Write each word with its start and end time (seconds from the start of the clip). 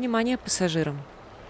Внимание 0.00 0.38
пассажирам! 0.38 0.98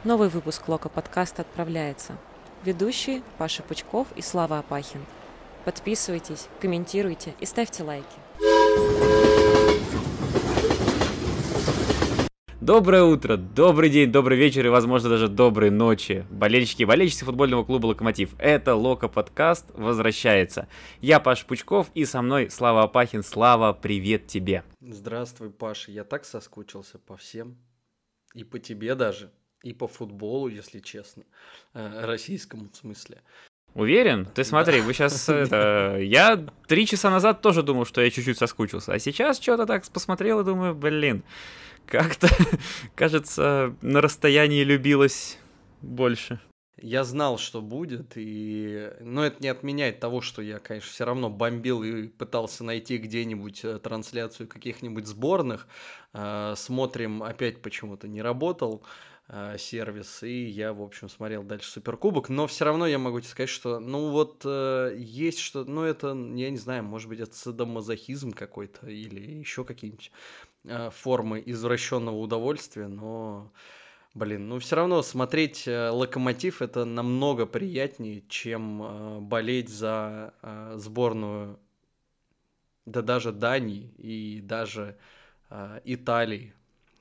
Новый 0.02 0.28
выпуск 0.28 0.66
Лока 0.66 0.88
подкаста 0.88 1.42
отправляется. 1.42 2.16
Ведущие 2.64 3.22
Паша 3.38 3.62
Пучков 3.62 4.08
и 4.16 4.22
Слава 4.22 4.58
Апахин. 4.58 5.06
Подписывайтесь, 5.64 6.48
комментируйте 6.60 7.32
и 7.38 7.46
ставьте 7.46 7.84
лайки. 7.84 8.06
Доброе 12.60 13.04
утро, 13.04 13.36
добрый 13.36 13.88
день, 13.88 14.10
добрый 14.10 14.36
вечер 14.36 14.66
и, 14.66 14.68
возможно, 14.68 15.10
даже 15.10 15.28
доброй 15.28 15.70
ночи. 15.70 16.26
Болельщики 16.28 16.82
и 16.82 16.86
болельщицы 16.86 17.24
футбольного 17.24 17.62
клуба 17.62 17.86
«Локомотив». 17.86 18.34
Это 18.40 18.74
Лока 18.74 19.06
подкаст 19.06 19.66
возвращается. 19.74 20.66
Я 21.00 21.20
Паш 21.20 21.46
Пучков 21.46 21.86
и 21.94 22.04
со 22.04 22.20
мной 22.20 22.50
Слава 22.50 22.82
Апахин. 22.82 23.22
Слава, 23.22 23.72
привет 23.72 24.26
тебе. 24.26 24.64
Здравствуй, 24.80 25.50
Паша. 25.50 25.92
Я 25.92 26.02
так 26.02 26.24
соскучился 26.24 26.98
по 26.98 27.16
всем. 27.16 27.56
И 28.34 28.44
по 28.44 28.58
тебе 28.58 28.94
даже. 28.94 29.30
И 29.62 29.72
по 29.72 29.86
футболу, 29.86 30.48
если 30.48 30.80
честно. 30.80 31.24
Э, 31.74 32.04
российскому 32.04 32.70
в 32.70 32.76
смысле. 32.76 33.22
Уверен? 33.74 34.26
Ты 34.26 34.44
смотри, 34.44 34.78
да. 34.80 34.86
вы 34.86 34.94
сейчас 34.94 35.28
это... 35.28 35.98
Я 36.00 36.44
три 36.66 36.86
часа 36.86 37.10
назад 37.10 37.40
тоже 37.40 37.62
думал, 37.62 37.84
что 37.84 38.00
я 38.00 38.10
чуть-чуть 38.10 38.38
соскучился. 38.38 38.92
А 38.92 38.98
сейчас 38.98 39.40
что-то 39.40 39.66
так 39.66 39.86
посмотрел 39.90 40.40
и 40.40 40.44
думаю, 40.44 40.74
блин, 40.74 41.22
как-то, 41.86 42.28
кажется, 42.94 43.74
на 43.82 44.00
расстоянии 44.00 44.64
любилось 44.64 45.38
больше. 45.82 46.40
Я 46.82 47.04
знал, 47.04 47.38
что 47.38 47.60
будет, 47.60 48.12
и... 48.16 48.90
но 49.00 49.24
это 49.24 49.42
не 49.42 49.48
отменяет 49.48 50.00
того, 50.00 50.20
что 50.20 50.42
я, 50.42 50.58
конечно, 50.58 50.90
все 50.90 51.04
равно 51.04 51.30
бомбил 51.30 51.82
и 51.82 52.08
пытался 52.08 52.64
найти 52.64 52.98
где-нибудь 52.98 53.64
э, 53.64 53.78
трансляцию 53.78 54.48
каких-нибудь 54.48 55.06
сборных. 55.06 55.66
Э, 56.12 56.54
смотрим, 56.56 57.22
опять 57.22 57.62
почему-то 57.62 58.08
не 58.08 58.22
работал 58.22 58.82
э, 59.28 59.56
сервис, 59.58 60.22
и 60.22 60.44
я, 60.46 60.72
в 60.72 60.82
общем, 60.82 61.08
смотрел 61.08 61.42
дальше 61.42 61.70
Суперкубок, 61.70 62.28
но 62.28 62.46
все 62.46 62.64
равно 62.64 62.86
я 62.86 62.98
могу 62.98 63.20
тебе 63.20 63.30
сказать, 63.30 63.50
что, 63.50 63.78
ну 63.78 64.10
вот, 64.10 64.44
есть 64.44 65.38
что, 65.38 65.64
ну 65.64 65.82
это, 65.82 66.08
я 66.08 66.50
не 66.50 66.58
знаю, 66.58 66.84
может 66.84 67.08
быть, 67.08 67.20
это 67.20 67.34
садомазохизм 67.34 68.32
какой-то 68.32 68.88
или 68.88 69.38
еще 69.38 69.64
какие-нибудь 69.64 70.10
Э, 70.64 70.90
формы 70.90 71.42
извращенного 71.46 72.16
удовольствия, 72.16 72.86
но, 72.86 73.50
блин, 74.14 74.48
ну 74.48 74.58
все 74.58 74.76
равно 74.76 75.02
смотреть 75.02 75.66
э, 75.66 75.90
локомотив 75.90 76.62
это 76.62 76.84
намного 76.84 77.46
приятнее, 77.46 78.22
чем 78.28 78.82
э, 78.82 79.20
болеть 79.20 79.68
за 79.68 80.34
сборную, 80.76 81.58
да 82.86 83.02
даже 83.02 83.32
Дании 83.32 83.92
и 83.98 84.40
даже 84.40 84.96
Италии, 85.84 86.54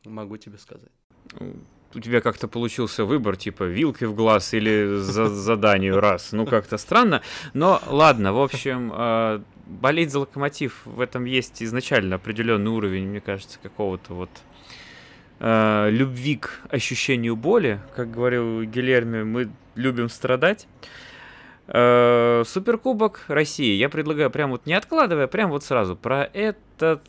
могу 0.05 0.37
тебе 0.37 0.57
сказать 0.57 0.91
у 1.95 1.99
тебя 1.99 2.21
как-то 2.21 2.47
получился 2.47 3.05
выбор, 3.05 3.35
типа 3.35 3.63
вилкой 3.63 4.07
в 4.07 4.15
глаз 4.15 4.53
или 4.53 4.97
за 4.99 5.27
заданию 5.27 5.99
раз. 5.99 6.31
Ну, 6.31 6.45
как-то 6.45 6.77
странно. 6.77 7.21
Но 7.53 7.81
ладно, 7.87 8.33
в 8.33 8.41
общем, 8.41 8.91
э, 8.93 9.41
болеть 9.65 10.11
за 10.11 10.19
локомотив, 10.19 10.81
в 10.85 11.01
этом 11.01 11.25
есть 11.25 11.63
изначально 11.63 12.15
определенный 12.15 12.71
уровень, 12.71 13.07
мне 13.07 13.21
кажется, 13.21 13.59
какого-то 13.61 14.13
вот 14.13 14.29
э, 15.39 15.89
любви 15.91 16.37
к 16.37 16.61
ощущению 16.69 17.35
боли. 17.35 17.79
Как 17.95 18.11
говорил 18.11 18.63
Гильерми, 18.63 19.23
мы 19.23 19.49
любим 19.75 20.09
страдать. 20.09 20.67
Э, 21.67 22.43
Суперкубок 22.45 23.25
России. 23.27 23.75
Я 23.75 23.89
предлагаю 23.89 24.31
прям 24.31 24.51
вот 24.51 24.65
не 24.65 24.73
откладывая, 24.73 25.27
прям 25.27 25.49
вот 25.49 25.63
сразу 25.63 25.95
про 25.95 26.29
этот 26.33 27.01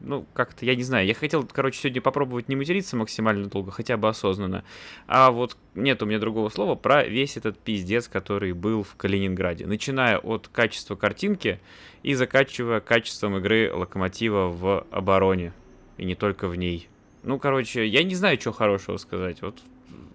ну, 0.00 0.26
как-то, 0.32 0.64
я 0.64 0.74
не 0.74 0.82
знаю, 0.82 1.06
я 1.06 1.14
хотел, 1.14 1.46
короче, 1.50 1.80
сегодня 1.80 2.00
попробовать 2.00 2.48
не 2.48 2.56
материться 2.56 2.96
максимально 2.96 3.46
долго, 3.48 3.70
хотя 3.70 3.96
бы 3.96 4.08
осознанно, 4.08 4.64
а 5.06 5.30
вот 5.30 5.56
нет 5.74 6.02
у 6.02 6.06
меня 6.06 6.18
другого 6.18 6.48
слова 6.48 6.74
про 6.74 7.04
весь 7.04 7.36
этот 7.36 7.58
пиздец, 7.58 8.08
который 8.08 8.52
был 8.52 8.82
в 8.82 8.94
Калининграде, 8.96 9.66
начиная 9.66 10.18
от 10.18 10.48
качества 10.48 10.96
картинки 10.96 11.60
и 12.02 12.14
заканчивая 12.14 12.80
качеством 12.80 13.36
игры 13.38 13.72
Локомотива 13.72 14.48
в 14.48 14.86
обороне, 14.90 15.52
и 15.98 16.04
не 16.04 16.14
только 16.14 16.48
в 16.48 16.56
ней. 16.56 16.88
Ну, 17.22 17.38
короче, 17.38 17.86
я 17.86 18.02
не 18.02 18.14
знаю, 18.14 18.40
что 18.40 18.52
хорошего 18.52 18.96
сказать, 18.96 19.42
вот 19.42 19.60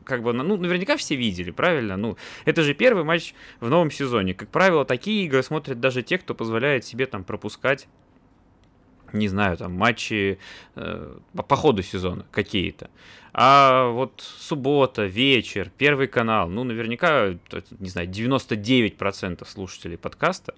как 0.03 0.23
бы, 0.23 0.33
ну, 0.33 0.57
наверняка 0.57 0.97
все 0.97 1.15
видели, 1.15 1.51
правильно? 1.51 1.97
Ну, 1.97 2.17
это 2.45 2.61
же 2.63 2.73
первый 2.73 3.03
матч 3.03 3.33
в 3.59 3.69
новом 3.69 3.91
сезоне. 3.91 4.33
Как 4.33 4.49
правило, 4.49 4.85
такие 4.85 5.25
игры 5.25 5.43
смотрят 5.43 5.79
даже 5.79 6.01
те, 6.01 6.17
кто 6.17 6.33
позволяет 6.33 6.85
себе 6.85 7.05
там 7.05 7.23
пропускать 7.23 7.87
не 9.13 9.27
знаю, 9.27 9.57
там 9.57 9.73
матчи 9.73 10.39
э, 10.75 11.17
по 11.47 11.55
ходу 11.55 11.83
сезона 11.83 12.25
какие-то. 12.31 12.89
А 13.31 13.89
вот 13.89 14.21
суббота, 14.21 15.05
вечер, 15.05 15.71
Первый 15.77 16.07
канал, 16.07 16.49
ну, 16.49 16.63
наверняка, 16.63 17.35
не 17.79 17.89
знаю, 17.89 18.09
99% 18.09 19.47
слушателей 19.47 19.97
подкаста 19.97 20.55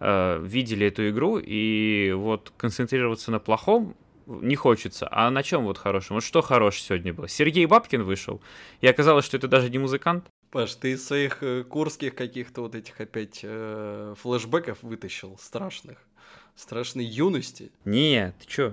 э, 0.00 0.42
видели 0.42 0.86
эту 0.86 1.08
игру, 1.10 1.38
и 1.38 2.12
вот 2.16 2.52
концентрироваться 2.56 3.30
на 3.30 3.38
плохом 3.38 3.94
не 4.28 4.56
хочется. 4.56 5.08
А 5.10 5.30
на 5.30 5.42
чем 5.42 5.64
вот 5.64 5.78
хорошем? 5.78 6.16
Вот 6.16 6.24
что 6.24 6.42
хорошее 6.42 6.84
сегодня 6.86 7.14
было? 7.14 7.28
Сергей 7.28 7.66
Бабкин 7.66 8.02
вышел, 8.02 8.40
и 8.80 8.86
оказалось, 8.86 9.24
что 9.24 9.36
это 9.36 9.48
даже 9.48 9.70
не 9.70 9.78
музыкант. 9.78 10.26
Паш, 10.50 10.74
ты 10.74 10.92
из 10.92 11.06
своих 11.06 11.42
э, 11.42 11.64
курских 11.64 12.14
каких-то 12.14 12.62
вот 12.62 12.74
этих 12.74 13.00
опять 13.00 13.40
э, 13.42 14.14
флешбеков 14.18 14.82
вытащил 14.82 15.38
страшных 15.38 15.98
страшной 16.58 17.04
юности. 17.04 17.70
Нет, 17.84 18.34
ты 18.40 18.46
чё? 18.46 18.72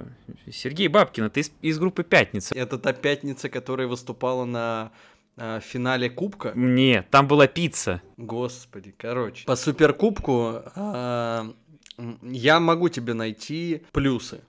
Сергей 0.52 0.88
Бабкин, 0.88 1.30
ты 1.30 1.42
из, 1.42 1.52
из 1.62 1.78
группы 1.78 2.04
«Пятница». 2.04 2.56
Это 2.56 2.80
та 2.80 2.94
«Пятница», 2.94 3.48
которая 3.48 3.88
выступала 3.88 4.46
на 4.46 4.92
э, 5.38 5.60
финале 5.62 6.10
Кубка? 6.10 6.52
Нет, 6.56 7.08
там 7.12 7.28
была 7.28 7.46
пицца. 7.46 8.02
Господи, 8.18 8.94
короче. 8.98 9.46
По 9.46 9.56
Суперкубку 9.56 10.64
э, 10.76 11.54
я 12.24 12.60
могу 12.60 12.90
тебе 12.90 13.14
найти 13.14 13.84
плюсы. 13.92 14.42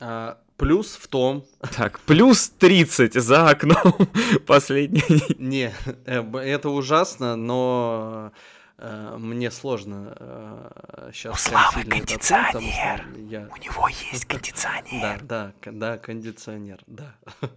А, 0.00 0.38
плюс 0.56 0.96
в 0.96 1.08
том... 1.08 1.44
Так, 1.76 2.00
плюс 2.00 2.48
30 2.48 3.14
за 3.14 3.50
окном 3.50 3.94
последний. 4.46 5.02
Не, 5.38 5.72
э, 6.06 6.22
это 6.38 6.70
ужасно, 6.70 7.36
но 7.36 8.32
Э, 8.80 9.16
мне 9.18 9.50
сложно 9.50 10.72
сейчас... 11.12 11.34
У 11.34 11.50
Славы 11.50 11.84
кондиционер! 11.84 13.06
Я... 13.28 13.48
У 13.54 13.56
него 13.58 13.88
есть 13.88 14.24
кондиционер. 14.24 15.22
Да, 15.22 15.52
да, 15.62 15.70
да, 15.70 15.98
кондиционер, 15.98 16.82
да. 16.86 17.14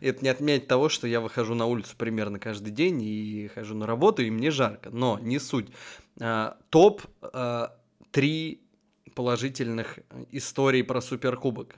Это 0.00 0.22
не 0.22 0.28
отменяет 0.28 0.68
того, 0.68 0.88
что 0.88 1.06
я 1.06 1.20
выхожу 1.20 1.54
на 1.54 1.64
улицу 1.64 1.94
примерно 1.96 2.38
каждый 2.38 2.72
день 2.72 3.00
и 3.02 3.50
хожу 3.54 3.74
на 3.74 3.86
работу, 3.86 4.22
и 4.22 4.30
мне 4.30 4.50
жарко. 4.50 4.90
Но 4.90 5.18
не 5.18 5.38
суть. 5.38 5.68
Э, 6.20 6.52
топ 6.68 7.02
э, 7.22 7.68
три 8.10 8.60
положительных 9.20 9.98
историй 10.32 10.82
про 10.82 11.02
Суперкубок. 11.02 11.74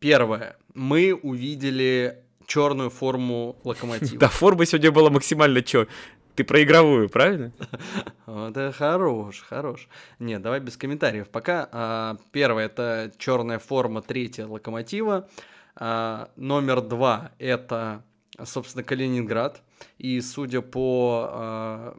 Первое. 0.00 0.58
Мы 0.74 1.14
увидели 1.14 2.18
черную 2.46 2.90
форму 2.90 3.56
локомотива. 3.64 4.18
Да, 4.20 4.28
форма 4.28 4.66
сегодня 4.66 4.92
была 4.92 5.08
максимально 5.08 5.62
чё. 5.62 5.86
Ты 6.34 6.44
про 6.44 6.62
игровую, 6.62 7.08
правильно? 7.08 7.52
Это 8.26 8.70
хорош, 8.76 9.40
хорош. 9.48 9.88
Не, 10.18 10.38
давай 10.38 10.60
без 10.60 10.76
комментариев. 10.76 11.30
Пока 11.30 11.70
а, 11.72 12.16
первое 12.32 12.66
это 12.66 13.10
черная 13.16 13.58
форма, 13.58 14.02
третья 14.02 14.46
локомотива. 14.46 15.30
А, 15.74 16.28
номер 16.36 16.82
два 16.82 17.30
это, 17.38 18.04
собственно, 18.44 18.84
Калининград. 18.84 19.62
И 19.96 20.20
судя 20.20 20.60
по 20.60 21.30
а, 21.32 21.98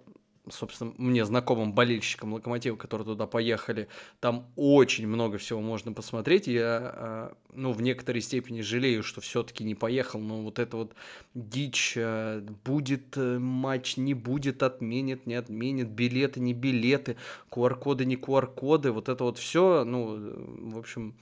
собственно, 0.50 0.94
мне 0.98 1.26
знакомым 1.26 1.74
болельщикам 1.74 2.34
Локомотива, 2.34 2.76
которые 2.76 3.06
туда 3.06 3.28
поехали, 3.28 3.88
там 4.20 4.48
очень 4.56 5.08
много 5.08 5.38
всего 5.38 5.62
можно 5.62 5.94
посмотреть. 5.94 6.48
Я, 6.48 6.80
а, 6.82 7.38
ну, 7.54 7.72
в 7.72 7.82
некоторой 7.82 8.22
степени 8.22 8.62
жалею, 8.62 9.04
что 9.04 9.22
все-таки 9.22 9.64
не 9.64 9.76
поехал, 9.76 10.20
но 10.20 10.42
вот 10.42 10.60
это 10.60 10.78
вот 10.78 10.96
дичь, 11.34 11.94
а, 11.98 12.42
будет 12.66 13.16
э, 13.18 13.40
матч, 13.40 13.98
не 13.98 14.14
будет, 14.14 14.64
отменит, 14.64 15.26
не 15.26 15.36
отменит, 15.36 15.90
билеты, 15.90 16.40
не 16.40 16.54
билеты, 16.54 17.16
QR-коды, 17.50 18.06
не 18.06 18.16
QR-коды, 18.16 18.92
вот 18.92 19.10
это 19.10 19.24
вот 19.24 19.38
все, 19.38 19.84
ну, 19.86 20.72
в 20.72 20.78
общем, 20.78 21.16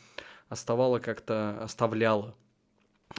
оставало 0.49 0.99
как-то, 0.99 1.61
оставляло 1.61 2.35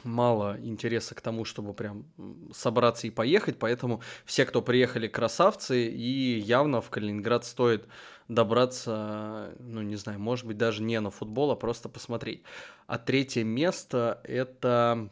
мало 0.03 0.57
интереса 0.61 1.15
к 1.15 1.21
тому, 1.21 1.45
чтобы 1.45 1.73
прям 1.73 2.05
собраться 2.53 3.07
и 3.07 3.11
поехать, 3.11 3.57
поэтому 3.59 4.01
все, 4.25 4.45
кто 4.45 4.61
приехали, 4.61 5.07
красавцы, 5.07 5.87
и 5.87 6.39
явно 6.39 6.81
в 6.81 6.89
Калининград 6.89 7.45
стоит 7.45 7.87
добраться, 8.27 9.53
ну, 9.59 9.81
не 9.81 9.95
знаю, 9.95 10.19
может 10.19 10.45
быть, 10.45 10.57
даже 10.57 10.81
не 10.81 10.99
на 10.99 11.11
футбол, 11.11 11.51
а 11.51 11.55
просто 11.55 11.89
посмотреть. 11.89 12.43
А 12.87 12.97
третье 12.97 13.43
место– 13.43 14.21
это 14.23 15.09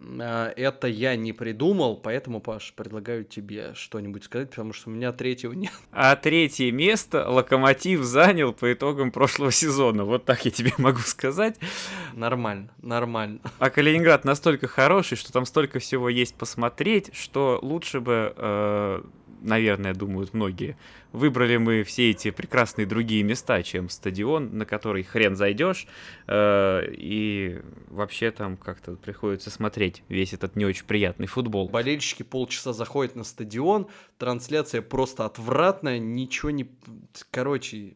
это 0.00 0.86
я 0.86 1.16
не 1.16 1.32
придумал, 1.32 1.96
поэтому, 1.96 2.40
Паш, 2.40 2.72
предлагаю 2.76 3.24
тебе 3.24 3.72
что-нибудь 3.74 4.24
сказать, 4.24 4.50
потому 4.50 4.72
что 4.72 4.90
у 4.90 4.92
меня 4.92 5.12
третьего 5.12 5.52
нет. 5.52 5.72
А 5.92 6.14
третье 6.14 6.70
место 6.70 7.28
Локомотив 7.28 8.02
занял 8.02 8.52
по 8.52 8.72
итогам 8.72 9.10
прошлого 9.10 9.50
сезона. 9.50 10.04
Вот 10.04 10.24
так 10.24 10.44
я 10.44 10.50
тебе 10.50 10.72
могу 10.78 11.00
сказать. 11.00 11.56
Нормально, 12.14 12.70
нормально. 12.80 13.40
А 13.58 13.70
Калининград 13.70 14.24
настолько 14.24 14.68
хороший, 14.68 15.16
что 15.16 15.32
там 15.32 15.44
столько 15.44 15.80
всего 15.80 16.08
есть 16.08 16.34
посмотреть, 16.34 17.10
что 17.14 17.58
лучше 17.60 18.00
бы 18.00 18.32
э, 18.36 19.02
наверное, 19.40 19.94
думают 19.94 20.34
многие, 20.34 20.76
выбрали 21.12 21.56
мы 21.56 21.82
все 21.84 22.10
эти 22.10 22.30
прекрасные 22.30 22.86
другие 22.86 23.22
места, 23.22 23.62
чем 23.62 23.88
стадион, 23.88 24.56
на 24.56 24.66
который 24.66 25.02
хрен 25.02 25.36
зайдешь, 25.36 25.86
э, 26.26 26.82
и 26.92 27.60
вообще 27.88 28.30
там 28.30 28.56
как-то 28.56 28.96
приходится 28.96 29.50
смотреть 29.50 30.02
весь 30.08 30.32
этот 30.32 30.56
не 30.56 30.64
очень 30.64 30.84
приятный 30.84 31.26
футбол. 31.26 31.68
Болельщики 31.68 32.22
полчаса 32.22 32.72
заходят 32.72 33.16
на 33.16 33.24
стадион, 33.24 33.88
трансляция 34.18 34.82
просто 34.82 35.24
отвратная, 35.24 35.98
ничего 35.98 36.50
не... 36.50 36.68
Короче, 37.30 37.94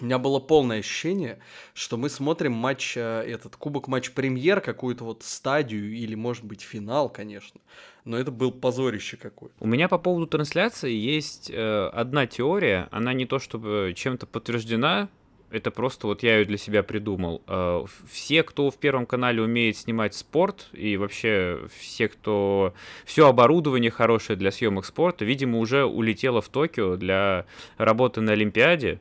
у 0.00 0.04
меня 0.04 0.18
было 0.18 0.38
полное 0.38 0.78
ощущение, 0.78 1.38
что 1.74 1.96
мы 1.96 2.08
смотрим 2.08 2.52
матч, 2.52 2.96
э, 2.96 3.24
этот 3.26 3.56
кубок 3.56 3.88
матч 3.88 4.12
премьер, 4.12 4.60
какую-то 4.60 5.04
вот 5.04 5.22
стадию 5.22 5.92
или, 5.92 6.14
может 6.14 6.44
быть, 6.44 6.62
финал, 6.62 7.08
конечно. 7.08 7.60
Но 8.04 8.16
это 8.16 8.30
был 8.30 8.52
позорище 8.52 9.16
какое. 9.16 9.50
У 9.60 9.66
меня 9.66 9.88
по 9.88 9.98
поводу 9.98 10.26
трансляции 10.26 10.92
есть 10.92 11.50
э, 11.50 11.90
одна 11.92 12.26
теория. 12.26 12.88
Она 12.90 13.12
не 13.12 13.26
то 13.26 13.38
чтобы 13.38 13.92
чем-то 13.94 14.26
подтверждена, 14.26 15.08
это 15.52 15.70
просто 15.70 16.06
вот 16.06 16.22
я 16.22 16.38
ее 16.38 16.46
для 16.46 16.56
себя 16.56 16.82
придумал. 16.82 17.42
Э, 17.46 17.84
все, 18.10 18.42
кто 18.42 18.70
в 18.70 18.78
Первом 18.78 19.04
канале 19.04 19.42
умеет 19.42 19.76
снимать 19.76 20.14
спорт, 20.14 20.68
и 20.72 20.96
вообще 20.96 21.60
все, 21.78 22.08
кто... 22.08 22.72
Все 23.04 23.28
оборудование 23.28 23.90
хорошее 23.90 24.38
для 24.38 24.50
съемок 24.50 24.86
спорта, 24.86 25.26
видимо, 25.26 25.58
уже 25.58 25.84
улетело 25.84 26.40
в 26.40 26.48
Токио 26.48 26.96
для 26.96 27.44
работы 27.76 28.22
на 28.22 28.32
Олимпиаде, 28.32 28.98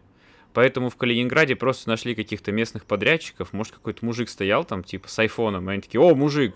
Поэтому 0.54 0.90
в 0.90 0.96
Калининграде 0.96 1.56
просто 1.56 1.90
нашли 1.90 2.16
каких-то 2.16 2.52
местных 2.52 2.86
подрядчиков. 2.86 3.54
Может, 3.54 3.74
какой-то 3.74 4.06
мужик 4.06 4.30
стоял 4.30 4.66
там, 4.66 4.84
типа, 4.84 5.08
с 5.08 5.18
айфоном, 5.20 5.70
и 5.70 5.74
они 5.74 5.82
такие, 5.82 6.02
о, 6.02 6.14
мужик, 6.14 6.56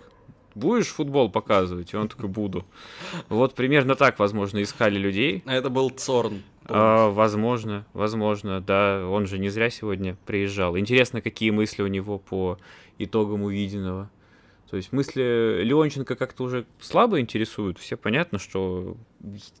будешь 0.54 0.88
футбол 0.88 1.30
показывать? 1.30 1.92
И 1.92 1.96
он 1.96 2.08
такой, 2.08 2.28
буду. 2.28 2.66
Вот 3.28 3.54
примерно 3.54 3.94
так, 3.94 4.18
возможно, 4.18 4.62
искали 4.62 4.98
людей. 4.98 5.42
А 5.46 5.54
это 5.54 5.70
был 5.70 5.90
Цорн. 5.90 6.42
А, 6.68 7.10
возможно, 7.10 7.86
возможно, 7.92 8.60
да. 8.60 9.06
Он 9.08 9.26
же 9.26 9.38
не 9.38 9.48
зря 9.48 9.70
сегодня 9.70 10.16
приезжал. 10.26 10.76
Интересно, 10.76 11.20
какие 11.20 11.50
мысли 11.50 11.82
у 11.82 11.86
него 11.86 12.18
по 12.18 12.58
итогам 12.98 13.42
увиденного. 13.42 14.10
То 14.70 14.76
есть 14.76 14.92
мысли 14.92 15.60
Леонченко 15.62 16.16
как-то 16.16 16.42
уже 16.44 16.66
слабо 16.80 17.20
интересуют. 17.20 17.78
Все 17.78 17.96
понятно, 17.96 18.38
что 18.38 18.96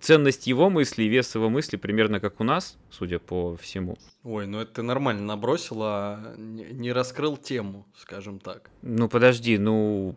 ценность 0.00 0.46
его 0.46 0.68
мысли 0.68 1.04
и 1.04 1.08
вес 1.08 1.34
его 1.34 1.48
мысли 1.48 1.76
примерно 1.76 2.18
как 2.18 2.40
у 2.40 2.44
нас, 2.44 2.76
судя 2.90 3.18
по 3.18 3.56
всему. 3.56 3.96
Ой, 4.24 4.46
ну 4.46 4.60
это 4.60 4.74
ты 4.74 4.82
нормально 4.82 5.22
набросил, 5.22 5.78
а 5.82 6.34
не 6.36 6.92
раскрыл 6.92 7.36
тему, 7.36 7.86
скажем 7.96 8.40
так. 8.40 8.70
Ну 8.82 9.08
подожди, 9.08 9.58
ну 9.58 10.16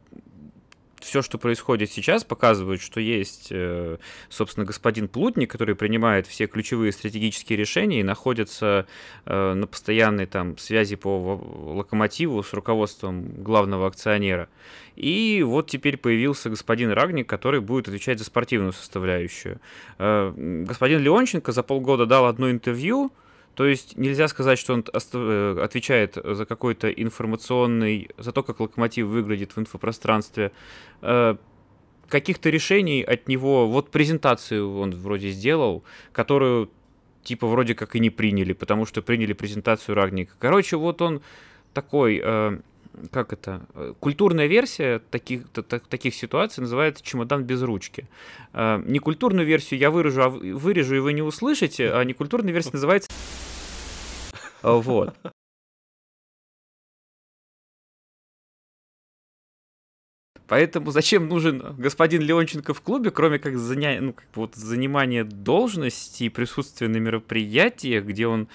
все, 0.99 1.21
что 1.21 1.37
происходит 1.37 1.91
сейчас, 1.91 2.23
показывает, 2.23 2.81
что 2.81 2.99
есть, 2.99 3.47
э, 3.51 3.97
собственно, 4.29 4.65
господин 4.65 5.07
Плутник, 5.07 5.51
который 5.51 5.75
принимает 5.75 6.27
все 6.27 6.47
ключевые 6.47 6.91
стратегические 6.91 7.57
решения 7.57 8.01
и 8.01 8.03
находится 8.03 8.85
э, 9.25 9.53
на 9.53 9.67
постоянной 9.67 10.25
там 10.25 10.57
связи 10.57 10.95
по 10.95 11.41
локомотиву 11.75 12.43
с 12.43 12.53
руководством 12.53 13.43
главного 13.43 13.87
акционера. 13.87 14.49
И 14.95 15.43
вот 15.45 15.69
теперь 15.69 15.97
появился 15.97 16.49
господин 16.49 16.91
Рагник, 16.91 17.27
который 17.27 17.61
будет 17.61 17.87
отвечать 17.87 18.19
за 18.19 18.25
спортивную 18.25 18.73
составляющую. 18.73 19.59
Э, 19.97 20.33
господин 20.35 21.01
Леонченко 21.01 21.51
за 21.51 21.63
полгода 21.63 22.05
дал 22.05 22.25
одно 22.25 22.51
интервью, 22.51 23.11
то 23.59 23.67
есть 23.67 23.97
нельзя 23.97 24.29
сказать, 24.29 24.57
что 24.57 24.73
он 24.73 24.85
э, 24.93 25.61
отвечает 25.61 26.17
за 26.23 26.45
какой-то 26.45 26.89
информационный, 26.89 28.09
за 28.17 28.31
то, 28.31 28.41
как 28.41 28.61
локомотив 28.61 29.07
выглядит 29.07 29.53
в 29.53 29.59
инфопространстве. 29.59 30.53
Э, 31.01 31.35
каких-то 32.07 32.49
решений 32.49 33.01
от 33.01 33.27
него, 33.27 33.67
вот 33.67 33.91
презентацию 33.91 34.79
он 34.79 34.91
вроде 34.91 35.31
сделал, 35.31 35.83
которую 36.13 36.69
типа 37.23 37.47
вроде 37.47 37.75
как 37.75 37.97
и 37.97 37.99
не 37.99 38.09
приняли, 38.09 38.53
потому 38.53 38.85
что 38.85 39.01
приняли 39.01 39.33
презентацию 39.33 39.93
Рагника. 39.93 40.35
Короче, 40.39 40.77
вот 40.77 41.01
он 41.01 41.21
такой 41.73 42.21
э, 42.23 42.59
как 43.11 43.33
это, 43.33 43.65
э, 43.75 43.93
культурная 43.99 44.47
версия 44.47 44.99
таких, 44.99 45.49
таких 45.49 46.15
ситуаций 46.15 46.61
называется 46.61 47.03
чемодан 47.03 47.43
без 47.43 47.61
ручки. 47.61 48.07
Э, 48.53 48.81
некультурную 48.85 49.45
версию 49.45 49.79
я 49.79 49.91
выражу, 49.91 50.21
а 50.21 50.29
вырежу, 50.29 50.95
и 50.95 50.99
вы 50.99 51.13
не 51.13 51.21
услышите, 51.21 51.91
а 51.91 52.03
некультурная 52.03 52.53
версия 52.53 52.71
называется... 52.73 53.09
Вот. 54.61 55.15
Поэтому 60.49 60.89
зачем 60.89 61.27
нужен 61.27 61.75
господин 61.77 62.23
Леонченко 62.23 62.73
в 62.73 62.81
клубе, 62.81 63.11
кроме 63.11 63.37
как, 63.37 63.57
заня... 63.57 64.01
ну, 64.01 64.13
как 64.13 64.25
вот 64.33 64.55
занимания 64.55 65.23
должности 65.23 66.23
и 66.23 66.29
присутствия 66.29 66.87
на 66.87 66.97
мероприятиях, 66.97 68.03
где 68.03 68.25
он 68.25 68.47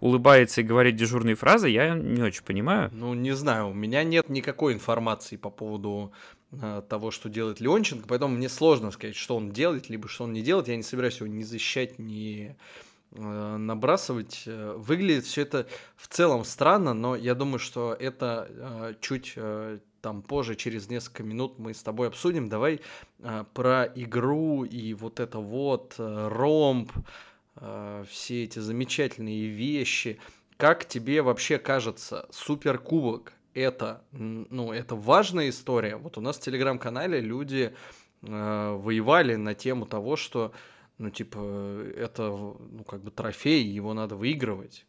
улыбается 0.00 0.60
и 0.60 0.64
говорит 0.64 0.96
дежурные 0.96 1.34
фразы, 1.34 1.68
я 1.68 1.94
не 1.94 2.22
очень 2.22 2.44
понимаю. 2.44 2.90
Ну, 2.92 3.14
не 3.14 3.34
знаю, 3.34 3.70
у 3.70 3.74
меня 3.74 4.02
нет 4.04 4.28
никакой 4.28 4.74
информации 4.74 5.36
по 5.36 5.50
поводу 5.50 6.12
э, 6.52 6.82
того, 6.88 7.10
что 7.10 7.28
делает 7.28 7.60
Леонченко, 7.60 8.06
поэтому 8.08 8.34
мне 8.34 8.48
сложно 8.48 8.90
сказать, 8.90 9.16
что 9.16 9.36
он 9.36 9.50
делает, 9.50 9.88
либо 9.88 10.08
что 10.08 10.24
он 10.24 10.32
не 10.32 10.42
делает. 10.42 10.68
Я 10.68 10.76
не 10.76 10.82
собираюсь 10.82 11.20
его 11.20 11.26
ни 11.26 11.42
защищать, 11.42 11.98
ни 11.98 12.56
э, 13.12 13.56
набрасывать. 13.56 14.44
Выглядит 14.46 15.24
все 15.24 15.42
это 15.42 15.66
в 15.96 16.08
целом 16.08 16.44
странно, 16.44 16.94
но 16.94 17.16
я 17.16 17.34
думаю, 17.34 17.58
что 17.58 17.96
это 17.98 18.48
э, 18.50 18.94
чуть 19.00 19.32
э, 19.36 19.78
там 20.06 20.22
позже, 20.22 20.54
через 20.54 20.88
несколько 20.88 21.24
минут 21.24 21.58
мы 21.58 21.74
с 21.74 21.82
тобой 21.82 22.06
обсудим. 22.06 22.48
Давай 22.48 22.80
э, 23.18 23.44
про 23.54 23.86
игру 23.96 24.62
и 24.62 24.94
вот 24.94 25.18
это 25.18 25.40
вот 25.40 25.96
э, 25.98 26.28
ромб, 26.28 26.92
э, 26.94 27.00
все 28.08 28.44
эти 28.44 28.58
замечательные 28.58 29.46
вещи. 29.46 30.18
Как 30.56 30.86
тебе 30.86 31.22
вообще 31.22 31.58
кажется, 31.58 32.26
Суперкубок 32.30 33.32
это, 33.54 34.02
ну, 34.12 34.72
это 34.72 34.94
важная 34.94 35.48
история? 35.48 35.96
Вот 35.96 36.18
у 36.18 36.20
нас 36.20 36.36
в 36.36 36.40
Телеграм-канале 36.40 37.20
люди 37.20 37.74
э, 38.22 38.76
воевали 38.78 39.36
на 39.36 39.54
тему 39.54 39.86
того, 39.86 40.16
что, 40.16 40.52
ну, 40.98 41.10
типа, 41.10 41.38
это, 41.96 42.28
ну, 42.28 42.84
как 42.84 43.02
бы 43.02 43.10
трофей, 43.10 43.64
его 43.64 43.94
надо 43.94 44.16
выигрывать. 44.16 44.86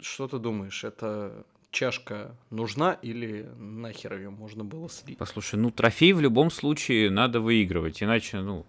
Что 0.00 0.28
ты 0.28 0.38
думаешь, 0.38 0.84
это 0.84 1.44
чашка 1.70 2.36
нужна 2.50 2.94
или 2.94 3.48
нахер 3.56 4.14
ее 4.14 4.30
можно 4.30 4.64
было 4.64 4.88
слить? 4.88 5.18
Послушай, 5.18 5.56
ну 5.56 5.70
трофей 5.70 6.12
в 6.12 6.20
любом 6.20 6.50
случае 6.50 7.10
надо 7.10 7.40
выигрывать, 7.40 8.02
иначе, 8.02 8.40
ну, 8.40 8.66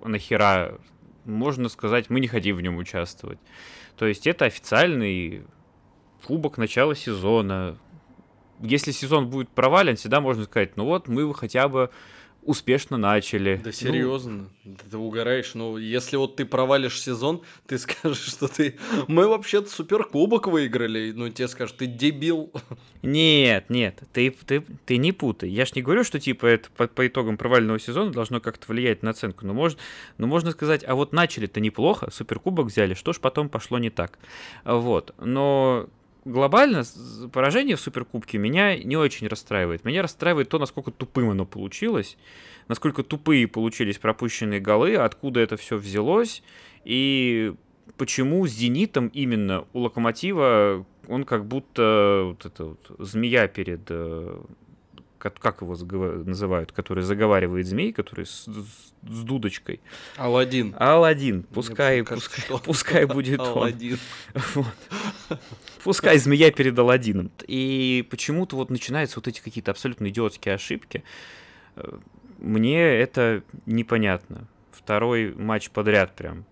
нахера 0.00 0.80
можно 1.24 1.68
сказать, 1.68 2.10
мы 2.10 2.20
не 2.20 2.28
хотим 2.28 2.56
в 2.56 2.60
нем 2.60 2.76
участвовать. 2.76 3.38
То 3.96 4.06
есть 4.06 4.26
это 4.26 4.44
официальный 4.44 5.44
кубок 6.24 6.58
начала 6.58 6.94
сезона. 6.94 7.78
Если 8.60 8.92
сезон 8.92 9.28
будет 9.28 9.48
провален, 9.48 9.96
всегда 9.96 10.20
можно 10.20 10.44
сказать, 10.44 10.76
ну 10.76 10.84
вот 10.84 11.08
мы 11.08 11.32
хотя 11.34 11.68
бы 11.68 11.90
успешно 12.44 12.96
начали. 12.96 13.60
Да 13.62 13.72
серьезно, 13.72 14.48
ну... 14.64 14.76
ты 14.90 14.96
угораешь. 14.96 15.54
Ну, 15.54 15.76
если 15.76 16.16
вот 16.16 16.36
ты 16.36 16.44
провалишь 16.44 17.00
сезон, 17.00 17.42
ты 17.66 17.78
скажешь, 17.78 18.26
что 18.26 18.48
ты... 18.48 18.78
Мы 19.08 19.28
вообще-то 19.28 19.70
суперкубок 19.70 20.46
выиграли. 20.46 21.12
Ну, 21.12 21.28
тебе 21.28 21.48
скажут, 21.48 21.78
ты 21.78 21.86
дебил. 21.86 22.52
Нет, 23.02 23.68
нет, 23.68 24.02
ты, 24.14 24.30
ты, 24.30 24.64
ты 24.86 24.96
не 24.96 25.12
путай. 25.12 25.50
Я 25.50 25.66
ж 25.66 25.74
не 25.74 25.82
говорю, 25.82 26.04
что 26.04 26.18
типа 26.18 26.46
это 26.46 26.70
по, 26.74 26.86
по 26.86 27.06
итогам 27.06 27.36
провального 27.36 27.78
сезона 27.78 28.10
должно 28.10 28.40
как-то 28.40 28.72
влиять 28.72 29.02
на 29.02 29.10
оценку. 29.10 29.44
Но, 29.44 29.52
может, 29.52 29.78
но 30.16 30.26
можно 30.26 30.52
сказать, 30.52 30.82
а 30.86 30.94
вот 30.94 31.12
начали-то 31.12 31.60
неплохо, 31.60 32.10
суперкубок 32.10 32.68
взяли, 32.68 32.94
что 32.94 33.12
ж 33.12 33.20
потом 33.20 33.50
пошло 33.50 33.78
не 33.78 33.90
так. 33.90 34.18
Вот. 34.64 35.14
Но 35.18 35.90
глобально 36.24 36.84
поражение 37.32 37.76
в 37.76 37.80
Суперкубке 37.80 38.38
меня 38.38 38.76
не 38.76 38.96
очень 38.96 39.26
расстраивает. 39.26 39.84
Меня 39.84 40.02
расстраивает 40.02 40.48
то, 40.48 40.58
насколько 40.58 40.90
тупым 40.90 41.30
оно 41.30 41.44
получилось, 41.44 42.16
насколько 42.68 43.02
тупые 43.02 43.46
получились 43.48 43.98
пропущенные 43.98 44.60
голы, 44.60 44.96
откуда 44.96 45.40
это 45.40 45.56
все 45.56 45.76
взялось, 45.76 46.42
и 46.84 47.54
почему 47.96 48.46
с 48.46 48.50
«Зенитом» 48.50 49.08
именно 49.08 49.66
у 49.72 49.80
«Локомотива» 49.80 50.86
он 51.06 51.24
как 51.24 51.44
будто 51.44 52.22
вот 52.24 52.46
это 52.46 52.64
вот, 52.64 52.78
змея 52.98 53.46
перед 53.46 53.82
э, 53.90 54.40
как 55.30 55.62
его 55.62 55.74
называют, 55.74 56.72
который 56.72 57.02
заговаривает 57.02 57.66
змей, 57.66 57.92
который 57.92 58.26
с, 58.26 58.46
с 58.46 59.22
дудочкой. 59.22 59.80
Алладин. 60.16 60.74
Алладин. 60.78 61.44
Пускай, 61.44 62.02
Мне 62.02 62.04
пускай, 62.04 62.58
пускай 62.64 63.04
будет 63.06 63.40
Алладин. 63.40 63.98
он. 64.34 64.40
Вот. 64.54 64.66
Пускай 65.82 66.18
змея 66.18 66.50
перед 66.50 66.78
Алладином. 66.78 67.30
И 67.46 68.06
почему-то 68.10 68.56
вот 68.56 68.70
начинаются 68.70 69.18
вот 69.18 69.28
эти 69.28 69.40
какие-то 69.40 69.70
абсолютно 69.70 70.08
идиотские 70.08 70.54
ошибки. 70.54 71.04
Э, 71.76 71.98
мне 72.38 72.80
это 72.82 73.42
непонятно. 73.66 74.48
Второй 74.72 75.34
матч 75.34 75.70
подряд 75.70 76.14
прям. 76.16 76.44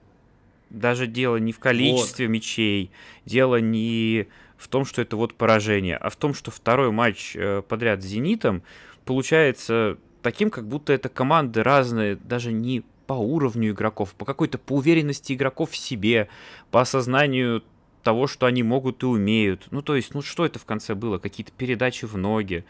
Даже 0.70 1.06
дело 1.06 1.36
не 1.36 1.52
в 1.52 1.58
количестве 1.58 2.26
вот. 2.26 2.32
мячей, 2.32 2.90
дело 3.26 3.60
не 3.60 4.28
в 4.62 4.68
том, 4.68 4.84
что 4.84 5.02
это 5.02 5.16
вот 5.16 5.34
поражение, 5.34 5.96
а 5.96 6.08
в 6.08 6.16
том, 6.16 6.34
что 6.34 6.50
второй 6.50 6.92
матч 6.92 7.34
э, 7.34 7.62
подряд 7.68 8.02
с 8.02 8.06
«Зенитом» 8.06 8.62
получается 9.04 9.98
таким, 10.22 10.50
как 10.50 10.68
будто 10.68 10.92
это 10.92 11.08
команды 11.08 11.62
разные, 11.62 12.16
даже 12.16 12.52
не 12.52 12.84
по 13.06 13.14
уровню 13.14 13.72
игроков, 13.72 14.14
по 14.14 14.24
какой-то 14.24 14.58
по 14.58 14.74
уверенности 14.74 15.32
игроков 15.32 15.72
в 15.72 15.76
себе, 15.76 16.28
по 16.70 16.80
осознанию 16.80 17.64
того, 18.04 18.28
что 18.28 18.46
они 18.46 18.62
могут 18.62 19.02
и 19.02 19.06
умеют. 19.06 19.66
Ну, 19.70 19.82
то 19.82 19.96
есть, 19.96 20.14
ну 20.14 20.22
что 20.22 20.46
это 20.46 20.58
в 20.58 20.64
конце 20.64 20.94
было? 20.94 21.18
Какие-то 21.18 21.52
передачи 21.52 22.04
в 22.04 22.16
ноги, 22.16 22.64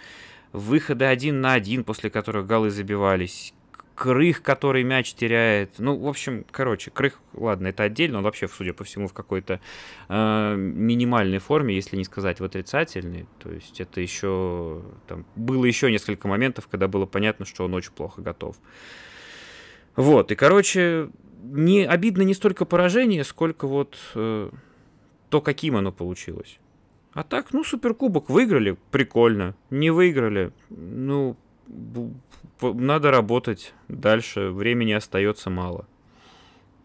выходы 0.52 1.04
один 1.04 1.42
на 1.42 1.52
один, 1.52 1.84
после 1.84 2.08
которых 2.08 2.46
голы 2.46 2.70
забивались, 2.70 3.52
Крых, 3.94 4.42
который 4.42 4.82
мяч 4.82 5.14
теряет. 5.14 5.78
Ну, 5.78 5.96
в 5.96 6.08
общем, 6.08 6.44
короче, 6.50 6.90
Крых, 6.90 7.20
ладно, 7.34 7.68
это 7.68 7.82
отдельно, 7.84 8.18
он 8.18 8.24
вообще, 8.24 8.48
судя 8.48 8.72
по 8.72 8.84
всему, 8.84 9.08
в 9.08 9.12
какой-то 9.12 9.60
э, 10.08 10.54
минимальной 10.56 11.38
форме, 11.38 11.74
если 11.74 11.96
не 11.96 12.04
сказать 12.04 12.40
в 12.40 12.44
отрицательной. 12.44 13.26
То 13.38 13.50
есть 13.50 13.80
это 13.80 14.00
еще... 14.00 14.82
Там, 15.06 15.26
было 15.36 15.64
еще 15.64 15.90
несколько 15.90 16.28
моментов, 16.28 16.68
когда 16.68 16.88
было 16.88 17.06
понятно, 17.06 17.44
что 17.44 17.64
он 17.64 17.74
очень 17.74 17.92
плохо 17.92 18.22
готов. 18.22 18.56
Вот, 19.94 20.32
и, 20.32 20.34
короче, 20.34 21.10
не 21.42 21.84
обидно 21.84 22.22
не 22.22 22.34
столько 22.34 22.64
поражение, 22.64 23.24
сколько 23.24 23.66
вот 23.66 23.98
э, 24.14 24.50
то, 25.28 25.40
каким 25.40 25.76
оно 25.76 25.92
получилось. 25.92 26.58
А 27.12 27.24
так, 27.24 27.52
ну, 27.52 27.62
суперкубок 27.62 28.30
выиграли, 28.30 28.78
прикольно. 28.90 29.54
Не 29.68 29.90
выиграли, 29.90 30.52
ну, 30.70 31.36
надо 32.60 33.10
работать 33.10 33.74
дальше, 33.88 34.50
времени 34.50 34.92
остается 34.92 35.50
мало. 35.50 35.86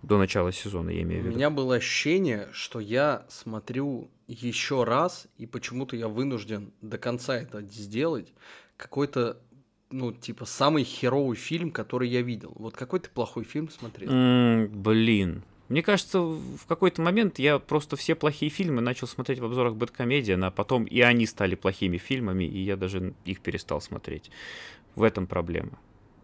До 0.03 0.17
начала 0.17 0.51
сезона, 0.51 0.89
я 0.91 1.01
имею 1.01 1.21
в 1.21 1.25
виду. 1.25 1.33
У 1.33 1.37
меня 1.37 1.49
было 1.49 1.75
ощущение, 1.75 2.47
что 2.51 2.79
я 2.79 3.25
смотрю 3.29 4.09
еще 4.27 4.83
раз, 4.83 5.27
и 5.37 5.45
почему-то 5.45 5.95
я 5.95 6.07
вынужден 6.07 6.71
до 6.81 6.97
конца 6.97 7.35
это 7.35 7.61
сделать. 7.63 8.33
Какой-то, 8.77 9.41
ну, 9.89 10.11
типа, 10.11 10.45
самый 10.45 10.83
херовый 10.83 11.35
фильм, 11.35 11.71
который 11.71 12.09
я 12.09 12.21
видел. 12.21 12.53
Вот 12.55 12.75
какой 12.75 12.99
ты 12.99 13.09
плохой 13.09 13.43
фильм 13.43 13.69
смотрел? 13.69 14.09
Mm, 14.09 14.67
блин. 14.67 15.43
Мне 15.69 15.81
кажется, 15.83 16.19
в 16.19 16.65
какой-то 16.67 17.01
момент 17.01 17.39
я 17.39 17.59
просто 17.59 17.95
все 17.95 18.15
плохие 18.15 18.49
фильмы 18.49 18.81
начал 18.81 19.07
смотреть 19.07 19.39
в 19.39 19.45
обзорах 19.45 19.75
Бэткомедиан, 19.75 20.43
а 20.45 20.51
потом 20.51 20.85
и 20.85 21.01
они 21.01 21.25
стали 21.25 21.55
плохими 21.55 21.97
фильмами, 21.97 22.45
и 22.45 22.59
я 22.59 22.77
даже 22.77 23.13
их 23.25 23.41
перестал 23.41 23.81
смотреть. 23.81 24.31
В 24.95 25.03
этом 25.03 25.27
проблема. 25.27 25.77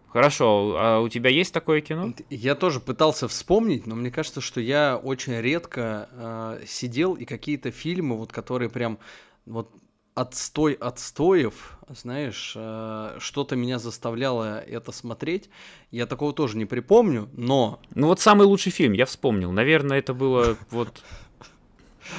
Хорошо, 0.08 0.76
а 0.78 1.00
у 1.00 1.08
тебя 1.08 1.28
есть 1.28 1.52
такое 1.52 1.80
кино? 1.80 2.14
Я 2.30 2.54
тоже 2.54 2.78
пытался 2.78 3.26
вспомнить, 3.26 3.86
но 3.86 3.96
мне 3.96 4.12
кажется, 4.12 4.40
что 4.40 4.60
я 4.60 4.96
очень 4.96 5.34
редко 5.40 6.08
э, 6.12 6.64
сидел 6.66 7.14
и 7.14 7.24
какие-то 7.24 7.72
фильмы, 7.72 8.16
вот 8.16 8.32
которые 8.32 8.70
прям 8.70 8.98
вот 9.44 9.70
отстой 10.14 10.74
отстоев, 10.74 11.76
знаешь, 11.88 12.54
э, 12.56 13.16
что-то 13.18 13.56
меня 13.56 13.78
заставляло 13.78 14.60
это 14.60 14.92
смотреть. 14.92 15.50
Я 15.90 16.06
такого 16.06 16.32
тоже 16.32 16.56
не 16.56 16.64
припомню, 16.64 17.28
но... 17.32 17.80
Ну 17.94 18.06
вот 18.06 18.20
самый 18.20 18.46
лучший 18.46 18.72
фильм, 18.72 18.92
я 18.92 19.06
вспомнил. 19.06 19.50
Наверное, 19.50 19.98
это 19.98 20.14
было 20.14 20.56
вот 20.70 21.02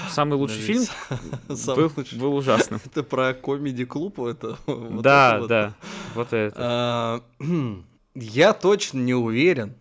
Самый 0.10 0.34
лучший 0.34 0.62
фильм 0.62 0.84
был, 1.48 1.92
был 2.14 2.36
ужасным. 2.36 2.80
Это 2.86 3.04
про 3.04 3.34
комеди-клуб? 3.34 4.20
Это, 4.20 4.58
да, 4.66 5.46
да, 5.46 5.74
вот 6.16 6.34
это. 6.34 6.56
А, 6.58 7.22
я 8.16 8.54
точно 8.54 9.00
не 9.00 9.14
уверен, 9.14 9.76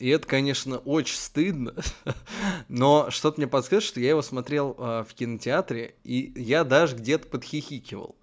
и 0.00 0.08
это, 0.08 0.26
конечно, 0.26 0.78
очень 0.78 1.16
стыдно, 1.16 1.74
но 2.68 3.10
что-то 3.10 3.38
мне 3.38 3.46
подсказывает, 3.46 3.84
что 3.84 4.00
я 4.00 4.10
его 4.10 4.22
смотрел 4.22 4.74
э, 4.78 5.04
в 5.06 5.14
кинотеатре, 5.14 5.94
и 6.04 6.32
я 6.34 6.64
даже 6.64 6.96
где-то 6.96 7.28
подхихикивал. 7.28 8.16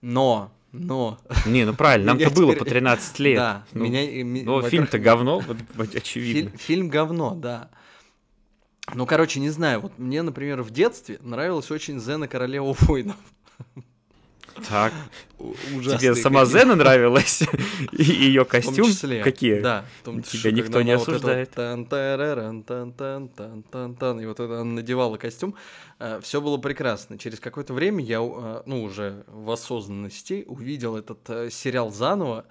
Но, 0.00 0.52
но... 0.70 1.18
Не, 1.44 1.64
ну 1.64 1.74
правильно, 1.74 2.14
нам-то 2.14 2.30
было 2.30 2.52
по 2.54 2.64
13 2.64 3.18
лет. 3.18 3.36
Да, 3.36 3.64
ну, 3.72 3.84
меня... 3.84 4.44
Но 4.44 4.62
фильм-то 4.62 5.00
говно, 5.00 5.42
очевидно. 5.94 6.50
Фильм, 6.50 6.58
фильм 6.58 6.88
говно, 6.88 7.34
да. 7.34 7.68
Ну, 8.94 9.04
короче, 9.04 9.40
не 9.40 9.50
знаю, 9.50 9.80
вот 9.80 9.98
мне, 9.98 10.22
например, 10.22 10.62
в 10.62 10.70
детстве 10.70 11.18
нравилась 11.20 11.70
очень 11.72 11.98
Зена 11.98 12.28
Королева 12.28 12.76
воинов. 12.80 13.16
Так. 14.68 14.92
Ужасный 15.38 15.98
Тебе 15.98 16.14
сама 16.14 16.44
Зена 16.44 16.76
нравилась? 16.76 17.42
И 17.92 18.02
ее 18.02 18.44
костюм? 18.44 18.90
Какие? 19.22 19.60
Да. 19.60 19.84
Тебя 20.04 20.52
никто 20.52 20.82
не 20.82 20.92
осуждает. 20.92 21.50
И 21.56 21.60
вот 24.26 24.40
это 24.40 24.54
она 24.54 24.64
надевала 24.64 25.16
костюм. 25.16 25.54
Э, 25.98 26.20
Все 26.22 26.40
было 26.40 26.58
прекрасно. 26.58 27.18
Через 27.18 27.40
какое-то 27.40 27.74
время 27.74 28.04
я, 28.04 28.18
э, 28.18 28.62
ну, 28.66 28.82
уже 28.82 29.24
в 29.26 29.50
осознанности 29.50 30.44
увидел 30.46 30.96
этот 30.96 31.28
э, 31.28 31.50
сериал 31.50 31.90
заново. 31.90 32.44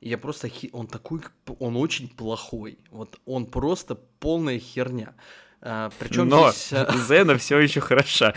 Я 0.00 0.16
просто... 0.18 0.50
Он 0.72 0.86
такой... 0.86 1.20
Он 1.58 1.76
очень 1.76 2.08
плохой. 2.08 2.78
Вот 2.90 3.18
он 3.26 3.46
просто 3.46 3.94
полная 4.20 4.58
херня. 4.58 5.14
А, 5.60 5.90
причем 5.98 6.28
но 6.28 6.50
здесь... 6.50 6.72
Э, 6.72 6.86
Зена 7.08 7.36
все 7.36 7.58
еще 7.58 7.80
хороша. 7.80 8.32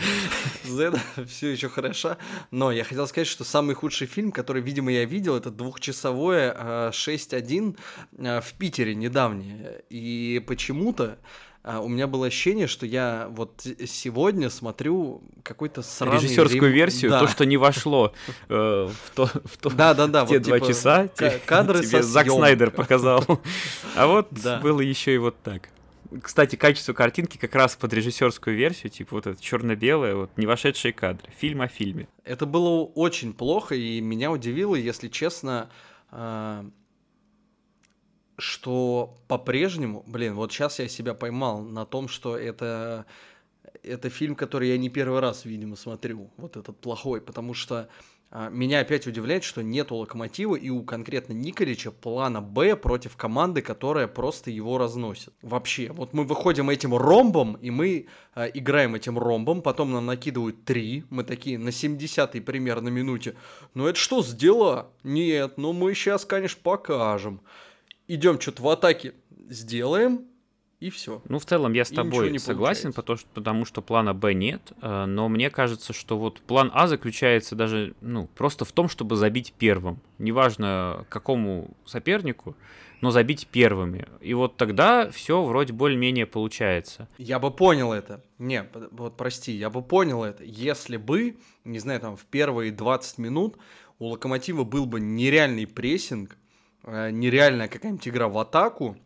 Зена 0.64 1.00
все 1.28 1.50
еще 1.50 1.68
хороша. 1.68 2.18
Но 2.50 2.72
я 2.72 2.84
хотел 2.84 3.06
сказать, 3.06 3.28
что 3.28 3.44
самый 3.44 3.74
худший 3.74 4.06
фильм, 4.06 4.32
который, 4.32 4.60
видимо, 4.60 4.90
я 4.90 5.04
видел, 5.04 5.36
это 5.36 5.50
двухчасовое 5.50 6.90
6.1 6.90 7.76
э, 8.18 8.40
в 8.40 8.52
Питере 8.54 8.94
недавнее. 8.94 9.84
И 9.88 10.42
почему-то 10.46 11.18
а, 11.64 11.80
у 11.80 11.88
меня 11.88 12.08
было 12.08 12.26
ощущение, 12.26 12.66
что 12.66 12.86
я 12.86 13.28
вот 13.30 13.64
сегодня 13.86 14.50
смотрю 14.50 15.22
какой-то 15.44 15.82
сраный... 15.82 16.16
Режиссерскую 16.16 16.70
рем... 16.70 16.72
версию, 16.72 17.12
да. 17.12 17.20
то, 17.20 17.28
что 17.28 17.46
не 17.46 17.56
вошло 17.56 18.12
э, 18.48 18.88
в, 19.04 19.10
то, 19.14 19.26
в, 19.26 19.56
то, 19.58 19.70
да, 19.70 19.94
да, 19.94 20.08
да, 20.08 20.24
в 20.24 20.28
те 20.28 20.38
вот, 20.38 20.42
два 20.42 20.58
типа, 20.58 20.68
часа, 20.68 21.08
кадры 21.46 21.84
тебе 21.84 22.02
Зак 22.02 22.28
Снайдер 22.28 22.72
показал. 22.72 23.24
А 23.94 24.08
вот 24.08 24.28
да. 24.32 24.58
было 24.58 24.80
еще 24.80 25.14
и 25.14 25.18
вот 25.18 25.40
так. 25.42 25.68
Кстати, 26.20 26.56
качество 26.56 26.92
картинки 26.92 27.38
как 27.38 27.54
раз 27.54 27.76
под 27.76 27.92
режиссерскую 27.92 28.56
версию, 28.56 28.90
типа 28.90 29.16
вот 29.16 29.26
это 29.26 29.42
черно-белое, 29.42 30.14
вот 30.14 30.30
не 30.36 30.46
вошедшие 30.46 30.92
кадры. 30.92 31.30
Фильм 31.38 31.62
о 31.62 31.68
фильме. 31.68 32.08
Это 32.24 32.46
было 32.46 32.84
очень 32.84 33.32
плохо, 33.32 33.74
и 33.74 34.00
меня 34.00 34.30
удивило, 34.30 34.74
если 34.74 35.08
честно, 35.08 35.70
а, 36.10 36.64
что 38.36 39.16
по-прежнему, 39.28 40.04
блин, 40.06 40.34
вот 40.34 40.52
сейчас 40.52 40.78
я 40.78 40.88
себя 40.88 41.14
поймал 41.14 41.62
на 41.62 41.86
том, 41.86 42.08
что 42.08 42.36
это 42.36 43.06
это 43.82 44.10
фильм, 44.10 44.34
который 44.34 44.68
я 44.68 44.78
не 44.78 44.88
первый 44.88 45.20
раз, 45.20 45.44
видимо, 45.44 45.76
смотрю, 45.76 46.30
вот 46.36 46.56
этот 46.56 46.78
плохой, 46.78 47.20
потому 47.20 47.54
что 47.54 47.88
меня 48.50 48.80
опять 48.80 49.06
удивляет, 49.06 49.44
что 49.44 49.62
нет 49.62 49.92
у 49.92 49.96
Локомотива 49.96 50.56
и 50.56 50.70
у 50.70 50.82
конкретно 50.84 51.34
Николича 51.34 51.90
плана 51.90 52.40
Б 52.40 52.76
против 52.76 53.14
команды, 53.14 53.60
которая 53.60 54.06
просто 54.08 54.50
его 54.50 54.78
разносит. 54.78 55.34
Вообще, 55.42 55.92
вот 55.92 56.14
мы 56.14 56.24
выходим 56.24 56.70
этим 56.70 56.96
ромбом, 56.96 57.58
и 57.60 57.70
мы 57.70 58.06
э, 58.34 58.50
играем 58.54 58.94
этим 58.94 59.18
ромбом, 59.18 59.60
потом 59.60 59.92
нам 59.92 60.06
накидывают 60.06 60.64
три, 60.64 61.04
мы 61.10 61.24
такие 61.24 61.58
на 61.58 61.68
70-й 61.68 62.40
примерно 62.40 62.88
минуте. 62.88 63.34
Ну 63.74 63.86
это 63.86 63.98
что 63.98 64.22
с 64.22 64.32
дела? 64.32 64.90
Нет, 65.02 65.58
ну 65.58 65.74
мы 65.74 65.94
сейчас, 65.94 66.24
конечно, 66.24 66.58
покажем. 66.62 67.42
Идем 68.08 68.40
что-то 68.40 68.62
в 68.62 68.68
атаке 68.70 69.12
сделаем, 69.50 70.26
и 70.82 70.90
все. 70.90 71.22
Ну, 71.28 71.38
в 71.38 71.44
целом 71.44 71.74
я 71.74 71.84
с 71.84 71.90
тобой 71.90 72.36
согласен, 72.40 72.92
потому 72.92 73.16
что, 73.16 73.28
потому 73.34 73.64
что 73.64 73.82
плана 73.82 74.14
Б 74.14 74.34
нет, 74.34 74.72
э, 74.82 75.04
но 75.04 75.28
мне 75.28 75.48
кажется, 75.48 75.92
что 75.92 76.18
вот 76.18 76.40
план 76.40 76.72
А 76.74 76.88
заключается 76.88 77.54
даже, 77.54 77.94
ну, 78.00 78.28
просто 78.34 78.64
в 78.64 78.72
том, 78.72 78.88
чтобы 78.88 79.14
забить 79.14 79.54
первым. 79.56 80.00
Неважно, 80.18 81.06
какому 81.08 81.70
сопернику, 81.84 82.56
но 83.00 83.12
забить 83.12 83.46
первыми. 83.46 84.08
И 84.20 84.34
вот 84.34 84.56
тогда 84.56 85.08
все 85.10 85.44
вроде 85.44 85.72
более-менее 85.72 86.26
получается. 86.26 87.08
Я 87.16 87.38
бы 87.38 87.52
понял 87.52 87.92
это. 87.92 88.24
Не, 88.38 88.66
вот 88.90 89.16
прости, 89.16 89.52
я 89.52 89.70
бы 89.70 89.82
понял 89.82 90.24
это, 90.24 90.42
если 90.42 90.96
бы, 90.96 91.36
не 91.64 91.78
знаю, 91.78 92.00
там 92.00 92.16
в 92.16 92.24
первые 92.24 92.72
20 92.72 93.18
минут 93.18 93.56
у 94.00 94.06
Локомотива 94.06 94.64
был 94.64 94.86
бы 94.86 94.98
нереальный 94.98 95.68
прессинг, 95.68 96.36
э, 96.82 97.10
нереальная 97.12 97.68
какая-нибудь 97.68 98.08
игра 98.08 98.28
в 98.28 98.36
атаку, 98.36 98.96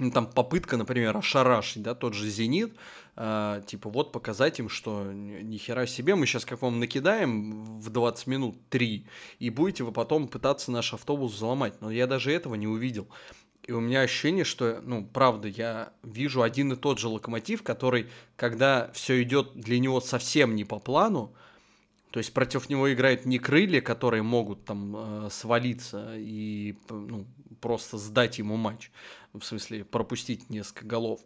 ну, 0.00 0.10
там 0.10 0.26
попытка, 0.26 0.76
например, 0.76 1.16
ошарашить, 1.16 1.82
да, 1.82 1.94
тот 1.94 2.14
же 2.14 2.28
«Зенит», 2.28 2.74
э, 3.16 3.62
типа 3.66 3.90
вот 3.90 4.12
показать 4.12 4.58
им, 4.58 4.68
что 4.68 5.04
ни 5.12 5.58
хера 5.58 5.86
себе, 5.86 6.14
мы 6.14 6.26
сейчас 6.26 6.44
как 6.44 6.62
вам 6.62 6.80
накидаем 6.80 7.78
в 7.78 7.90
20 7.90 8.26
минут 8.26 8.56
3, 8.70 9.06
и 9.38 9.50
будете 9.50 9.84
вы 9.84 9.92
потом 9.92 10.26
пытаться 10.26 10.72
наш 10.72 10.94
автобус 10.94 11.34
взломать. 11.34 11.80
Но 11.80 11.90
я 11.90 12.06
даже 12.06 12.32
этого 12.32 12.54
не 12.54 12.66
увидел. 12.66 13.08
И 13.66 13.72
у 13.72 13.80
меня 13.80 14.00
ощущение, 14.00 14.44
что, 14.44 14.80
ну, 14.82 15.04
правда, 15.04 15.48
я 15.48 15.92
вижу 16.02 16.42
один 16.42 16.72
и 16.72 16.76
тот 16.76 16.98
же 16.98 17.08
локомотив, 17.08 17.62
который, 17.62 18.08
когда 18.36 18.90
все 18.94 19.22
идет 19.22 19.52
для 19.54 19.78
него 19.78 20.00
совсем 20.00 20.56
не 20.56 20.64
по 20.64 20.78
плану, 20.78 21.34
То 22.10 22.18
есть 22.18 22.32
против 22.32 22.70
него 22.70 22.92
играют 22.92 23.26
не 23.26 23.38
крылья, 23.38 23.82
которые 23.82 24.22
могут 24.22 24.64
там 24.64 24.96
э, 24.96 25.28
свалиться 25.30 26.14
и 26.16 26.74
ну, 26.88 27.26
просто 27.60 27.98
сдать 27.98 28.38
ему 28.38 28.56
матч, 28.56 28.90
в 29.32 29.42
смысле 29.42 29.84
пропустить 29.84 30.50
несколько 30.50 30.86
голов. 30.86 31.20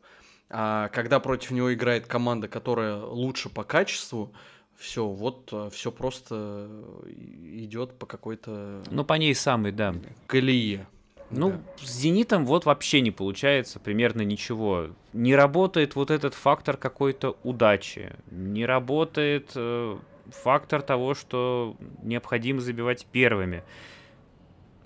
А 0.50 0.88
когда 0.88 1.20
против 1.20 1.50
него 1.52 1.72
играет 1.72 2.06
команда, 2.06 2.48
которая 2.48 2.96
лучше 2.96 3.48
по 3.48 3.64
качеству, 3.64 4.32
все, 4.76 5.06
вот 5.06 5.48
э, 5.52 5.70
все 5.72 5.90
просто 5.92 6.68
идет 7.06 7.98
по 7.98 8.06
какой-то. 8.06 8.82
Ну, 8.90 9.04
по 9.04 9.14
ней 9.14 9.34
самой, 9.34 9.72
да. 9.72 9.94
Колее. 10.26 10.86
Ну, 11.30 11.50
да. 11.50 11.60
с 11.82 11.90
«Зенитом» 11.90 12.44
вот 12.44 12.66
вообще 12.66 13.00
не 13.00 13.10
получается 13.10 13.80
примерно 13.80 14.22
ничего. 14.22 14.88
Не 15.12 15.34
работает 15.34 15.96
вот 15.96 16.10
этот 16.10 16.34
фактор 16.34 16.76
какой-то 16.76 17.36
удачи. 17.42 18.14
Не 18.30 18.66
работает 18.66 19.52
э, 19.54 19.96
фактор 20.26 20.82
того, 20.82 21.14
что 21.14 21.76
необходимо 22.02 22.60
забивать 22.60 23.06
первыми. 23.06 23.64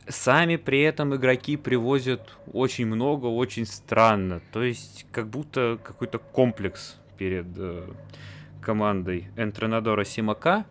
Сами 0.09 0.57
при 0.57 0.81
этом 0.81 1.15
игроки 1.15 1.57
привозят 1.57 2.37
очень 2.53 2.87
много, 2.87 3.27
очень 3.27 3.67
странно. 3.67 4.41
То 4.53 4.63
есть 4.63 5.07
как 5.13 5.29
будто 5.29 5.79
какой-то 5.83 6.19
комплекс 6.19 6.97
перед 7.19 7.47
э, 7.57 7.87
командой 8.63 9.29
Энтренадора 9.37 10.05
Симака. 10.05 10.65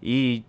И, 0.00 0.44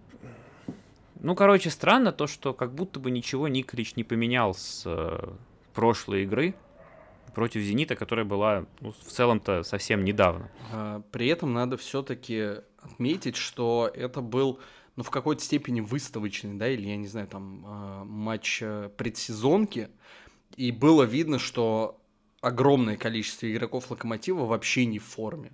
ну, 1.19 1.35
короче, 1.35 1.69
странно 1.69 2.11
то, 2.11 2.27
что 2.27 2.53
как 2.53 2.73
будто 2.73 2.99
бы 2.99 3.09
ничего 3.11 3.47
Николич 3.47 3.95
не 3.95 4.03
поменял 4.03 4.53
с 4.53 4.83
э, 4.85 5.33
прошлой 5.73 6.23
игры 6.23 6.53
против 7.33 7.61
Зенита, 7.61 7.95
которая 7.95 8.25
была 8.25 8.65
ну, 8.81 8.91
в 8.91 9.11
целом-то 9.11 9.63
совсем 9.63 10.03
недавно. 10.03 10.49
А, 10.71 11.01
при 11.11 11.27
этом 11.27 11.53
надо 11.53 11.77
все-таки 11.77 12.61
отметить, 12.81 13.35
что 13.35 13.89
это 13.93 14.21
был 14.21 14.59
ну, 15.01 15.03
в 15.03 15.09
какой-то 15.09 15.43
степени 15.43 15.81
выставочный, 15.81 16.53
да, 16.53 16.69
или, 16.69 16.87
я 16.87 16.95
не 16.95 17.07
знаю, 17.07 17.25
там, 17.25 17.63
а, 17.65 18.03
матч 18.03 18.59
э, 18.61 18.91
предсезонки, 18.95 19.89
и 20.55 20.71
было 20.71 21.01
видно, 21.01 21.39
что 21.39 21.99
огромное 22.39 22.97
количество 22.97 23.51
игроков 23.51 23.89
Локомотива 23.89 24.45
вообще 24.45 24.85
не 24.85 24.99
в 24.99 25.03
форме. 25.03 25.53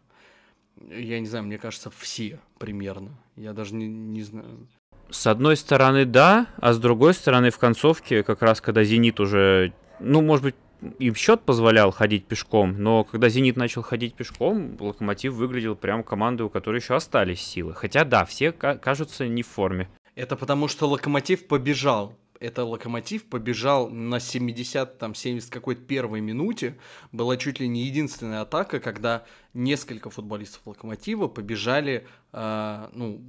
Я 0.89 1.22
не 1.22 1.27
знаю, 1.27 1.46
мне 1.46 1.58
кажется, 1.58 1.89
все 1.98 2.42
примерно. 2.58 3.12
Я 3.38 3.54
даже 3.54 3.74
не, 3.74 3.88
не 3.88 4.22
знаю. 4.22 4.68
С 5.10 5.27
одной 5.27 5.56
стороны, 5.56 6.04
да, 6.04 6.48
а 6.58 6.74
с 6.74 6.77
другой 6.77 7.13
стороны, 7.13 7.50
в 7.50 7.58
концовке, 7.58 8.24
как 8.24 8.42
раз 8.42 8.60
когда 8.60 8.84
«Зенит» 8.84 9.22
уже, 9.22 9.72
ну, 10.01 10.22
может 10.22 10.44
быть, 10.44 10.56
им 11.00 11.16
счет 11.16 11.42
позволял 11.42 11.92
ходить 11.92 12.26
пешком, 12.26 12.76
но 12.78 13.04
когда 13.04 13.30
«Зенит» 13.30 13.58
начал 13.58 13.82
ходить 13.82 14.14
пешком, 14.14 14.78
«Локомотив» 14.80 15.34
выглядел 15.34 15.76
прям 15.76 16.04
командой, 16.04 16.44
у 16.44 16.50
которой 16.50 16.78
еще 16.78 16.96
остались 16.96 17.42
силы. 17.42 17.74
Хотя 17.74 18.04
да, 18.04 18.26
все 18.26 18.52
кажутся 18.52 19.28
не 19.28 19.44
в 19.44 19.48
форме. 19.48 19.90
Это 20.16 20.36
потому, 20.36 20.68
что 20.68 20.88
«Локомотив» 20.88 21.48
побежал 21.48 22.14
это 22.40 22.64
Локомотив 22.64 23.26
побежал 23.26 23.90
на 23.90 24.20
70, 24.20 24.98
там, 24.98 25.16
70 25.16 25.50
какой-то 25.50 25.82
первой 25.82 26.22
минуте. 26.22 26.78
Была 27.12 27.38
чуть 27.38 27.60
ли 27.60 27.68
не 27.68 27.86
единственная 27.86 28.42
атака, 28.42 28.80
когда 28.80 29.26
несколько 29.54 30.10
футболистов 30.10 30.62
Локомотива 30.66 31.28
побежали, 31.28 32.08
э, 32.34 32.90
ну, 32.94 33.22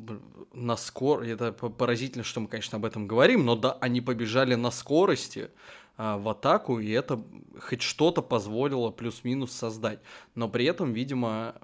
на 0.53 0.77
скор... 0.77 1.23
Это 1.23 1.53
поразительно, 1.53 2.25
что 2.25 2.41
мы, 2.41 2.49
конечно, 2.49 2.77
об 2.77 2.85
этом 2.85 3.07
говорим, 3.07 3.45
но 3.45 3.57
да, 3.57 3.73
они 3.81 4.01
побежали 4.01 4.55
на 4.55 4.71
скорости 4.71 5.51
в 5.99 6.29
атаку, 6.29 6.79
и 6.79 6.91
это 6.91 7.21
хоть 7.61 7.83
что-то 7.83 8.23
позволило 8.23 8.91
плюс-минус 8.91 9.51
создать. 9.53 9.99
Но 10.35 10.49
при 10.49 10.65
этом, 10.65 10.93
видимо, 10.93 11.57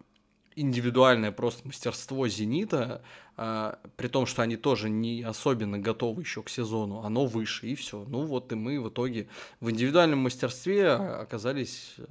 индивидуальное 0.56 1.32
просто 1.32 1.66
мастерство 1.66 2.28
«Зенита», 2.28 3.02
а, 3.36 3.78
при 3.96 4.08
том, 4.08 4.26
что 4.26 4.42
они 4.42 4.56
тоже 4.56 4.88
не 4.90 5.22
особенно 5.22 5.78
готовы 5.78 6.22
еще 6.22 6.42
к 6.42 6.48
сезону, 6.48 7.00
оно 7.00 7.26
выше, 7.26 7.66
и 7.66 7.74
все. 7.74 8.04
Ну 8.08 8.24
вот 8.24 8.52
и 8.52 8.54
мы 8.54 8.80
в 8.80 8.88
итоге 8.88 9.28
в 9.60 9.70
индивидуальном 9.70 10.20
мастерстве 10.20 10.90
оказались 10.90 11.94
э, 11.98 12.04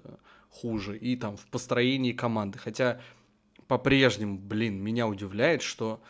хуже, 0.49 0.97
и 0.97 1.15
там 1.15 1.37
в 1.37 1.45
построении 1.47 2.11
команды. 2.11 2.57
Хотя 2.57 3.01
по-прежнему, 3.67 4.37
блин, 4.37 4.81
меня 4.81 5.07
удивляет, 5.07 5.61
что 5.61 6.01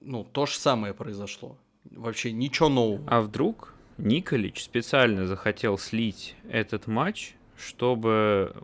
ну, 0.00 0.24
то 0.24 0.46
же 0.46 0.58
самое 0.58 0.94
произошло. 0.94 1.58
Вообще 1.90 2.32
ничего 2.32 2.68
нового. 2.68 3.04
А 3.08 3.20
вдруг 3.20 3.74
Николич 3.98 4.62
специально 4.62 5.26
захотел 5.26 5.78
слить 5.78 6.36
этот 6.48 6.86
матч, 6.86 7.34
чтобы 7.56 8.54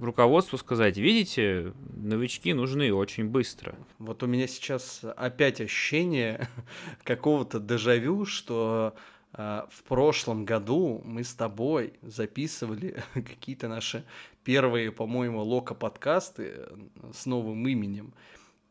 руководству 0.00 0.58
сказать, 0.58 0.96
видите, 0.96 1.72
новички 1.94 2.52
нужны 2.52 2.92
очень 2.92 3.26
быстро. 3.28 3.74
Вот 3.98 4.22
у 4.22 4.26
меня 4.26 4.46
сейчас 4.46 5.04
опять 5.16 5.60
ощущение 5.60 6.48
какого-то 7.04 7.60
дежавю, 7.60 8.24
что 8.24 8.94
э, 9.34 9.62
в 9.70 9.82
прошлом 9.84 10.44
году 10.44 11.02
мы 11.04 11.24
с 11.24 11.34
тобой 11.34 11.94
записывали 12.02 13.02
какие-то 13.14 13.68
наши 13.68 14.04
первые, 14.44 14.90
по-моему, 14.90 15.42
лока-подкасты 15.42 16.68
с 17.12 17.26
новым 17.26 17.66
именем. 17.68 18.12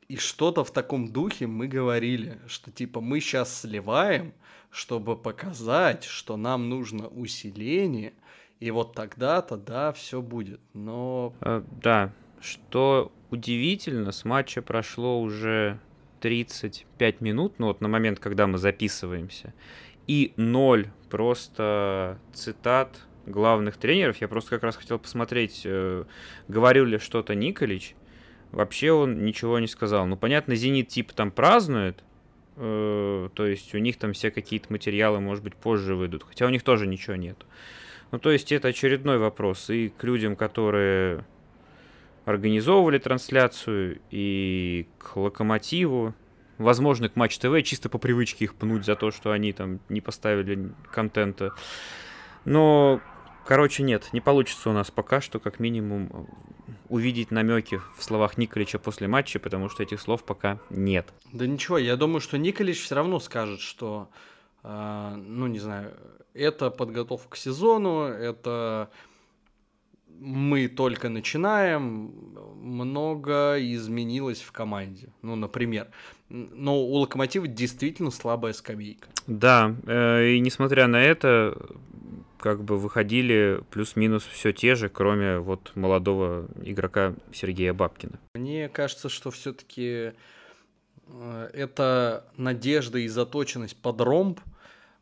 И 0.10 0.18
что-то 0.18 0.66
в 0.66 0.72
таком 0.72 1.08
духе 1.14 1.48
мы 1.48 1.68
говорили, 1.68 2.42
что 2.48 2.72
типа 2.72 3.00
мы 3.00 3.22
сейчас 3.22 3.62
сливаем, 3.62 4.34
чтобы 4.72 5.18
показать, 5.18 6.06
что 6.06 6.38
нам 6.38 6.70
нужно 6.70 7.08
усиление, 7.08 8.14
и 8.60 8.72
вот 8.72 8.94
тогда-то, 8.94 9.58
да, 9.58 9.92
все 9.92 10.22
будет. 10.22 10.62
Но... 10.74 11.34
А, 11.42 11.64
да, 11.82 12.14
что 12.40 13.12
удивительно, 13.30 14.12
с 14.12 14.24
матча 14.26 14.62
прошло 14.62 15.22
уже 15.22 15.80
35 16.22 17.22
минут, 17.22 17.56
ну 17.58 17.68
вот 17.68 17.82
на 17.82 17.88
момент, 17.88 18.20
когда 18.20 18.48
мы 18.48 18.58
записываемся, 18.58 19.54
и 20.08 20.34
ноль 20.38 20.90
просто 21.10 22.20
цитат 22.34 23.06
главных 23.26 23.78
тренеров. 23.78 24.18
Я 24.18 24.28
просто 24.28 24.52
как 24.52 24.64
раз 24.64 24.76
хотел 24.76 25.00
посмотреть, 25.00 25.62
э, 25.66 26.06
говорил 26.48 26.86
ли 26.86 26.98
что-то 26.98 27.36
Николич. 27.36 27.96
Вообще 28.52 28.92
он 28.92 29.24
ничего 29.24 29.60
не 29.60 29.68
сказал. 29.68 30.06
Ну, 30.06 30.18
понятно, 30.18 30.56
Зенит 30.56 30.90
типа 30.90 31.14
там 31.14 31.32
празднует, 31.32 32.04
э, 32.62 33.30
то 33.34 33.46
есть 33.46 33.74
у 33.74 33.80
них 33.80 33.98
там 33.98 34.14
все 34.14 34.32
какие-то 34.32 34.72
материалы, 34.72 35.20
может 35.20 35.44
быть, 35.44 35.56
позже 35.56 35.96
выйдут, 35.96 36.24
хотя 36.24 36.46
у 36.46 36.50
них 36.50 36.64
тоже 36.64 36.88
ничего 36.88 37.16
нету. 37.16 37.46
Ну, 38.12 38.20
то 38.20 38.32
есть 38.32 38.52
это 38.52 38.68
очередной 38.68 39.18
вопрос 39.18 39.70
и 39.70 39.90
к 39.90 40.04
людям, 40.04 40.36
которые 40.36 41.26
организовывали 42.26 43.00
трансляцию, 43.00 44.00
и 44.12 44.88
к 45.00 45.16
Локомотиву, 45.18 46.14
возможно, 46.58 47.10
к 47.10 47.16
Матч 47.16 47.38
ТВ, 47.40 47.64
чисто 47.64 47.90
по 47.90 47.98
привычке 47.98 48.46
их 48.46 48.56
пнуть 48.56 48.86
за 48.86 48.96
то, 48.96 49.12
что 49.12 49.32
они 49.32 49.54
там 49.54 49.80
не 49.90 50.02
поставили 50.02 50.72
контента. 50.92 51.54
Но, 52.46 53.02
короче, 53.46 53.84
нет, 53.84 54.10
не 54.14 54.22
получится 54.22 54.70
у 54.70 54.74
нас 54.74 54.92
пока 54.92 55.22
что, 55.22 55.40
как 55.40 55.60
минимум, 55.60 56.28
увидеть 56.92 57.32
намеки 57.32 57.82
в 57.98 58.04
словах 58.04 58.38
Николича 58.38 58.78
после 58.78 59.08
матча, 59.08 59.40
потому 59.40 59.70
что 59.70 59.82
этих 59.82 60.02
слов 60.02 60.26
пока 60.26 60.60
нет. 60.70 61.14
Да 61.32 61.48
ничего, 61.48 61.78
я 61.78 61.96
думаю, 61.96 62.20
что 62.20 62.38
Николич 62.38 62.82
все 62.82 62.96
равно 62.96 63.20
скажет, 63.20 63.62
что, 63.62 64.10
э, 64.64 65.14
ну, 65.16 65.48
не 65.48 65.60
знаю, 65.60 65.94
это 66.34 66.70
подготовка 66.70 67.30
к 67.30 67.38
сезону, 67.38 68.04
это 68.04 68.90
мы 70.20 70.68
только 70.68 71.08
начинаем, 71.08 72.14
много 72.62 73.56
изменилось 73.60 74.42
в 74.42 74.52
команде. 74.52 75.14
Ну, 75.22 75.38
например. 75.38 75.88
Но 76.30 76.78
у 76.78 76.96
Локомотива 76.96 77.48
действительно 77.48 78.12
слабая 78.12 78.52
скамейка. 78.52 79.08
Да, 79.28 79.76
э, 79.88 80.28
и 80.32 80.40
несмотря 80.42 80.88
на 80.88 81.02
это, 81.02 81.58
как 82.42 82.64
бы 82.64 82.78
выходили 82.78 83.62
плюс-минус 83.70 84.26
все 84.26 84.52
те 84.52 84.76
же, 84.76 84.90
кроме 84.90 85.40
вот 85.40 85.72
молодого 85.76 86.48
игрока 86.64 87.14
Сергея 87.32 87.74
Бабкина. 87.74 88.20
Мне 88.36 88.68
кажется, 88.68 89.08
что 89.08 89.32
все-таки 89.32 90.14
э, 91.08 91.50
это 91.54 92.26
надежда 92.36 93.00
и 93.00 93.08
заточенность 93.08 93.78
под 93.78 94.02
ромб– 94.02 94.40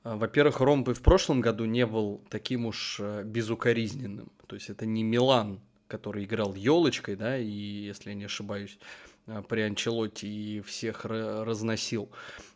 а, 0.03 0.15
во-первых, 0.15 0.59
Ромбы 0.61 0.93
в 0.93 1.01
прошлом 1.01 1.41
году 1.41 1.65
не 1.65 1.85
был 1.85 2.21
таким 2.29 2.65
уж 2.65 2.97
э, 2.99 3.23
безукоризненным. 3.23 4.31
То 4.47 4.55
есть 4.55 4.69
это 4.69 4.85
не 4.85 5.03
Милан, 5.03 5.59
который 5.87 6.23
играл 6.23 6.55
елочкой, 6.55 7.15
да, 7.15 7.37
и, 7.37 7.49
если 7.49 8.09
я 8.09 8.15
не 8.15 8.25
ошибаюсь, 8.25 8.79
э, 9.27 9.43
при 9.47 9.61
Анчелотте 9.61 10.27
и 10.27 10.61
всех 10.61 11.05
разносил. 11.05 12.09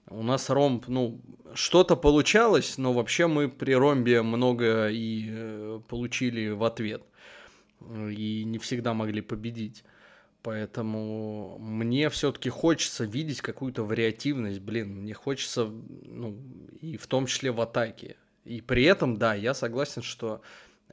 У 0.10 0.24
нас 0.24 0.50
ромб, 0.50 0.88
ну, 0.88 1.22
что-то 1.54 1.96
получалось, 1.96 2.78
но 2.78 2.94
вообще 2.94 3.28
мы 3.28 3.50
при 3.50 3.74
ромбе 3.74 4.22
много 4.22 4.90
и 4.90 5.28
э, 5.30 5.82
получили 5.88 6.50
в 6.50 6.64
ответ. 6.64 7.04
И 7.82 8.44
не 8.46 8.58
всегда 8.60 8.94
могли 8.94 9.22
победить. 9.22 9.84
Поэтому 10.42 11.58
мне 11.60 12.10
все-таки 12.10 12.50
хочется 12.50 13.06
видеть 13.06 13.42
какую-то 13.42 13.84
вариативность, 13.84 14.60
блин, 14.60 14.90
мне 14.90 15.14
хочется, 15.14 15.66
ну, 15.66 16.38
и 16.82 16.98
в 16.98 17.08
том 17.08 17.28
числе 17.28 17.52
в 17.52 17.62
атаке. 17.62 18.18
И 18.44 18.60
при 18.60 18.84
этом, 18.84 19.16
да, 19.16 19.36
я 19.36 19.54
согласен, 19.54 20.02
что 20.02 20.42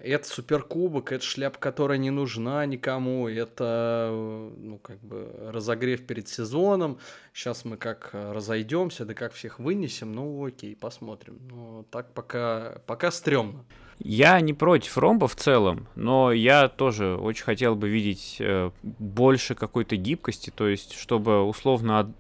это 0.02 0.26
суперкубок, 0.26 1.12
это 1.12 1.24
шляпа, 1.24 1.58
которая 1.58 1.98
не 1.98 2.10
нужна 2.10 2.64
никому, 2.66 3.28
это, 3.28 4.10
ну, 4.56 4.78
как 4.78 4.98
бы, 5.00 5.30
разогрев 5.52 6.06
перед 6.06 6.28
сезоном. 6.28 6.98
Сейчас 7.32 7.64
мы 7.64 7.76
как 7.76 8.10
разойдемся, 8.12 9.04
да 9.04 9.14
как 9.14 9.32
всех 9.32 9.58
вынесем, 9.58 10.12
ну, 10.12 10.44
окей, 10.44 10.74
посмотрим. 10.76 11.38
Но 11.50 11.84
так 11.90 12.12
пока, 12.12 12.80
пока 12.86 13.10
стрёмно. 13.10 13.64
Я 14.02 14.40
не 14.40 14.54
против 14.54 14.96
ромба 14.96 15.28
в 15.28 15.36
целом, 15.36 15.86
но 15.94 16.32
я 16.32 16.68
тоже 16.68 17.16
очень 17.16 17.44
хотел 17.44 17.76
бы 17.76 17.90
видеть 17.90 18.36
э, 18.40 18.70
больше 18.82 19.54
какой-то 19.54 19.96
гибкости, 19.96 20.50
то 20.54 20.66
есть 20.66 20.98
чтобы 20.98 21.42
условно 21.42 22.14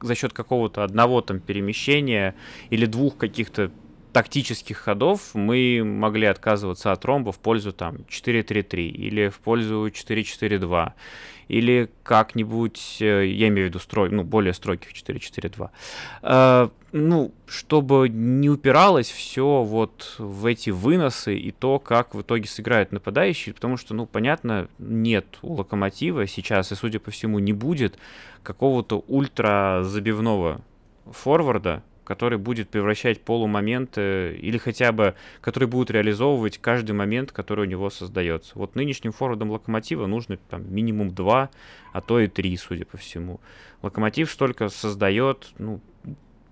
за 0.00 0.14
счет 0.14 0.32
какого-то 0.32 0.84
одного 0.84 1.20
там 1.20 1.40
перемещения 1.40 2.36
или 2.70 2.86
двух 2.86 3.16
каких-то 3.16 3.72
тактических 4.14 4.78
ходов 4.78 5.34
мы 5.34 5.82
могли 5.84 6.26
отказываться 6.26 6.92
от 6.92 7.04
ромба 7.04 7.32
в 7.32 7.38
пользу 7.40 7.72
там 7.72 7.96
4-3-3 8.08 8.86
или 8.86 9.28
в 9.28 9.40
пользу 9.40 9.88
4-4-2 9.88 10.92
или 11.48 11.90
как-нибудь, 12.04 12.98
э, 13.00 13.26
я 13.26 13.48
имею 13.48 13.66
в 13.66 13.70
виду 13.70 13.80
строй, 13.80 14.10
ну, 14.10 14.22
более 14.22 14.54
стройких 14.54 14.92
4-4-2. 14.92 15.70
Э, 16.22 16.68
ну, 16.92 17.34
чтобы 17.46 18.08
не 18.08 18.48
упиралось 18.48 19.10
все 19.10 19.62
вот 19.64 20.14
в 20.18 20.46
эти 20.46 20.70
выносы 20.70 21.36
и 21.36 21.50
то, 21.50 21.80
как 21.80 22.14
в 22.14 22.22
итоге 22.22 22.46
сыграют 22.46 22.92
нападающие, 22.92 23.52
потому 23.52 23.76
что, 23.76 23.94
ну, 23.94 24.06
понятно, 24.06 24.68
нет 24.78 25.26
у 25.42 25.54
Локомотива 25.54 26.28
сейчас, 26.28 26.70
и, 26.70 26.76
судя 26.76 27.00
по 27.00 27.10
всему, 27.10 27.40
не 27.40 27.52
будет 27.52 27.98
какого-то 28.44 29.04
ультра 29.08 29.80
забивного 29.82 30.60
форварда, 31.04 31.82
который 32.04 32.38
будет 32.38 32.68
превращать 32.68 33.20
полумоменты 33.22 34.36
или 34.36 34.58
хотя 34.58 34.92
бы 34.92 35.14
который 35.40 35.66
будет 35.66 35.90
реализовывать 35.90 36.58
каждый 36.58 36.92
момент, 36.92 37.32
который 37.32 37.66
у 37.66 37.68
него 37.68 37.90
создается. 37.90 38.52
Вот 38.54 38.74
нынешним 38.76 39.12
форвардом 39.12 39.50
Локомотива 39.50 40.06
нужно 40.06 40.36
там 40.36 40.72
минимум 40.72 41.14
два, 41.14 41.50
а 41.92 42.00
то 42.00 42.20
и 42.20 42.28
три, 42.28 42.56
судя 42.56 42.84
по 42.84 42.96
всему. 42.96 43.40
Локомотив 43.82 44.30
столько 44.30 44.68
создает, 44.68 45.50
ну, 45.58 45.80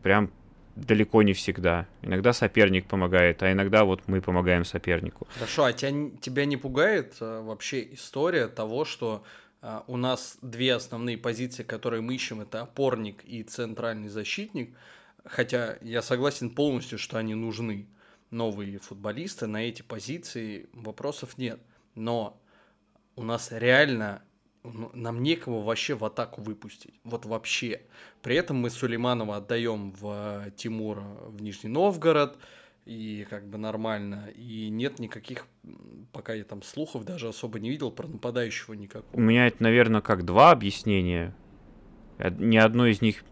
прям 0.03 0.31
далеко 0.75 1.23
не 1.23 1.35
всегда. 1.35 1.87
Иногда 2.01 2.33
соперник 2.33 2.87
помогает, 2.87 3.43
а 3.43 3.53
иногда 3.53 3.85
вот 3.85 4.03
мы 4.07 4.23
помогаем 4.23 4.65
сопернику. 4.65 5.29
Хорошо, 5.35 5.65
а 5.65 5.73
тебя, 5.73 6.11
тебя 6.21 6.47
не 6.47 6.57
пугает 6.57 7.15
а, 7.21 7.43
вообще 7.43 7.93
история 7.93 8.49
того, 8.49 8.87
что 8.87 9.23
а, 9.61 9.85
у 9.87 9.99
нас 9.99 10.39
две 10.41 10.75
основные 10.75 11.19
позиции, 11.19 11.63
которые 11.63 12.01
мы 12.01 12.15
ищем, 12.15 12.41
это 12.41 12.63
опорник 12.63 13.23
и 13.25 13.43
центральный 13.43 14.09
защитник– 14.09 14.75
Хотя 15.25 15.79
я 15.81 16.03
согласен 16.03 16.51
полностью, 16.51 16.99
что 16.99 17.19
они 17.19 17.35
нужны. 17.35 17.87
Новые 18.31 18.79
футболисты 18.79 19.47
на 19.47 19.69
эти 19.69 19.83
позиции 19.83 20.69
вопросов 20.73 21.39
нет. 21.39 21.61
Но 21.95 22.41
у 23.15 23.23
нас 23.23 23.53
реально 23.53 24.23
ну, 24.65 24.91
нам 24.95 25.23
некого 25.23 25.63
вообще 25.63 25.95
в 25.95 26.05
атаку 26.05 26.41
выпустить. 26.41 26.95
Вот 27.05 27.27
вообще. 27.27 27.83
При 28.23 28.37
этом 28.37 28.57
мы 28.59 28.71
Сулейманова 28.71 29.37
отдаем 29.37 29.93
в 29.93 30.51
Тимура 30.57 31.05
в 31.27 31.43
Нижний 31.43 31.71
Новгород. 31.71 32.39
И 32.85 33.27
как 33.31 33.47
бы 33.47 33.59
нормально. 33.59 34.29
И 34.35 34.69
нет 34.69 34.99
никаких, 34.99 35.47
пока 36.13 36.35
я 36.35 36.43
там 36.43 36.63
слухов 36.63 37.05
даже 37.05 37.29
особо 37.29 37.61
не 37.61 37.71
видел 37.71 37.93
про 37.93 38.09
нападающего 38.09 38.75
никакого. 38.75 39.15
У 39.15 39.21
меня 39.21 39.47
это, 39.47 39.63
наверное, 39.63 40.01
как 40.01 40.25
два 40.25 40.51
объяснения. 40.51 41.35
Ни 42.19 42.57
одно 42.57 42.87
из 42.87 43.01
них 43.01 43.25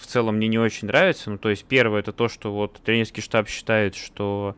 в 0.00 0.06
целом 0.06 0.36
мне 0.36 0.48
не 0.48 0.58
очень 0.58 0.88
нравится. 0.88 1.30
Ну, 1.30 1.38
то 1.38 1.50
есть, 1.50 1.64
первое, 1.64 2.00
это 2.00 2.12
то, 2.12 2.28
что 2.28 2.52
вот 2.52 2.80
тренерский 2.82 3.22
штаб 3.22 3.48
считает, 3.48 3.94
что 3.94 4.56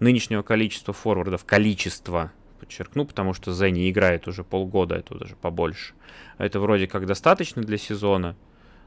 нынешнего 0.00 0.42
количества 0.42 0.92
форвардов, 0.92 1.44
количество, 1.44 2.32
подчеркну, 2.58 3.04
потому 3.04 3.34
что 3.34 3.52
Зе 3.52 3.70
не 3.70 3.90
играет 3.90 4.28
уже 4.28 4.44
полгода, 4.44 4.96
это 4.96 5.14
даже 5.14 5.36
побольше. 5.36 5.94
Это 6.38 6.60
вроде 6.60 6.86
как 6.86 7.06
достаточно 7.06 7.62
для 7.62 7.78
сезона. 7.78 8.36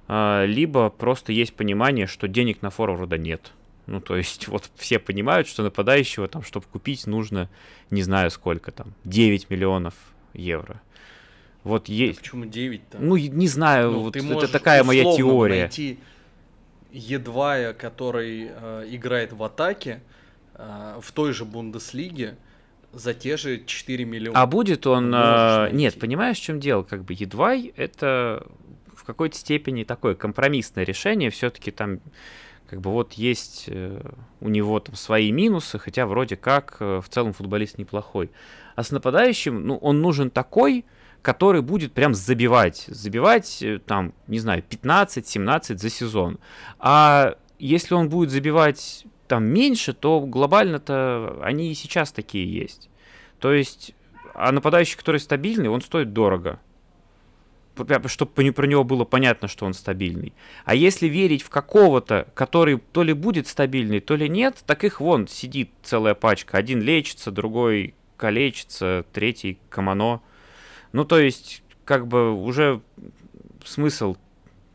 А, 0.08 0.46
либо 0.46 0.90
просто 0.90 1.32
есть 1.32 1.54
понимание, 1.56 2.08
что 2.08 2.28
денег 2.28 2.62
на 2.62 2.70
форварда 2.70 3.18
нет. 3.18 3.52
Ну, 3.86 4.02
то 4.02 4.16
есть, 4.16 4.48
вот 4.50 4.70
все 4.76 5.00
понимают, 5.00 5.48
что 5.48 5.64
нападающего 5.64 6.28
там, 6.28 6.44
чтобы 6.44 6.66
купить, 6.72 7.08
нужно, 7.08 7.50
не 7.90 8.04
знаю 8.04 8.32
сколько 8.32 8.72
там, 8.72 8.94
9 9.06 9.50
миллионов 9.50 9.94
евро. 10.34 10.82
Вот 11.64 11.88
есть. 11.88 12.20
А 12.20 12.22
почему 12.22 12.46
9-то? 12.46 12.98
Ну, 13.00 13.16
не 13.16 13.48
знаю, 13.48 13.92
ну, 13.92 14.00
вот 14.00 14.16
это 14.16 14.48
такая 14.48 14.84
моя 14.84 15.04
теория. 15.16 15.62
найти 15.62 16.00
Едвая, 16.92 17.74
который 17.74 18.52
э, 18.54 18.86
играет 18.92 19.34
в 19.34 19.42
атаке 19.44 20.02
э, 20.54 21.00
в 21.02 21.12
той 21.12 21.34
же 21.34 21.44
Бундеслиге 21.44 22.38
за 22.92 23.16
те 23.16 23.38
же 23.38 23.64
4 23.66 24.06
миллиона. 24.06 24.40
А 24.40 24.46
будет 24.46 24.86
он... 24.86 25.14
Э, 25.14 25.70
нет, 25.72 25.98
понимаешь, 26.00 26.38
в 26.38 26.44
чем 26.44 26.60
дело? 26.60 26.84
Как 26.84 27.04
бы 27.04 27.14
Едвай 27.14 27.74
это 27.76 28.46
в 28.96 29.06
какой-то 29.06 29.36
степени 29.36 29.84
такое 29.84 30.16
компромиссное 30.16 30.84
решение. 30.84 31.30
Все-таки 31.30 31.72
там 31.72 32.00
как 32.70 32.82
бы 32.82 32.92
вот 32.92 33.14
есть 33.14 33.66
э, 33.68 34.02
у 34.40 34.50
него 34.50 34.80
там 34.80 34.96
свои 34.96 35.32
минусы, 35.32 35.78
хотя 35.80 36.06
вроде 36.06 36.36
как 36.36 36.78
э, 36.80 37.02
в 37.04 37.10
целом 37.10 37.34
футболист 37.34 37.78
неплохой. 37.78 38.32
А 38.76 38.84
с 38.84 38.92
нападающим, 38.92 39.66
ну, 39.68 39.78
он 39.78 40.02
нужен 40.02 40.30
такой, 40.30 40.86
который 41.24 41.62
будет 41.62 41.94
прям 41.94 42.14
забивать, 42.14 42.84
забивать 42.88 43.64
э, 43.64 43.80
там, 43.80 44.14
не 44.28 44.40
знаю, 44.40 44.62
15-17 44.70 45.78
за 45.78 45.90
сезон. 45.90 46.38
А 46.80 47.38
если 47.58 47.96
он 47.96 48.10
будет 48.10 48.30
забивать 48.30 49.06
там 49.28 49.46
меньше, 49.46 49.94
то 49.94 50.20
глобально-то 50.20 51.40
они 51.42 51.72
и 51.72 51.76
сейчас 51.76 52.12
такие 52.12 52.54
есть. 52.54 52.90
То 53.40 53.54
есть, 53.54 53.96
а 54.36 54.52
нападающий, 54.52 54.98
который 54.98 55.22
стабильный, 55.22 55.70
он 55.70 55.82
стоит 55.82 56.12
дорого. 56.12 56.60
Чтобы 58.08 58.52
про 58.52 58.68
него 58.68 58.84
было 58.84 59.06
понятно, 59.06 59.48
что 59.48 59.66
он 59.66 59.74
стабильный. 59.74 60.34
А 60.66 60.76
если 60.76 61.08
верить 61.08 61.42
в 61.42 61.50
какого-то, 61.50 62.28
который 62.36 62.80
то 62.92 63.02
ли 63.02 63.14
будет 63.14 63.48
стабильный, 63.48 64.02
то 64.02 64.16
ли 64.16 64.28
нет, 64.28 64.62
так 64.68 64.84
их 64.84 65.00
вон 65.00 65.30
сидит 65.30 65.72
целая 65.84 66.16
пачка. 66.16 66.58
Один 66.58 66.82
лечится, 66.82 67.32
другой 67.32 67.96
калечится, 68.18 69.06
третий 69.14 69.58
комано. 69.70 70.22
Ну, 70.94 71.06
то 71.06 71.20
есть, 71.20 71.64
как 71.86 72.08
бы 72.08 72.32
уже 72.32 72.82
смысл 73.66 74.16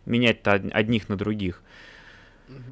менять-то 0.04 0.52
одних 0.52 1.08
на 1.08 1.16
других. 1.16 1.62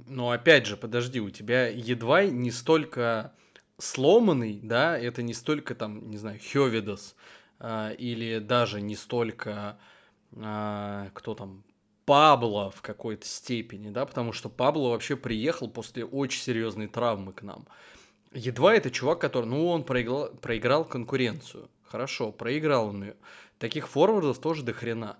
Но 0.06 0.30
опять 0.30 0.66
же, 0.66 0.76
подожди, 0.76 1.20
у 1.20 1.30
тебя 1.30 1.68
едва 1.68 2.24
не 2.24 2.50
столько 2.50 3.32
сломанный, 3.78 4.60
да, 4.62 4.98
это 4.98 5.22
не 5.22 5.34
столько 5.34 5.74
там, 5.74 6.10
не 6.10 6.16
знаю, 6.16 6.40
Хёвидос, 6.40 7.14
а, 7.58 7.90
или 7.90 8.38
даже 8.38 8.80
не 8.80 8.96
столько, 8.96 9.78
а, 10.34 11.08
кто 11.14 11.34
там, 11.34 11.62
Пабло 12.06 12.70
в 12.70 12.82
какой-то 12.82 13.26
степени, 13.26 13.90
да, 13.90 14.06
потому 14.06 14.32
что 14.32 14.48
Пабло 14.48 14.90
вообще 14.90 15.16
приехал 15.16 15.68
после 15.68 16.04
очень 16.04 16.40
серьезной 16.40 16.86
травмы 16.86 17.32
к 17.32 17.42
нам. 17.42 17.66
Едва 18.32 18.74
это 18.74 18.90
чувак, 18.90 19.20
который, 19.20 19.46
ну, 19.46 19.66
он 19.66 19.82
проиграл, 19.82 20.28
проиграл 20.28 20.84
конкуренцию. 20.84 21.68
Хорошо, 21.88 22.32
проиграл 22.32 22.88
он 22.88 23.02
ее. 23.04 23.16
Таких 23.58 23.88
форвардов 23.88 24.38
тоже 24.38 24.62
до 24.62 24.72
хрена. 24.72 25.16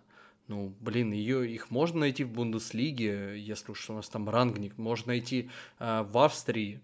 Ну, 0.49 0.73
блин, 0.81 1.13
ее, 1.13 1.51
их 1.53 1.71
можно 1.71 2.01
найти 2.01 2.23
в 2.23 2.31
Бундеслиге, 2.31 3.39
если 3.39 3.73
уж 3.73 3.91
у 3.91 3.95
нас 3.95 4.09
там 4.09 4.29
рангник, 4.29 4.79
можно 4.79 5.09
найти 5.09 5.51
э, 5.81 6.03
в 6.09 6.19
Австрии. 6.19 6.81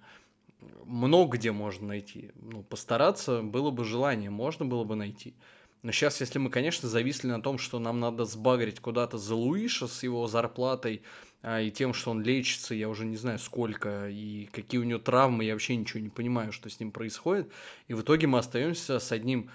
Много 0.85 1.37
где 1.37 1.53
можно 1.53 1.89
найти. 1.89 2.33
Ну, 2.35 2.63
постараться 2.65 3.43
было 3.43 3.71
бы 3.71 3.85
желание, 3.85 4.31
можно 4.31 4.65
было 4.65 4.83
бы 4.83 4.97
найти. 4.97 5.35
Но 5.83 5.91
сейчас, 5.91 6.21
если 6.21 6.39
мы, 6.39 6.49
конечно, 6.49 6.89
зависли 6.89 7.29
на 7.29 7.43
том, 7.43 7.59
что 7.59 7.81
нам 7.81 7.99
надо 7.99 8.25
сбагрить 8.25 8.79
куда-то 8.79 9.19
за 9.19 9.35
Луиша 9.35 9.89
с 9.89 10.05
его 10.05 10.29
зарплатой 10.29 11.03
а, 11.43 11.61
и 11.61 11.73
тем, 11.73 11.93
что 11.93 12.13
он 12.13 12.23
лечится, 12.23 12.75
я 12.75 12.89
уже 12.89 13.05
не 13.05 13.17
знаю 13.17 13.41
сколько, 13.41 14.09
и 14.09 14.49
какие 14.53 14.81
у 14.81 14.85
него 14.85 15.01
травмы, 15.01 15.45
я 15.45 15.55
вообще 15.55 15.75
ничего 15.75 15.99
не 15.99 16.09
понимаю, 16.09 16.53
что 16.53 16.71
с 16.71 16.79
ним 16.79 16.93
происходит. 16.93 17.51
И 17.89 17.95
в 17.95 18.03
итоге 18.03 18.29
мы 18.29 18.39
остаемся 18.39 19.01
с 19.01 19.11
одним 19.11 19.51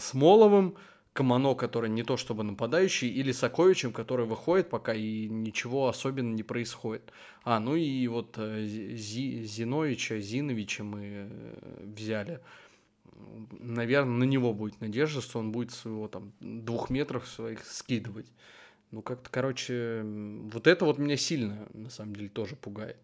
Смоловым, 0.00 0.76
Камано, 1.14 1.54
который 1.54 1.90
не 1.90 2.02
то 2.02 2.16
чтобы 2.16 2.42
нападающий, 2.42 3.08
или 3.08 3.30
Саковичем, 3.30 3.92
который 3.92 4.26
выходит 4.26 4.68
пока 4.68 4.94
и 4.94 5.28
ничего 5.28 5.86
особенно 5.86 6.34
не 6.34 6.42
происходит. 6.42 7.12
А, 7.44 7.60
ну 7.60 7.76
и 7.76 8.08
вот 8.08 8.34
э, 8.36 8.66
Зи, 8.66 9.44
Зиновича, 9.44 10.18
Зиновича 10.18 10.82
мы 10.82 11.00
э, 11.04 11.84
взяли. 11.84 12.40
Наверное, 13.60 14.16
на 14.18 14.24
него 14.24 14.52
будет 14.52 14.80
надежда, 14.80 15.20
что 15.20 15.38
он 15.38 15.52
будет 15.52 15.70
своего 15.70 16.08
там 16.08 16.32
двух 16.40 16.90
метров 16.90 17.28
своих 17.28 17.64
скидывать. 17.64 18.26
Ну, 18.90 19.00
как-то, 19.00 19.30
короче, 19.30 20.02
вот 20.04 20.66
это 20.66 20.84
вот 20.84 20.98
меня 20.98 21.16
сильно, 21.16 21.68
на 21.74 21.90
самом 21.90 22.16
деле, 22.16 22.28
тоже 22.28 22.56
пугает. 22.56 22.98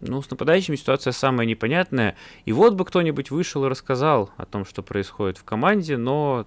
Ну, 0.00 0.20
с 0.20 0.30
нападающими 0.30 0.76
ситуация 0.76 1.12
самая 1.12 1.46
непонятная. 1.46 2.16
И 2.44 2.52
вот 2.52 2.74
бы 2.74 2.84
кто-нибудь 2.84 3.30
вышел 3.30 3.64
и 3.64 3.68
рассказал 3.68 4.30
о 4.36 4.44
том, 4.44 4.64
что 4.64 4.82
происходит 4.82 5.38
в 5.38 5.44
команде, 5.44 5.96
но 5.96 6.46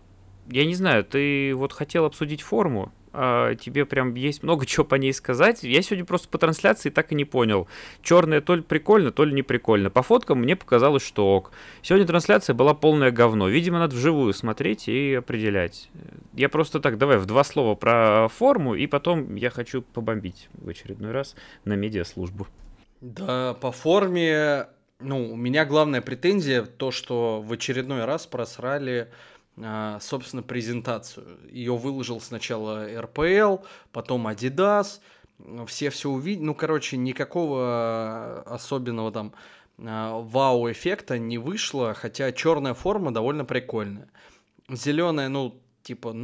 я 0.49 0.65
не 0.65 0.75
знаю, 0.75 1.03
ты 1.03 1.53
вот 1.55 1.73
хотел 1.73 2.05
обсудить 2.05 2.41
форму, 2.41 2.93
э, 3.13 3.55
тебе 3.59 3.85
прям 3.85 4.13
есть 4.13 4.43
много 4.43 4.65
чего 4.65 4.85
по 4.85 4.95
ней 4.95 5.13
сказать. 5.13 5.63
Я 5.63 5.81
сегодня 5.81 6.05
просто 6.05 6.29
по 6.29 6.37
трансляции 6.37 6.89
так 6.89 7.11
и 7.11 7.15
не 7.15 7.25
понял. 7.25 7.67
Черная 8.01 8.41
то 8.41 8.55
ли 8.55 8.61
прикольно, 8.61 9.11
то 9.11 9.25
ли 9.25 9.33
не 9.33 9.43
прикольно. 9.43 9.89
По 9.89 10.03
фоткам 10.03 10.39
мне 10.39 10.55
показалось, 10.55 11.03
что 11.03 11.35
ок. 11.35 11.51
Сегодня 11.81 12.07
трансляция 12.07 12.53
была 12.53 12.73
полное 12.73 13.11
говно. 13.11 13.47
Видимо, 13.49 13.79
надо 13.79 13.95
вживую 13.95 14.33
смотреть 14.33 14.87
и 14.87 15.15
определять. 15.15 15.89
Я 16.33 16.49
просто 16.49 16.79
так, 16.79 16.97
давай 16.97 17.17
в 17.17 17.25
два 17.25 17.43
слова 17.43 17.75
про 17.75 18.27
форму, 18.29 18.75
и 18.75 18.87
потом 18.87 19.35
я 19.35 19.49
хочу 19.49 19.81
побомбить 19.81 20.49
в 20.53 20.69
очередной 20.69 21.11
раз 21.11 21.35
на 21.65 21.73
медиаслужбу. 21.73 22.47
Да, 23.01 23.53
по 23.55 23.71
форме, 23.71 24.67
ну, 24.99 25.33
у 25.33 25.35
меня 25.35 25.65
главная 25.65 26.01
претензия 26.01 26.63
то, 26.63 26.91
что 26.91 27.41
в 27.41 27.53
очередной 27.53 28.05
раз 28.05 28.25
просрали 28.25 29.11
а, 29.59 29.99
собственно, 29.99 30.43
презентацию. 30.43 31.39
Ее 31.51 31.75
выложил 31.75 32.21
сначала 32.21 32.87
РПЛ, 33.01 33.65
потом 33.91 34.27
Adidas, 34.27 34.99
все 35.65 35.89
все 35.89 36.09
увидели. 36.09 36.43
Ну, 36.43 36.55
короче, 36.55 36.97
никакого 36.97 38.43
особенного 38.45 39.11
там 39.11 39.33
а, 39.79 40.19
вау-эффекта 40.19 41.17
не 41.17 41.39
вышло, 41.39 41.93
хотя 41.95 42.31
черная 42.31 42.75
форма 42.75 43.11
довольно 43.11 43.45
прикольная. 43.45 44.09
Зеленая, 44.69 45.29
ну, 45.29 45.59
типа 45.81 46.15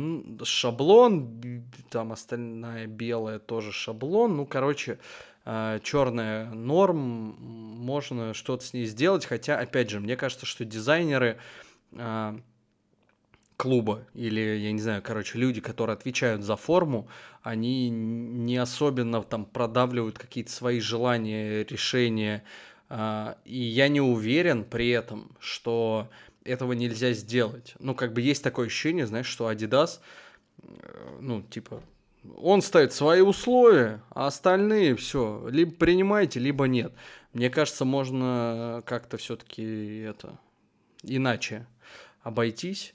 шаблон, 0.43 1.63
там 1.89 2.11
остальная 2.11 2.85
белая 2.85 3.39
тоже 3.39 3.71
шаблон. 3.71 4.37
Ну, 4.37 4.45
короче, 4.45 4.99
черная 5.45 6.49
норм, 6.51 7.35
можно 7.79 8.33
что-то 8.33 8.65
с 8.65 8.73
ней 8.73 8.85
сделать, 8.85 9.25
хотя, 9.25 9.59
опять 9.59 9.89
же, 9.89 9.99
мне 9.99 10.15
кажется, 10.15 10.45
что 10.45 10.63
дизайнеры 10.65 11.37
клуба 13.57 14.05
или, 14.13 14.41
я 14.41 14.71
не 14.71 14.81
знаю, 14.81 15.01
короче, 15.01 15.37
люди, 15.37 15.61
которые 15.61 15.93
отвечают 15.93 16.43
за 16.43 16.55
форму, 16.55 17.07
они 17.41 17.89
не 17.89 18.57
особенно 18.57 19.23
там 19.23 19.45
продавливают 19.45 20.17
какие-то 20.17 20.51
свои 20.51 20.79
желания, 20.79 21.63
решения. 21.63 22.43
А, 22.89 23.37
и 23.45 23.57
я 23.57 23.87
не 23.87 24.01
уверен 24.01 24.63
при 24.65 24.89
этом, 24.89 25.31
что 25.39 26.09
этого 26.43 26.73
нельзя 26.73 27.13
сделать. 27.13 27.75
Ну, 27.79 27.95
как 27.95 28.13
бы 28.13 28.21
есть 28.21 28.43
такое 28.43 28.67
ощущение, 28.67 29.07
знаешь, 29.07 29.27
что 29.27 29.49
Adidas, 29.49 29.99
э, 30.61 31.17
ну, 31.21 31.41
типа, 31.41 31.81
он 32.37 32.61
ставит 32.61 32.93
свои 32.93 33.21
условия, 33.21 34.01
а 34.09 34.27
остальные 34.27 34.95
все, 34.95 35.47
либо 35.49 35.73
принимайте, 35.73 36.39
либо 36.39 36.65
нет. 36.65 36.93
Мне 37.33 37.49
кажется, 37.49 37.85
можно 37.85 38.81
как-то 38.85 39.17
все-таки 39.17 39.99
это 39.99 40.39
иначе 41.03 41.67
обойтись 42.21 42.93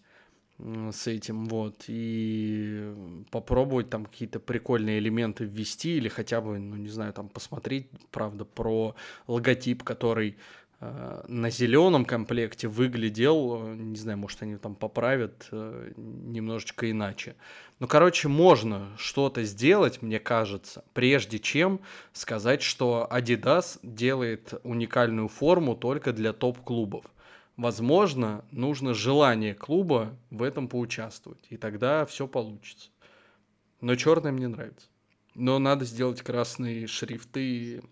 с 0.58 1.06
этим, 1.06 1.46
вот, 1.46 1.84
и 1.86 2.92
попробовать 3.30 3.90
там 3.90 4.06
какие-то 4.06 4.40
прикольные 4.40 4.98
элементы 4.98 5.44
ввести 5.44 5.96
или 5.96 6.08
хотя 6.08 6.40
бы, 6.40 6.58
ну, 6.58 6.76
не 6.76 6.88
знаю, 6.88 7.12
там 7.12 7.28
посмотреть, 7.28 7.88
правда, 8.10 8.44
про 8.44 8.96
логотип, 9.28 9.84
который 9.84 10.36
на 10.80 11.50
зеленом 11.50 12.04
комплекте 12.04 12.68
выглядел, 12.68 13.66
не 13.74 13.96
знаю, 13.96 14.18
может, 14.18 14.42
они 14.42 14.56
там 14.56 14.76
поправят 14.76 15.48
э, 15.50 15.92
немножечко 15.96 16.88
иначе. 16.88 17.34
Ну, 17.80 17.88
короче, 17.88 18.28
можно 18.28 18.88
что-то 18.96 19.42
сделать, 19.42 20.02
мне 20.02 20.20
кажется, 20.20 20.84
прежде 20.94 21.40
чем 21.40 21.80
сказать, 22.12 22.62
что 22.62 23.08
Adidas 23.10 23.80
делает 23.82 24.54
уникальную 24.62 25.26
форму 25.26 25.74
только 25.74 26.12
для 26.12 26.32
топ-клубов 26.32 27.04
возможно, 27.58 28.44
нужно 28.52 28.94
желание 28.94 29.52
клуба 29.52 30.16
в 30.30 30.42
этом 30.42 30.68
поучаствовать. 30.68 31.44
И 31.50 31.58
тогда 31.58 32.06
все 32.06 32.26
получится. 32.26 32.88
Но 33.82 33.94
черное 33.96 34.32
мне 34.32 34.48
нравится. 34.48 34.86
Но 35.34 35.58
надо 35.58 35.84
сделать 35.84 36.22
красные 36.22 36.86
шрифты 36.86 37.82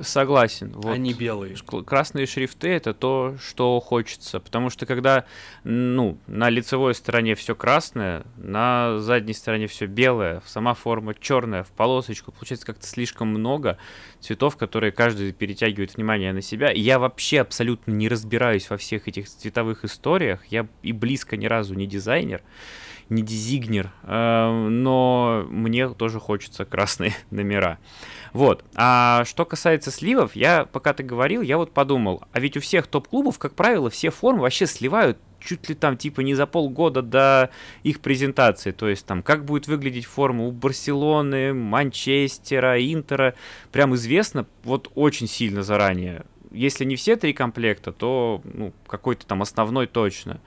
Согласен. 0.00 0.72
Вот. 0.74 0.92
Они 0.92 1.12
белые. 1.12 1.56
Красные 1.84 2.26
шрифты 2.26 2.68
это 2.68 2.94
то, 2.94 3.36
что 3.40 3.80
хочется. 3.80 4.38
Потому 4.40 4.70
что 4.70 4.86
когда 4.86 5.24
ну, 5.64 6.18
на 6.26 6.50
лицевой 6.50 6.94
стороне 6.94 7.34
все 7.34 7.54
красное, 7.54 8.24
на 8.36 8.98
задней 8.98 9.34
стороне 9.34 9.66
все 9.66 9.86
белое, 9.86 10.42
сама 10.46 10.74
форма 10.74 11.14
черная, 11.14 11.64
в 11.64 11.70
полосочку, 11.72 12.32
получается 12.32 12.66
как-то 12.66 12.86
слишком 12.86 13.28
много 13.28 13.78
цветов, 14.20 14.56
которые 14.56 14.92
каждый 14.92 15.32
перетягивает 15.32 15.96
внимание 15.96 16.32
на 16.32 16.42
себя. 16.42 16.70
И 16.70 16.80
я 16.80 16.98
вообще 16.98 17.40
абсолютно 17.40 17.90
не 17.92 18.08
разбираюсь 18.08 18.70
во 18.70 18.76
всех 18.76 19.08
этих 19.08 19.28
цветовых 19.28 19.84
историях. 19.84 20.44
Я 20.46 20.68
и 20.82 20.92
близко 20.92 21.36
ни 21.36 21.46
разу 21.46 21.74
не 21.74 21.86
дизайнер 21.86 22.42
не 23.08 23.22
дизигнер, 23.22 23.90
э, 24.02 24.68
но 24.68 25.46
мне 25.48 25.88
тоже 25.88 26.20
хочется 26.20 26.64
красные 26.64 27.14
номера. 27.30 27.78
Вот. 28.32 28.64
А 28.74 29.24
что 29.24 29.44
касается 29.44 29.90
сливов, 29.90 30.36
я, 30.36 30.64
пока 30.64 30.92
ты 30.92 31.02
говорил, 31.02 31.42
я 31.42 31.58
вот 31.58 31.72
подумал, 31.72 32.22
а 32.32 32.40
ведь 32.40 32.56
у 32.56 32.60
всех 32.60 32.86
топ-клубов, 32.86 33.38
как 33.38 33.54
правило, 33.54 33.90
все 33.90 34.10
формы 34.10 34.42
вообще 34.42 34.66
сливают 34.66 35.18
чуть 35.40 35.68
ли 35.68 35.74
там 35.74 35.96
типа 35.96 36.20
не 36.20 36.34
за 36.34 36.46
полгода 36.46 37.02
до 37.02 37.50
их 37.82 38.00
презентации. 38.00 38.72
То 38.72 38.88
есть 38.88 39.06
там 39.06 39.22
как 39.22 39.44
будет 39.44 39.66
выглядеть 39.66 40.06
форма 40.06 40.44
у 40.44 40.50
Барселоны, 40.50 41.54
Манчестера, 41.54 42.80
Интера. 42.80 43.34
Прям 43.72 43.94
известно 43.94 44.46
вот 44.64 44.90
очень 44.94 45.28
сильно 45.28 45.62
заранее. 45.62 46.24
Если 46.50 46.84
не 46.84 46.96
все 46.96 47.16
три 47.16 47.32
комплекта, 47.32 47.92
то 47.92 48.40
ну, 48.44 48.72
какой-то 48.86 49.26
там 49.26 49.42
основной 49.42 49.86
точно. 49.86 50.40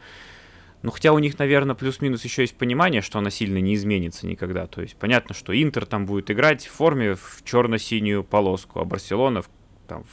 Ну, 0.81 0.89
хотя 0.89 1.13
у 1.13 1.19
них, 1.19 1.37
наверное, 1.37 1.75
плюс-минус 1.75 2.23
еще 2.23 2.41
есть 2.41 2.55
понимание, 2.55 3.01
что 3.01 3.19
она 3.19 3.29
сильно 3.29 3.59
не 3.59 3.75
изменится 3.75 4.25
никогда. 4.25 4.65
То 4.65 4.81
есть 4.81 4.95
понятно, 4.95 5.35
что 5.35 5.53
Интер 5.53 5.85
там 5.85 6.05
будет 6.05 6.31
играть 6.31 6.65
в 6.65 6.71
форме 6.71 7.15
в 7.15 7.43
черно-синюю 7.43 8.23
полоску, 8.23 8.79
а 8.79 8.85
Барселона 8.85 9.43
в, 9.43 9.49
там, 9.87 10.05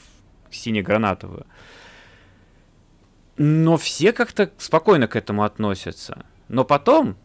в 0.49 0.55
сине-гранатовую. 0.55 1.47
Но 3.37 3.77
все 3.77 4.13
как-то 4.13 4.51
спокойно 4.57 5.07
к 5.07 5.15
этому 5.15 5.43
относятся. 5.43 6.25
Но 6.49 6.63
потом 6.65 7.15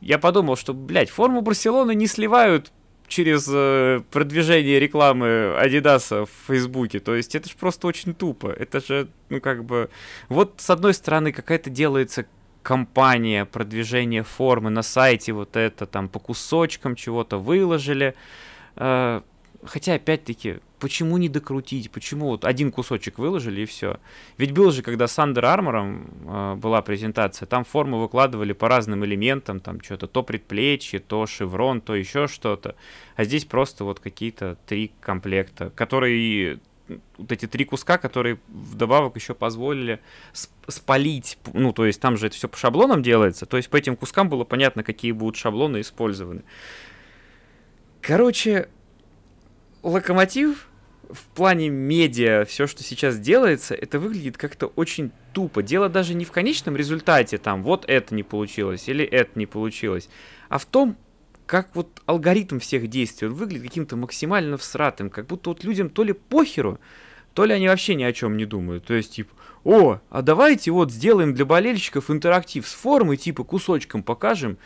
я 0.00 0.18
подумал, 0.18 0.56
что, 0.56 0.74
блядь, 0.74 1.10
форму 1.10 1.42
Барселоны 1.42 1.94
не 1.94 2.06
сливают 2.06 2.72
через 3.06 3.46
э, 3.48 4.02
продвижение 4.10 4.80
рекламы 4.80 5.56
Адидаса 5.56 6.26
в 6.26 6.30
Фейсбуке. 6.48 6.98
То 7.00 7.14
есть 7.14 7.34
это 7.34 7.48
же 7.48 7.54
просто 7.56 7.86
очень 7.86 8.14
тупо. 8.14 8.48
Это 8.48 8.80
же, 8.80 9.08
ну 9.28 9.40
как 9.40 9.64
бы... 9.64 9.90
Вот 10.28 10.54
с 10.58 10.70
одной 10.70 10.94
стороны 10.94 11.32
какая-то 11.32 11.70
делается 11.70 12.26
компания, 12.66 13.44
продвижение 13.44 14.24
формы 14.24 14.70
на 14.70 14.82
сайте, 14.82 15.32
вот 15.32 15.54
это 15.54 15.86
там 15.86 16.08
по 16.08 16.18
кусочкам 16.18 16.96
чего-то 16.96 17.38
выложили. 17.38 18.16
Э, 18.74 19.20
хотя, 19.62 19.94
опять-таки, 19.94 20.56
почему 20.80 21.16
не 21.16 21.28
докрутить? 21.28 21.92
Почему 21.92 22.26
вот 22.26 22.44
один 22.44 22.72
кусочек 22.72 23.20
выложили 23.20 23.60
и 23.60 23.66
все? 23.66 24.00
Ведь 24.36 24.50
было 24.50 24.72
же, 24.72 24.82
когда 24.82 25.06
с 25.06 25.16
Under 25.16 25.44
Armour 25.44 26.08
э, 26.26 26.54
была 26.56 26.82
презентация, 26.82 27.46
там 27.46 27.64
форму 27.64 28.00
выкладывали 28.00 28.52
по 28.52 28.68
разным 28.68 29.04
элементам, 29.04 29.60
там 29.60 29.80
что-то 29.80 30.08
то 30.08 30.24
предплечье, 30.24 30.98
то 30.98 31.24
шеврон, 31.24 31.80
то 31.80 31.94
еще 31.94 32.26
что-то. 32.26 32.74
А 33.14 33.22
здесь 33.22 33.44
просто 33.44 33.84
вот 33.84 34.00
какие-то 34.00 34.58
три 34.66 34.90
комплекта, 35.00 35.70
которые 35.70 36.58
вот 37.16 37.32
эти 37.32 37.46
три 37.46 37.64
куска, 37.64 37.98
которые 37.98 38.38
вдобавок 38.48 39.16
еще 39.16 39.34
позволили 39.34 40.00
спалить, 40.68 41.38
ну, 41.52 41.72
то 41.72 41.86
есть 41.86 42.00
там 42.00 42.16
же 42.16 42.26
это 42.26 42.36
все 42.36 42.48
по 42.48 42.56
шаблонам 42.56 43.02
делается, 43.02 43.46
то 43.46 43.56
есть 43.56 43.68
по 43.68 43.76
этим 43.76 43.96
кускам 43.96 44.28
было 44.28 44.44
понятно, 44.44 44.82
какие 44.82 45.12
будут 45.12 45.36
шаблоны 45.36 45.80
использованы. 45.80 46.42
Короче, 48.00 48.68
локомотив 49.82 50.68
в 51.10 51.24
плане 51.34 51.68
медиа, 51.68 52.44
все, 52.44 52.66
что 52.66 52.82
сейчас 52.82 53.18
делается, 53.18 53.74
это 53.74 53.98
выглядит 53.98 54.36
как-то 54.36 54.66
очень 54.66 55.12
тупо. 55.32 55.62
Дело 55.62 55.88
даже 55.88 56.14
не 56.14 56.24
в 56.24 56.32
конечном 56.32 56.76
результате, 56.76 57.38
там, 57.38 57.62
вот 57.62 57.84
это 57.86 58.14
не 58.14 58.22
получилось 58.22 58.88
или 58.88 59.04
это 59.04 59.38
не 59.38 59.46
получилось, 59.46 60.08
а 60.48 60.58
в 60.58 60.64
том, 60.66 60.96
как 61.46 61.74
вот 61.74 62.02
алгоритм 62.06 62.58
всех 62.58 62.88
действий, 62.88 63.28
он 63.28 63.34
выглядит 63.34 63.68
каким-то 63.68 63.96
максимально 63.96 64.56
всратым, 64.56 65.10
как 65.10 65.26
будто 65.26 65.50
вот 65.50 65.64
людям 65.64 65.88
то 65.88 66.02
ли 66.02 66.12
похеру, 66.12 66.78
то 67.34 67.44
ли 67.44 67.54
они 67.54 67.68
вообще 67.68 67.94
ни 67.94 68.02
о 68.02 68.12
чем 68.12 68.36
не 68.36 68.44
думают. 68.44 68.84
То 68.84 68.94
есть, 68.94 69.14
типа, 69.14 69.32
о, 69.64 70.00
а 70.10 70.22
давайте 70.22 70.70
вот 70.70 70.90
сделаем 70.90 71.34
для 71.34 71.44
болельщиков 71.44 72.10
интерактив 72.10 72.66
с 72.66 72.72
формой, 72.72 73.16
типа, 73.16 73.44
кусочком 73.44 74.02
покажем, 74.02 74.58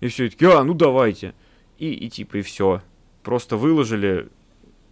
и 0.00 0.08
все, 0.08 0.28
таки 0.28 0.44
а, 0.46 0.64
ну 0.64 0.74
давайте. 0.74 1.34
И, 1.78 1.92
и 1.92 2.10
типа, 2.10 2.38
и 2.38 2.42
все. 2.42 2.82
Просто 3.22 3.56
выложили, 3.56 4.28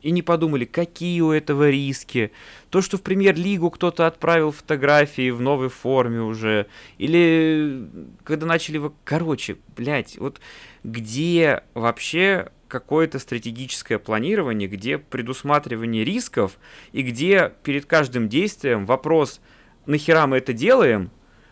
и 0.02 0.10
не 0.10 0.22
подумали, 0.22 0.64
какие 0.64 1.20
у 1.20 1.30
этого 1.30 1.70
риски. 1.70 2.32
То, 2.70 2.82
что 2.82 2.98
в 2.98 3.02
премьер-лигу 3.02 3.70
кто-то 3.70 4.06
отправил 4.06 4.50
фотографии 4.50 5.30
в 5.30 5.40
новой 5.40 5.68
форме 5.68 6.20
уже. 6.20 6.66
Или 6.98 7.88
когда 8.24 8.46
начали... 8.46 8.80
Короче, 9.04 9.56
блядь, 9.76 10.18
вот 10.18 10.40
где 10.82 11.62
вообще 11.74 12.50
какое-то 12.66 13.18
стратегическое 13.18 13.98
планирование, 13.98 14.66
где 14.66 14.98
предусматривание 14.98 16.04
рисков, 16.04 16.58
и 16.92 17.02
где 17.02 17.52
перед 17.62 17.86
каждым 17.86 18.28
действием 18.28 18.86
вопрос, 18.86 19.40
нахера 19.86 20.26
мы 20.26 20.38
это 20.38 20.52
делаем, 20.52 21.10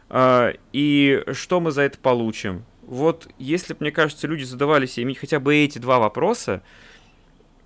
э, 0.09 0.55
и 0.73 1.23
что 1.33 1.61
мы 1.61 1.71
за 1.73 1.83
это 1.83 1.99
получим. 1.99 2.65
вот 2.83 3.29
если 3.39 3.77
мне 3.79 3.93
кажется, 3.93 4.27
люди 4.27 4.43
задавали 4.45 4.87
себе 4.87 5.15
хотя 5.15 5.39
бы 5.39 5.55
эти 5.55 5.79
два 5.79 5.99
вопроса, 5.99 6.63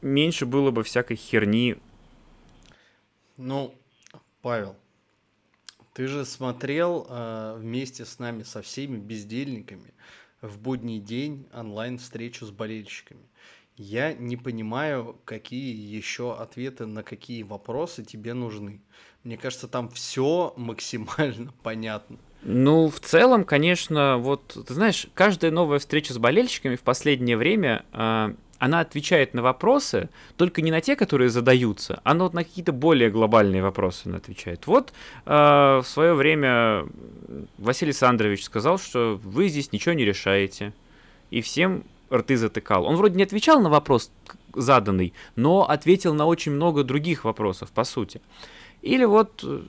меньше 0.04 0.46
было 0.46 0.70
бы 0.70 0.84
всякой 0.84 1.16
херни. 1.16 1.76
Ну, 3.36 3.74
Павел, 4.42 4.76
ты 5.94 6.06
же 6.06 6.24
смотрел 6.24 7.06
э, 7.08 7.56
вместе 7.58 8.04
с 8.04 8.18
нами, 8.18 8.42
со 8.42 8.62
всеми 8.62 8.98
бездельниками, 8.98 9.94
в 10.40 10.58
будний 10.58 11.00
день 11.00 11.46
онлайн-встречу 11.52 12.46
с 12.46 12.50
болельщиками. 12.50 13.22
Я 13.76 14.12
не 14.12 14.36
понимаю, 14.36 15.16
какие 15.24 15.74
еще 15.74 16.36
ответы 16.36 16.86
на 16.86 17.02
какие 17.02 17.42
вопросы 17.42 18.04
тебе 18.04 18.34
нужны. 18.34 18.80
Мне 19.24 19.36
кажется, 19.36 19.66
там 19.66 19.88
все 19.88 20.52
максимально 20.56 21.52
понятно. 21.62 22.18
Ну, 22.42 22.88
в 22.88 23.00
целом, 23.00 23.44
конечно, 23.44 24.18
вот, 24.18 24.58
ты 24.66 24.74
знаешь, 24.74 25.06
каждая 25.14 25.50
новая 25.50 25.78
встреча 25.78 26.12
с 26.12 26.18
болельщиками 26.18 26.76
в 26.76 26.82
последнее 26.82 27.36
время 27.36 27.84
э, 27.92 28.34
она 28.58 28.80
отвечает 28.80 29.34
на 29.34 29.42
вопросы, 29.42 30.08
только 30.36 30.62
не 30.62 30.70
на 30.70 30.80
те, 30.80 30.96
которые 30.96 31.30
задаются, 31.30 32.00
а 32.04 32.14
на, 32.14 32.24
вот 32.24 32.34
на 32.34 32.44
какие-то 32.44 32.72
более 32.72 33.10
глобальные 33.10 33.62
вопросы 33.62 34.06
она 34.06 34.16
отвечает. 34.16 34.66
Вот 34.66 34.92
э, 35.26 35.30
в 35.30 35.84
свое 35.86 36.14
время 36.14 36.86
Василий 37.58 37.90
Александрович 37.90 38.44
сказал, 38.44 38.78
что 38.78 39.20
вы 39.22 39.48
здесь 39.48 39.72
ничего 39.72 39.94
не 39.94 40.04
решаете, 40.04 40.72
и 41.30 41.40
всем 41.40 41.84
рты 42.12 42.36
затыкал. 42.36 42.84
Он 42.86 42.96
вроде 42.96 43.16
не 43.16 43.22
отвечал 43.24 43.60
на 43.60 43.70
вопрос 43.70 44.10
заданный, 44.54 45.12
но 45.36 45.68
ответил 45.68 46.14
на 46.14 46.26
очень 46.26 46.52
много 46.52 46.84
других 46.84 47.24
вопросов, 47.24 47.70
по 47.72 47.84
сути. 47.84 48.20
Или 48.82 49.04
вот 49.04 49.42
э, 49.42 49.62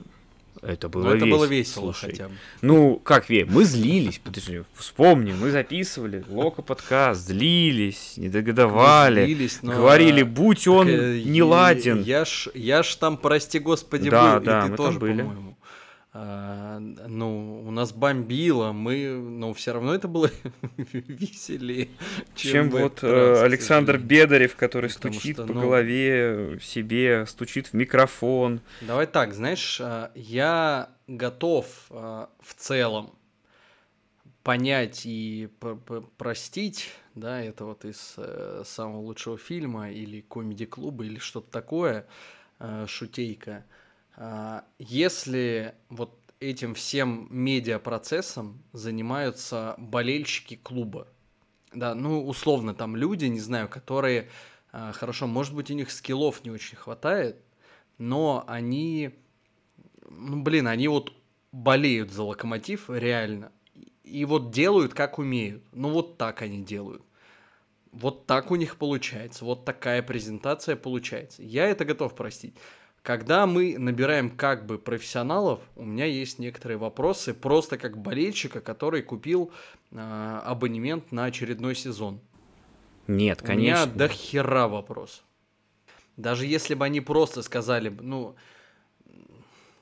это 0.67 0.89
было, 0.89 1.07
это 1.09 1.25
весело. 1.25 1.37
было 1.37 1.45
весело 1.45 1.83
Слушай, 1.93 2.11
хотя 2.11 2.27
бы. 2.29 2.33
Ну, 2.61 2.95
как 3.03 3.29
ве, 3.29 3.45
мы 3.45 3.63
злились, 3.63 4.19
подожди, 4.23 4.63
вспомни, 4.75 5.33
мы 5.33 5.51
записывали 5.51 6.23
Лока 6.29 6.61
подкаст, 6.61 7.27
злились, 7.27 8.13
не 8.17 8.29
догадовали, 8.29 9.21
Мы 9.21 9.25
злились, 9.27 9.59
но- 9.61 9.73
говорили, 9.75 10.23
будь 10.23 10.67
он 10.67 10.87
Так, 10.87 10.95
э, 10.95 11.21
не 11.25 11.43
ладен. 11.43 12.01
Я 12.03 12.25
ж, 12.25 12.49
я 12.53 12.83
ж 12.83 12.95
там, 12.95 13.17
прости 13.17 13.59
господи, 13.59 14.09
Да, 14.09 14.37
был, 14.39 14.45
да, 14.45 14.59
и 14.59 14.63
ты 14.65 14.71
мы 14.71 14.77
там 14.77 14.85
тоже, 14.85 14.99
были. 14.99 15.21
по-моему. 15.21 15.54
А, 16.17 16.79
ну, 16.79 17.61
у 17.67 17.71
нас 17.71 17.91
бомбило, 17.91 18.71
мы, 18.71 19.05
но 19.09 19.53
все 19.53 19.73
равно 19.73 19.93
это 19.93 20.07
было 20.07 20.31
веселее, 20.77 21.89
чем, 22.35 22.51
Чем 22.51 22.69
вот 22.69 23.03
э, 23.03 23.31
раз, 23.31 23.41
Александр. 23.41 23.97
Бедарев, 23.97 24.55
который 24.55 24.89
Потому 24.93 25.13
стучит 25.13 25.35
что, 25.35 25.45
по 25.45 25.53
ну- 25.53 25.61
голове 25.63 26.57
себе, 26.61 27.25
стучит 27.25 27.67
в 27.67 27.73
микрофон. 27.73 28.61
Давай 28.79 29.07
так, 29.07 29.33
знаешь, 29.33 29.81
а, 29.81 30.13
я 30.15 30.87
готов 31.07 31.67
а, 31.89 32.29
в 32.39 32.53
целом 32.53 33.13
понять 34.41 35.01
и 35.03 35.49
простить, 36.17 36.91
да, 37.13 37.41
это 37.41 37.65
вот 37.65 37.83
из 37.83 38.13
э, 38.15 38.63
самого 38.65 39.01
лучшего 39.01 39.37
фильма 39.37 39.91
или 39.91 40.21
комеди-клуба 40.21 41.03
или 41.03 41.19
что-то 41.19 41.51
такое, 41.51 42.05
шутейка. 42.87 43.65
А, 44.15 44.65
Если 44.79 45.73
вот 45.89 46.19
этим 46.39 46.73
всем 46.73 47.27
медиапроцессом 47.29 48.63
занимаются 48.73 49.75
болельщики 49.77 50.55
клуба, 50.55 51.07
да, 51.73 51.93
ну, 51.93 52.25
условно, 52.25 52.73
там 52.73 52.95
люди, 52.95 53.25
не 53.25 53.39
знаю, 53.39 53.67
которые, 53.67 54.29
а, 54.71 54.91
хорошо, 54.93 55.27
может 55.27 55.53
быть, 55.53 55.69
у 55.71 55.73
них 55.73 55.91
скиллов 55.91 56.43
не 56.43 56.51
очень 56.51 56.77
хватает, 56.77 57.37
но 57.97 58.43
они, 58.47 59.11
ну, 60.09 60.41
блин, 60.41 60.67
они 60.67 60.87
вот 60.87 61.13
болеют 61.51 62.11
за 62.11 62.23
локомотив 62.23 62.89
реально. 62.89 63.51
И 64.03 64.23
вот 64.25 64.51
делают, 64.51 64.93
как 64.93 65.17
умеют. 65.17 65.63
Ну, 65.71 65.89
вот 65.89 66.17
так 66.17 66.41
они 66.41 66.63
делают. 66.63 67.01
Вот 67.91 68.27
так 68.27 68.51
у 68.51 68.55
них 68.55 68.77
получается. 68.77 69.45
Вот 69.45 69.65
такая 69.65 70.03
презентация 70.03 70.75
получается. 70.75 71.41
Я 71.41 71.67
это 71.67 71.85
готов 71.85 72.13
простить. 72.15 72.55
Когда 73.05 73.45
мы 73.45 73.77
набираем 73.77 74.31
как 74.31 74.65
бы 74.65 74.79
профессионалов, 74.79 75.59
у 75.75 75.85
меня 75.85 76.05
есть 76.05 76.39
некоторые 76.39 76.79
вопросы, 76.79 77.35
просто 77.35 77.77
как 77.77 77.99
болельщика, 77.99 78.61
который 78.61 79.03
купил 79.03 79.51
а, 79.91 80.41
абонемент 80.43 81.11
на 81.11 81.25
очередной 81.25 81.75
сезон. 81.75 82.19
Нет, 83.05 83.43
У 83.43 83.45
конечно. 83.45 83.85
меня 83.85 83.85
до 83.85 84.07
хера 84.07 84.67
вопрос. 84.67 85.23
Даже 86.17 86.47
если 86.47 86.73
бы 86.73 86.83
они 86.83 86.99
просто 86.99 87.43
сказали, 87.43 87.89
ну, 87.89 88.35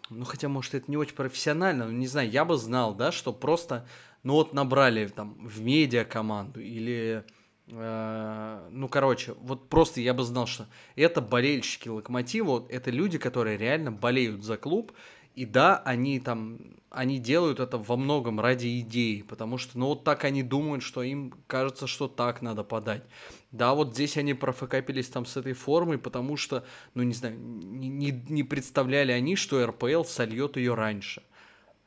ну 0.09 0.25
хотя, 0.25 0.49
может, 0.49 0.73
это 0.73 0.91
не 0.91 0.97
очень 0.97 1.15
профессионально, 1.15 1.85
но 1.85 1.93
не 1.93 2.07
знаю, 2.07 2.29
я 2.29 2.43
бы 2.43 2.57
знал, 2.57 2.93
да, 2.93 3.13
что 3.13 3.31
просто, 3.31 3.87
ну 4.23 4.33
вот 4.33 4.53
набрали 4.53 5.07
там 5.07 5.35
в 5.47 5.61
медиа 5.61 6.03
команду 6.03 6.59
или, 6.59 7.23
э, 7.25 7.31
ну, 7.67 8.87
короче, 8.89 9.33
вот 9.39 9.69
просто 9.69 10.01
я 10.01 10.13
бы 10.13 10.23
знал, 10.23 10.47
что 10.47 10.67
это 10.95 11.21
болельщики 11.21 11.87
Локомотива, 11.87 12.45
вот 12.45 12.71
это 12.71 12.91
люди, 12.91 13.17
которые 13.17 13.57
реально 13.57 13.91
болеют 13.91 14.43
за 14.43 14.57
клуб, 14.57 14.91
и 15.33 15.45
да, 15.45 15.77
они 15.83 16.19
там, 16.19 16.59
они 16.91 17.17
делают 17.17 17.59
это 17.59 17.77
во 17.79 17.97
многом 17.97 18.39
ради 18.39 18.79
идеи, 18.81 19.21
потому 19.23 19.57
что, 19.57 19.79
ну, 19.79 19.87
вот 19.87 20.03
так 20.03 20.25
они 20.25 20.43
думают, 20.43 20.83
что 20.83 21.01
им 21.01 21.33
кажется, 21.47 21.87
что 21.87 22.07
так 22.07 22.41
надо 22.43 22.63
подать. 22.63 23.03
Да, 23.51 23.73
вот 23.73 23.93
здесь 23.93 24.17
они 24.17 24.35
профокапились 24.35 25.07
там 25.07 25.25
с 25.25 25.35
этой 25.35 25.53
формой, 25.53 25.97
потому 25.97 26.37
что, 26.37 26.65
ну, 26.93 27.01
не 27.01 27.13
знаю, 27.13 27.39
не, 27.39 27.87
не- 27.87 28.25
не 28.29 28.43
представляли 28.43 29.11
они, 29.11 29.35
что 29.35 29.65
РПЛ 29.65 30.03
сольет 30.03 30.57
ее 30.57 30.75
раньше. 30.75 31.23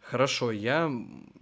Хорошо, 0.01 0.51
я 0.51 0.91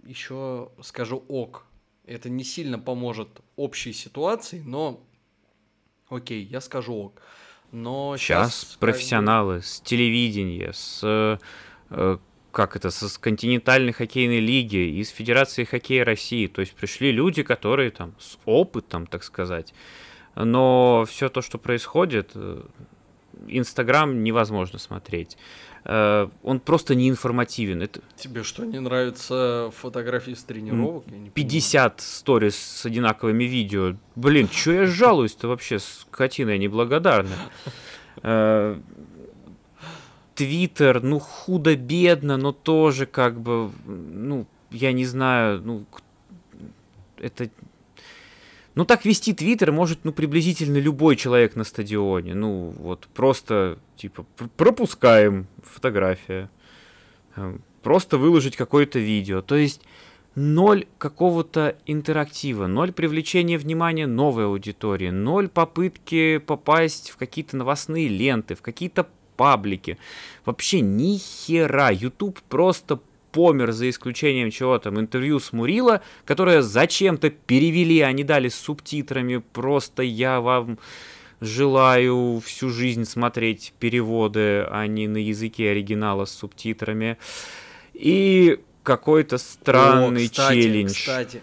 еще 0.03 0.69
скажу 0.81 1.23
ок. 1.27 1.65
Это 2.05 2.29
не 2.29 2.43
сильно 2.43 2.77
поможет 2.77 3.29
общей 3.55 3.93
ситуации, 3.93 4.61
но 4.65 5.03
окей, 6.09 6.43
я 6.43 6.61
скажу 6.61 6.93
ок. 6.93 7.21
Но 7.71 8.15
Сейчас 8.17 8.77
профессионалы 8.79 9.61
с 9.61 9.81
телевидения, 9.81 10.71
с 10.71 11.01
э, 11.03 11.37
э, 11.89 12.17
как 12.51 12.75
это, 12.75 12.91
с 12.91 13.17
континентальной 13.17 13.91
хоккейной 13.91 14.39
лиги, 14.39 14.99
из 15.01 15.09
Федерации 15.09 15.65
хоккея 15.65 16.05
России. 16.05 16.47
То 16.47 16.61
есть 16.61 16.73
пришли 16.73 17.11
люди, 17.11 17.43
которые 17.43 17.91
там 17.91 18.15
с 18.19 18.37
опытом, 18.45 19.07
так 19.07 19.23
сказать. 19.23 19.73
Но 20.35 21.05
все 21.09 21.29
то, 21.29 21.41
что 21.41 21.57
происходит, 21.57 22.31
э, 22.35 22.61
Инстаграм 23.47 24.23
невозможно 24.23 24.79
смотреть. 24.79 25.37
Э, 25.85 26.27
Он 26.43 26.59
просто 26.59 26.95
не 26.95 27.09
информативен. 27.09 27.81
Это 27.81 28.01
Тебе 28.15 28.43
что, 28.43 28.65
не 28.65 28.79
нравятся 28.79 29.71
фотографии 29.75 30.33
с 30.33 30.43
тренировок? 30.43 31.03
Я 31.07 31.11
не 31.11 31.29
понимаю. 31.29 31.31
50 31.33 32.01
сториз 32.01 32.55
с 32.55 32.85
одинаковыми 32.85 33.43
видео. 33.43 33.95
Блин, 34.15 34.49
что 34.51 34.71
я 34.71 34.85
жалуюсь-то 34.87 35.47
вообще, 35.47 35.79
скотина 35.79 36.51
я 36.51 36.57
неблагодарная. 36.57 37.37
Э, 38.23 38.79
Твиттер, 40.35 41.01
ну, 41.01 41.19
худо-бедно, 41.19 42.35
но 42.37 42.51
тоже 42.51 43.05
как 43.05 43.39
бы, 43.39 43.71
ну, 43.85 44.45
я 44.71 44.91
не 44.91 45.05
знаю, 45.05 45.61
ну, 45.63 45.85
это... 47.17 47.49
Ну, 48.75 48.83
так 48.83 49.05
вести 49.05 49.33
Твиттер 49.33 49.71
может, 49.71 49.99
ну, 50.03 50.11
приблизительно 50.11 50.77
любой 50.77 51.15
человек 51.15 51.55
на 51.55 51.63
стадионе. 51.63 52.33
Ну, 52.33 52.73
вот, 52.77 53.07
просто, 53.13 53.79
типа, 53.95 54.25
пр- 54.35 54.49
пропускаем 54.57 55.47
фотография. 55.63 56.49
Просто 57.81 58.17
выложить 58.17 58.55
какое-то 58.57 58.99
видео. 58.99 59.41
То 59.41 59.55
есть 59.55 59.81
ноль 60.35 60.85
какого-то 60.97 61.77
интерактива, 61.85 62.67
ноль 62.67 62.91
привлечения 62.91 63.57
внимания 63.57 64.07
новой 64.07 64.45
аудитории, 64.45 65.09
ноль 65.09 65.47
попытки 65.47 66.39
попасть 66.39 67.09
в 67.11 67.17
какие-то 67.17 67.55
новостные 67.57 68.07
ленты, 68.09 68.55
в 68.55 68.61
какие-то 68.61 69.07
паблики. 69.37 69.97
Вообще 70.45 70.81
ни 70.81 71.17
хера. 71.17 71.91
YouTube 71.91 72.39
просто 72.49 72.99
помер 73.35 73.73
за 73.73 73.89
исключением 73.89 74.49
чего 74.49 74.79
там 74.79 74.97
интервью 74.97 75.41
с 75.41 75.51
Мурила, 75.51 76.01
которое 76.23 76.61
зачем-то 76.61 77.29
перевели, 77.29 77.99
они 77.99 78.23
дали 78.23 78.47
с 78.47 78.55
субтитрами. 78.55 79.43
Просто 79.51 80.03
я 80.03 80.39
вам 80.39 80.79
желаю 81.41 82.41
всю 82.45 82.69
жизнь 82.69 83.03
смотреть 83.03 83.73
переводы, 83.77 84.65
а 84.71 84.87
не 84.87 85.09
на 85.09 85.17
языке 85.17 85.71
оригинала 85.71 86.23
с 86.23 86.31
субтитрами. 86.31 87.17
И 87.93 88.61
какой-то 88.83 89.37
странный 89.37 90.27
О, 90.27 90.29
кстати, 90.29 90.61
челлендж 90.61 90.93
Кстати, 90.93 91.41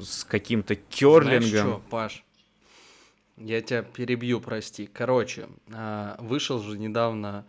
с 0.00 0.22
каким-то 0.22 0.74
Знаешь 0.74 0.88
керлингом. 0.90 1.66
чё, 1.66 1.82
Паш? 1.90 2.22
Я 3.36 3.60
тебя 3.62 3.82
перебью, 3.82 4.40
прости. 4.40 4.86
Короче, 4.86 5.48
а, 5.72 6.16
вышел 6.20 6.62
же 6.62 6.78
недавно 6.78 7.44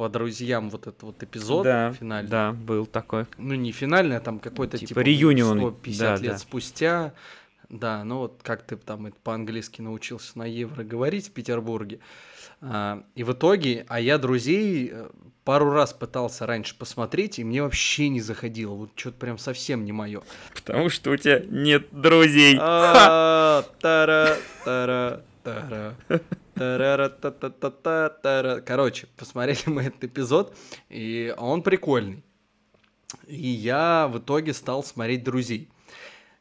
по 0.00 0.08
друзьям 0.08 0.70
вот 0.70 0.86
этот 0.86 1.02
вот 1.02 1.22
эпизод 1.22 1.64
да, 1.64 1.92
финальный. 1.92 2.30
да, 2.30 2.52
был 2.52 2.86
такой. 2.86 3.26
Ну, 3.36 3.54
не 3.54 3.70
финальный, 3.70 4.16
а 4.16 4.20
там 4.20 4.38
какой-то 4.38 4.78
Типа 4.78 4.88
типа, 4.88 5.00
реюнион, 5.00 5.58
150 5.58 6.00
да, 6.00 6.16
лет 6.22 6.32
да. 6.32 6.38
спустя. 6.38 7.12
да, 7.68 8.02
ну 8.02 8.16
вот 8.20 8.40
как 8.42 8.62
ты 8.62 8.76
там 8.76 9.04
это 9.04 9.16
по-английски 9.22 9.82
научился 9.82 10.38
на 10.38 10.46
евро 10.46 10.84
говорить 10.84 11.28
в 11.28 11.32
Петербурге. 11.32 11.98
А, 12.62 13.04
и 13.14 13.24
в 13.24 13.32
итоге, 13.32 13.84
а 13.90 14.00
я 14.00 14.16
друзей 14.16 14.88
э, 14.90 15.10
пару 15.44 15.70
раз 15.70 15.92
пытался 15.92 16.46
раньше 16.46 16.78
посмотреть, 16.78 17.38
и 17.38 17.44
мне 17.44 17.62
вообще 17.62 18.08
не 18.08 18.22
заходило. 18.22 18.72
Вот 18.72 18.92
что-то 18.96 19.18
прям 19.18 19.36
совсем 19.36 19.84
не 19.84 19.92
мое. 19.92 20.22
Потому 20.54 20.88
что 20.88 21.10
у 21.10 21.16
тебя 21.18 21.42
нет 21.46 21.88
друзей. 21.92 22.56
А, 22.58 23.66
Тара, 23.82 24.38
тара, 24.64 25.22
тара. 25.44 25.94
Короче, 28.64 29.06
посмотрели 29.16 29.60
мы 29.66 29.82
этот 29.82 30.04
эпизод, 30.04 30.54
и 30.88 31.34
он 31.38 31.62
прикольный. 31.62 32.22
И 33.26 33.48
я 33.48 34.08
в 34.08 34.18
итоге 34.18 34.52
стал 34.52 34.84
смотреть 34.84 35.24
«Друзей». 35.24 35.68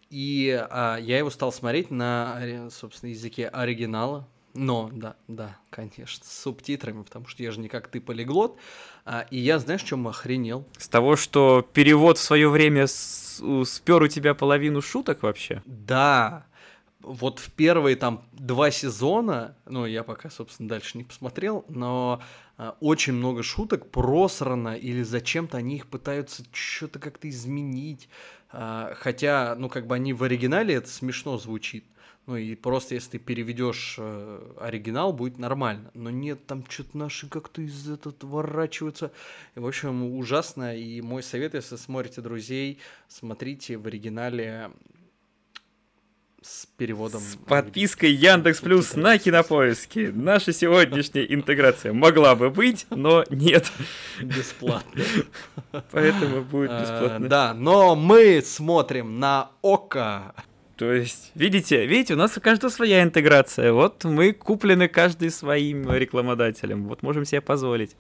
И 0.10 0.50
а, 0.70 0.98
я 0.98 1.20
его 1.20 1.30
стал 1.30 1.52
смотреть 1.52 1.92
на, 1.92 2.70
собственно, 2.72 3.12
языке 3.12 3.48
оригинала. 3.48 4.28
Но, 4.56 4.90
да, 4.92 5.16
да, 5.28 5.58
конечно, 5.70 6.26
с 6.26 6.42
субтитрами, 6.42 7.04
потому 7.04 7.28
что 7.28 7.44
я 7.44 7.52
же 7.52 7.60
не 7.60 7.70
как 7.70 7.88
ты 7.88 8.02
полиглот. 8.02 8.58
А, 9.06 9.26
и 9.30 9.38
я, 9.38 9.60
знаешь, 9.60 9.84
чем 9.84 10.08
охренел? 10.08 10.66
С 10.78 10.88
того, 10.88 11.16
что 11.16 11.62
перевод 11.74 12.18
в 12.18 12.22
свое 12.22 12.50
время 12.50 12.88
с- 12.88 13.42
спер 13.66 14.02
у 14.02 14.08
тебя 14.08 14.34
половину 14.34 14.82
шуток 14.82 15.22
вообще. 15.22 15.62
Да, 15.66 16.48
вот 17.02 17.40
в 17.40 17.52
первые 17.52 17.96
там 17.96 18.26
два 18.34 18.72
сезона, 18.72 19.56
ну, 19.66 19.86
я 19.86 20.04
пока, 20.04 20.30
собственно, 20.30 20.70
дальше 20.70 20.98
не 20.98 21.04
посмотрел, 21.04 21.66
но 21.70 22.22
а, 22.58 22.76
очень 22.82 23.14
много 23.14 23.42
шуток 23.42 23.90
просрано, 23.90 24.76
или 24.76 25.04
зачем-то 25.04 25.58
они 25.58 25.78
их 25.78 25.88
пытаются 25.88 26.44
что-то 26.52 27.00
как-то 27.00 27.30
изменить. 27.30 28.10
А, 28.52 28.94
хотя, 28.96 29.56
ну, 29.58 29.70
как 29.70 29.88
бы 29.88 29.96
они 29.96 30.14
в 30.14 30.24
оригинале 30.24 30.76
это 30.76 30.90
смешно 30.90 31.38
звучит. 31.38 31.86
Ну 32.26 32.36
и 32.36 32.54
просто 32.54 32.94
если 32.94 33.12
ты 33.12 33.18
переведешь 33.18 33.96
э, 33.98 34.54
оригинал, 34.60 35.14
будет 35.14 35.40
нормально. 35.40 35.90
Но 35.96 36.12
нет, 36.12 36.46
там 36.46 36.64
что-то 36.70 36.96
наши 36.96 37.28
как-то 37.28 37.64
из 37.64 37.90
этого 37.90 38.14
ворачиваются. 38.22 39.12
В 39.56 39.66
общем, 39.66 40.16
ужасно. 40.16 40.78
И 40.78 41.02
мой 41.02 41.24
совет, 41.24 41.56
если 41.56 41.76
смотрите 41.76 42.22
друзей, 42.22 42.78
смотрите 43.08 43.78
в 43.78 43.88
оригинале 43.88 44.70
с 46.42 46.66
переводом. 46.78 47.22
С 47.22 47.36
подпиской 47.36 48.12
Яндекс 48.12 48.62
Плюс 48.62 48.96
на 48.96 49.18
Кинопоиске. 49.18 50.12
Наша 50.14 50.54
сегодняшняя 50.54 51.26
интеграция 51.26 51.94
могла 51.94 52.36
бы 52.36 52.50
быть, 52.50 52.86
но 52.90 53.26
нет. 53.30 53.72
Бесплатно. 54.22 55.04
Поэтому 55.92 56.42
будет 56.42 56.72
А, 56.72 56.82
бесплатно. 56.82 57.28
Да, 57.28 57.54
но 57.54 57.96
мы 57.96 58.42
смотрим 58.42 59.20
на 59.20 59.52
ОКО. 59.62 60.34
То 60.78 60.94
есть, 60.94 61.32
видите, 61.36 61.86
видите, 61.86 62.14
у 62.14 62.18
нас 62.18 62.38
у 62.38 62.42
каждого 62.42 62.72
своя 62.72 63.04
интеграция. 63.04 63.74
Вот 63.74 64.06
мы 64.06 64.32
куплены 64.32 64.88
каждый 64.88 65.30
своим 65.30 65.92
рекламодателем. 65.92 66.88
Вот 66.88 67.04
можем 67.04 67.26
себе 67.26 67.42
позволить. 67.42 67.98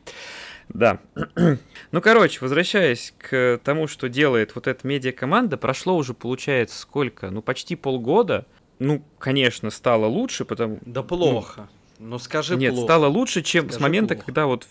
Да. 0.69 0.99
Ну, 1.91 2.01
короче, 2.01 2.37
возвращаясь 2.41 3.15
к 3.17 3.59
тому, 3.63 3.87
что 3.87 4.09
делает 4.09 4.53
вот 4.53 4.67
эта 4.67 4.85
медиакоманда, 4.85 5.57
прошло 5.57 5.95
уже, 5.95 6.13
получается, 6.13 6.77
сколько? 6.77 7.31
Ну, 7.31 7.41
почти 7.41 7.75
полгода. 7.75 8.45
Ну, 8.77 9.03
конечно, 9.17 9.71
стало 9.71 10.05
лучше, 10.05 10.45
потому... 10.45 10.77
Да 10.81 11.01
плохо. 11.01 11.61
Ну 11.61 11.78
скажи 12.19 12.55
Нет, 12.55 12.73
плохо. 12.73 12.85
стало 12.87 13.07
лучше, 13.07 13.41
чем 13.41 13.65
с 13.65 13.73
Скажи 13.73 13.81
момента, 13.83 14.13
плохо. 14.15 14.25
когда 14.25 14.45
вот 14.45 14.65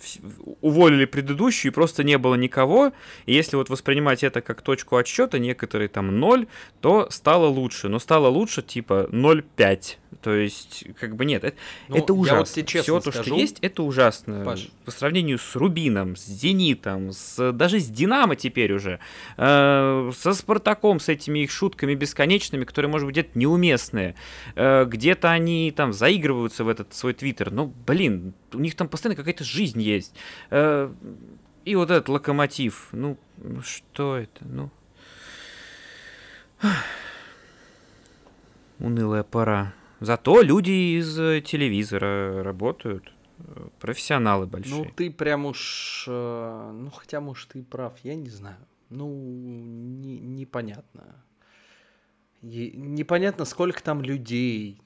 уволили 0.62 1.04
предыдущую, 1.04 1.70
и 1.72 1.74
просто 1.74 2.02
не 2.02 2.16
было 2.18 2.34
никого. 2.36 2.92
И 3.26 3.34
если 3.34 3.56
вот 3.56 3.68
воспринимать 3.68 4.24
это 4.24 4.40
как 4.40 4.62
точку 4.62 4.96
отсчета, 4.96 5.38
некоторые 5.38 5.88
там 5.88 6.18
0, 6.18 6.46
то 6.80 7.08
стало 7.10 7.46
лучше. 7.46 7.88
Но 7.88 7.98
стало 7.98 8.28
лучше 8.28 8.62
типа 8.62 9.08
0,5. 9.12 9.96
То 10.22 10.34
есть, 10.34 10.84
как 10.98 11.16
бы 11.16 11.24
нет, 11.26 11.44
это, 11.44 11.56
Ну, 11.88 11.96
это 11.96 12.14
ужасно. 12.14 12.38
вот 12.40 12.48
тебе 12.48 12.64
честно 12.64 12.82
Все 12.82 13.00
то, 13.00 13.12
скажу, 13.12 13.26
что 13.30 13.34
есть, 13.36 13.58
это 13.60 13.82
ужасно. 13.82 14.42
Паш. 14.44 14.68
По 14.84 14.90
сравнению 14.90 15.38
с 15.38 15.54
Рубином, 15.54 16.16
с 16.16 16.24
Зенитом, 16.26 17.12
с, 17.12 17.52
даже 17.52 17.78
с 17.78 17.86
Динамо 17.86 18.34
теперь 18.34 18.72
уже, 18.72 19.00
э, 19.36 20.12
со 20.16 20.32
Спартаком, 20.32 20.98
с 20.98 21.08
этими 21.08 21.40
их 21.40 21.50
шутками 21.50 21.94
бесконечными, 21.94 22.64
которые, 22.64 22.90
может 22.90 23.06
быть, 23.06 23.14
где-то 23.14 23.38
неуместные. 23.38 24.14
Э, 24.56 24.86
где-то 24.86 25.30
они 25.30 25.70
там 25.76 25.92
заигрываются 25.92 26.64
в 26.64 26.68
этот 26.68 26.94
свой 26.94 27.12
твиттер. 27.18 27.50
Ну, 27.50 27.66
блин, 27.86 28.32
у 28.52 28.58
них 28.58 28.74
там 28.76 28.88
постоянно 28.88 29.16
какая-то 29.16 29.44
жизнь 29.44 29.80
есть. 29.82 30.14
Э, 30.50 30.92
и 31.64 31.74
вот 31.76 31.90
этот 31.90 32.08
локомотив. 32.08 32.88
Ну, 32.92 33.18
ну 33.36 33.60
что 33.62 34.16
это? 34.16 34.44
Ну. 34.46 34.70
Унылая 38.78 39.24
пора. 39.24 39.74
Зато 40.00 40.42
люди 40.42 40.98
из 40.98 41.18
э, 41.18 41.40
телевизора 41.40 42.42
работают. 42.44 43.12
Профессионалы 43.80 44.46
большие. 44.46 44.84
Ну 44.84 44.90
ты 44.94 45.10
прям 45.10 45.46
уж... 45.46 46.04
э, 46.08 46.70
Ну 46.74 46.90
хотя, 46.90 47.20
может, 47.20 47.50
ты 47.50 47.62
прав, 47.64 47.94
я 48.02 48.14
не 48.14 48.30
знаю. 48.30 48.58
Ну, 48.90 49.08
не- 49.08 50.18
непонятно. 50.20 51.22
И 52.42 52.72
непонятно, 52.76 53.44
сколько 53.44 53.82
там 53.82 54.00
людей. 54.02 54.80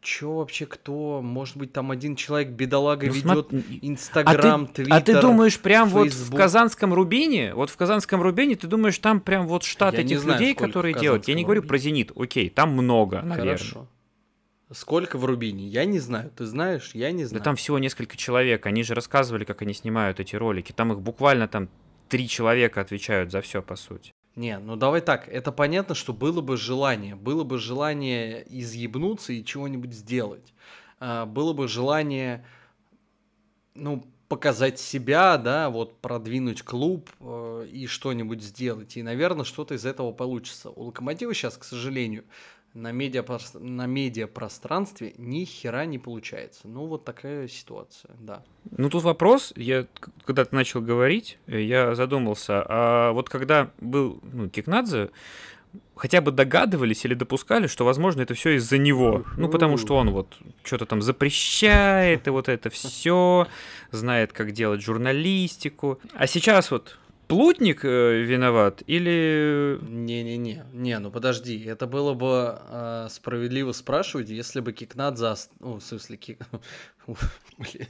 Че 0.00 0.26
вообще 0.36 0.64
кто? 0.66 1.20
Может 1.22 1.56
быть, 1.56 1.72
там 1.72 1.90
один 1.90 2.16
человек, 2.16 2.48
бедолага, 2.50 3.06
Ну, 3.06 3.12
ведет 3.12 3.48
Инстаграм, 3.82 4.62
а 4.62 4.66
ты, 4.66 4.84
Твиттер. 4.84 4.94
а 4.94 5.00
ты 5.00 5.20
думаешь, 5.20 5.60
прям 5.60 5.88
вот 5.90 6.08
в 6.08 6.10
Facebook? 6.12 6.38
Казанском 6.38 6.94
Рубине, 6.94 7.54
вот 7.54 7.68
в 7.70 7.76
Казанском 7.76 8.22
Рубине, 8.22 8.56
ты 8.56 8.66
думаешь, 8.66 8.98
там 8.98 9.20
прям 9.20 9.46
вот 9.46 9.62
штат 9.64 9.94
Я 9.94 10.00
этих 10.00 10.20
знаю, 10.20 10.40
людей, 10.40 10.54
которые 10.54 10.94
делают? 10.94 11.28
Я 11.28 11.34
не 11.34 11.44
говорю 11.44 11.60
Рубине. 11.60 11.68
про 11.68 11.78
Зенит, 11.78 12.12
окей, 12.16 12.48
там 12.48 12.72
много, 12.72 13.20
наверное. 13.22 13.56
Хорошо. 13.58 13.88
Сколько 14.72 15.18
в 15.18 15.24
Рубине? 15.24 15.66
Я 15.66 15.84
не 15.84 15.98
знаю. 15.98 16.30
Ты 16.36 16.46
знаешь? 16.46 16.92
Я 16.94 17.10
не 17.10 17.24
Да 17.24 17.28
знаю. 17.30 17.42
там 17.44 17.56
всего 17.56 17.78
несколько 17.78 18.16
человек, 18.16 18.66
они 18.66 18.82
же 18.84 18.94
рассказывали, 18.94 19.44
как 19.44 19.62
они 19.62 19.74
снимают 19.74 20.20
эти 20.20 20.36
ролики. 20.36 20.72
Там 20.72 20.92
их 20.92 21.00
буквально 21.00 21.48
там 21.48 21.68
три 22.08 22.28
человека 22.28 22.80
отвечают 22.80 23.30
за 23.32 23.40
все, 23.40 23.62
по 23.62 23.74
сути. 23.76 24.12
Не, 24.40 24.58
ну 24.58 24.74
давай 24.74 25.02
так, 25.02 25.28
это 25.28 25.52
понятно, 25.52 25.94
что 25.94 26.14
было 26.14 26.40
бы 26.40 26.56
желание, 26.56 27.14
было 27.14 27.44
бы 27.44 27.58
желание 27.58 28.42
изъебнуться 28.48 29.34
и 29.34 29.44
чего-нибудь 29.44 29.92
сделать. 29.92 30.54
А, 30.98 31.26
было 31.26 31.52
бы 31.52 31.68
желание, 31.68 32.46
ну, 33.74 34.02
показать 34.28 34.80
себя, 34.80 35.36
да, 35.36 35.68
вот 35.68 36.00
продвинуть 36.00 36.62
клуб 36.62 37.10
э, 37.20 37.66
и 37.70 37.86
что-нибудь 37.86 38.42
сделать. 38.42 38.96
И, 38.96 39.02
наверное, 39.02 39.44
что-то 39.44 39.74
из 39.74 39.84
этого 39.84 40.10
получится. 40.10 40.70
У 40.70 40.84
Локомотива 40.84 41.34
сейчас, 41.34 41.58
к 41.58 41.64
сожалению, 41.64 42.24
на, 42.74 42.92
медиа, 42.92 43.24
на 43.54 43.86
медиапространстве 43.86 45.14
ни 45.18 45.44
хера 45.44 45.84
не 45.86 45.98
получается. 45.98 46.62
Ну, 46.64 46.86
вот 46.86 47.04
такая 47.04 47.48
ситуация, 47.48 48.14
да. 48.18 48.42
Ну, 48.70 48.88
тут 48.88 49.02
вопрос, 49.02 49.52
я, 49.56 49.86
когда 50.24 50.44
ты 50.44 50.54
начал 50.54 50.80
говорить, 50.80 51.38
э, 51.46 51.60
я 51.60 51.94
задумался, 51.94 52.64
а 52.68 53.12
вот 53.12 53.28
когда 53.28 53.70
был 53.80 54.20
ну, 54.32 54.48
Кикнадзе, 54.48 55.10
хотя 55.96 56.20
бы 56.20 56.30
догадывались 56.30 57.04
или 57.04 57.14
допускали, 57.14 57.66
что, 57.66 57.84
возможно, 57.84 58.22
это 58.22 58.34
все 58.34 58.56
из-за 58.56 58.78
него. 58.78 59.24
Ну, 59.36 59.48
потому 59.48 59.76
что 59.76 59.96
он 59.96 60.10
вот 60.10 60.38
что-то 60.62 60.86
там 60.86 61.02
запрещает, 61.02 62.26
и 62.26 62.30
вот 62.30 62.48
это 62.48 62.70
все, 62.70 63.46
знает, 63.90 64.32
как 64.32 64.52
делать 64.52 64.80
журналистику. 64.80 66.00
А 66.14 66.26
сейчас 66.26 66.70
вот 66.70 66.98
Плутник 67.30 67.84
э, 67.84 68.22
виноват 68.22 68.82
или... 68.88 69.78
Не-не-не, 69.82 70.64
не, 70.72 70.98
ну 70.98 71.12
подожди, 71.12 71.64
это 71.64 71.86
было 71.86 72.14
бы 72.14 72.58
э, 72.58 73.06
справедливо 73.08 73.70
спрашивать, 73.70 74.28
если 74.28 74.58
бы 74.58 74.72
Кикнадзе, 74.72 75.26
ост- 75.26 75.52
ну, 75.60 75.76
в 75.76 75.80
смысле, 75.80 76.16
Кик... 76.16 76.40
Блин, 77.58 77.86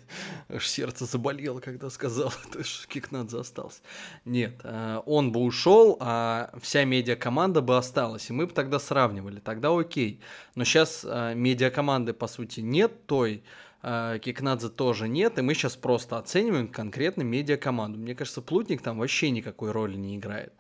аж 0.51 0.69
сердце 0.69 1.07
заболело, 1.07 1.61
когда 1.61 1.89
сказал, 1.89 2.31
что 2.63 2.87
Кикнадзе 2.87 3.39
остался. 3.39 3.81
Нет, 4.27 4.61
э, 4.63 5.01
он 5.07 5.33
бы 5.33 5.41
ушел, 5.41 5.97
а 6.01 6.51
вся 6.61 6.85
медиакоманда 6.85 7.63
бы 7.63 7.79
осталась, 7.79 8.29
и 8.29 8.35
мы 8.35 8.47
бы 8.47 8.53
тогда 8.53 8.79
сравнивали, 8.79 9.41
тогда 9.41 9.71
окей. 9.75 10.21
Но 10.55 10.65
сейчас 10.65 11.03
э, 11.09 11.33
медиакоманды, 11.35 12.13
по 12.13 12.27
сути, 12.27 12.61
нет 12.61 13.07
той, 13.07 13.37
э, 13.37 13.70
Кикнадзе 13.83 14.69
тоже 14.69 15.09
нет, 15.09 15.39
и 15.39 15.43
мы 15.43 15.55
сейчас 15.55 15.77
просто 15.77 16.19
оцениваем 16.19 16.69
конкретно 16.69 17.23
медиакоманду. 17.23 17.99
Мне 17.99 18.15
кажется, 18.15 18.43
Плутник 18.43 18.83
там 18.83 18.99
вообще 18.99 19.31
никакой 19.31 19.71
роли 19.71 19.97
не 19.97 20.17
играет. 20.17 20.53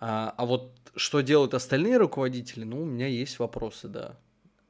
А, 0.00 0.34
а 0.36 0.46
вот 0.46 0.72
что 0.96 1.20
делают 1.20 1.54
остальные 1.54 1.98
руководители, 1.98 2.64
ну, 2.64 2.82
у 2.82 2.84
меня 2.84 3.06
есть 3.06 3.38
вопросы, 3.38 3.88
да. 3.88 4.18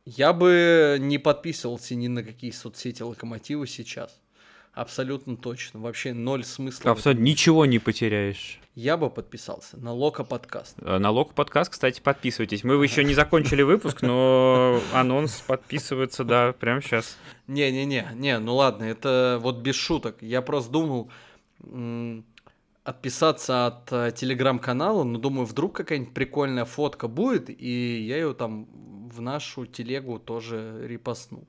Я 0.05 0.33
бы 0.33 0.99
не 1.01 1.19
подписывался 1.19 1.95
ни 1.95 2.09
на 2.09 2.23
какие 2.23 2.51
соцсети 2.51 3.03
Локомотива 3.03 3.67
сейчас. 3.67 4.21
Абсолютно 4.77 5.39
точно. 5.39 5.81
Вообще 5.81 6.13
ноль 6.13 6.45
смысла. 6.45 6.91
Абсолютно 6.91 7.23
ничего 7.23 7.65
не 7.65 7.79
потеряешь. 7.79 8.61
Я 8.75 8.99
бы 8.99 9.09
подписался 9.09 9.79
на 9.79 9.95
Лока 9.95 10.23
подкаст. 10.23 10.77
Э, 10.83 10.99
На 10.99 11.09
Лок 11.09 11.33
подкаст, 11.33 11.71
кстати, 11.73 12.03
подписывайтесь. 12.03 12.63
Мы 12.63 12.75
еще 12.85 13.03
не 13.03 13.15
закончили 13.15 13.63
выпуск, 13.63 14.03
но 14.03 14.79
анонс 14.93 15.41
подписывается, 15.47 16.25
да, 16.25 16.53
прямо 16.53 16.83
сейчас. 16.83 17.17
Не-не-не, 17.47 18.11
не, 18.17 18.39
ну 18.39 18.57
ладно, 18.57 18.85
это 18.85 19.39
вот 19.41 19.61
без 19.61 19.77
шуток. 19.77 20.21
Я 20.21 20.43
просто 20.43 20.71
думал, 20.73 21.11
отписаться 22.85 23.69
от 23.69 23.91
э, 23.93 24.13
телеграм-канала, 24.15 25.05
но 25.05 25.19
думаю, 25.19 25.47
вдруг 25.47 25.75
какая-нибудь 25.75 26.13
прикольная 26.13 26.67
фотка 26.67 27.09
будет, 27.09 27.49
и 27.49 28.03
я 28.03 28.17
ее 28.17 28.35
там 28.35 28.67
в 29.09 29.23
нашу 29.23 29.65
телегу 29.65 30.19
тоже 30.19 30.83
репостну. 30.87 31.49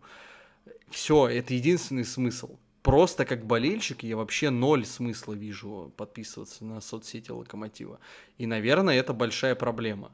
Все, 0.90 1.28
это 1.28 1.54
единственный 1.54 2.06
смысл. 2.06 2.56
Просто 2.88 3.26
как 3.26 3.46
болельщик 3.46 4.04
я 4.04 4.16
вообще 4.16 4.50
ноль 4.50 4.86
смысла 4.86 5.34
вижу 5.34 5.92
подписываться 5.98 6.64
на 6.64 6.80
соцсети 6.80 7.32
Локомотива. 7.32 8.00
И, 8.38 8.46
наверное, 8.46 8.96
это 8.96 9.12
большая 9.12 9.56
проблема. 9.56 10.14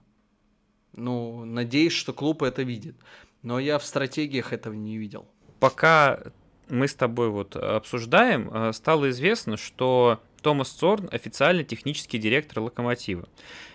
Ну, 0.93 1.45
надеюсь, 1.45 1.93
что 1.93 2.13
клуб 2.13 2.41
это 2.41 2.63
видит. 2.63 2.95
Но 3.43 3.59
я 3.59 3.77
в 3.77 3.85
стратегиях 3.85 4.53
этого 4.53 4.73
не 4.73 4.97
видел. 4.97 5.27
Пока 5.59 6.19
мы 6.67 6.87
с 6.87 6.95
тобой 6.95 7.29
вот 7.29 7.55
обсуждаем, 7.55 8.49
э, 8.51 8.73
стало 8.73 9.11
известно, 9.11 9.55
что 9.55 10.19
Томас 10.41 10.69
Цорн 10.69 11.09
официальный 11.11 11.63
технический 11.63 12.17
директор 12.17 12.59
Локомотива. 12.59 13.29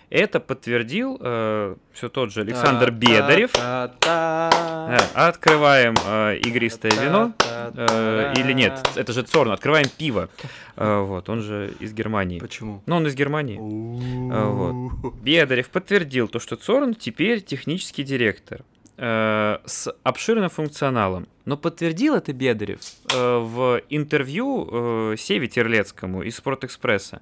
Это 0.09 0.39
подтвердил 0.39 1.17
э, 1.21 1.75
все 1.93 2.09
тот 2.09 2.31
же 2.31 2.41
Александр 2.41 2.89
Бедарев. 2.89 3.51
Э, 3.55 4.97
открываем 5.13 5.95
э, 6.03 6.37
игристое 6.37 6.91
вино. 6.93 7.33
Э, 7.39 8.33
или 8.35 8.53
нет, 8.53 8.89
это 8.95 9.13
же 9.13 9.21
Цорн. 9.21 9.51
Открываем 9.51 9.87
пиво. 9.87 10.29
Э, 10.75 11.01
вот, 11.01 11.29
он 11.29 11.41
же 11.41 11.73
из 11.79 11.93
Германии. 11.93 12.39
Почему? 12.39 12.81
Ну, 12.87 12.95
он 12.95 13.05
из 13.05 13.13
Германии. 13.13 13.59
Э, 13.59 14.45
вот. 14.45 15.13
Бедарев 15.21 15.69
подтвердил 15.69 16.27
то, 16.27 16.39
что 16.39 16.55
Цорн 16.55 16.95
теперь 16.95 17.41
технический 17.41 18.03
директор 18.03 18.61
э, 18.97 19.59
с 19.63 19.93
обширным 20.01 20.49
функционалом. 20.49 21.27
Но 21.45 21.55
подтвердил 21.55 22.15
это 22.15 22.33
Бедарев 22.33 22.79
э, 23.13 23.37
в 23.37 23.81
интервью 23.89 24.67
э, 24.71 25.15
Севе 25.19 25.47
Терлецкому 25.47 26.23
из 26.23 26.37
Спортэкспресса. 26.37 27.21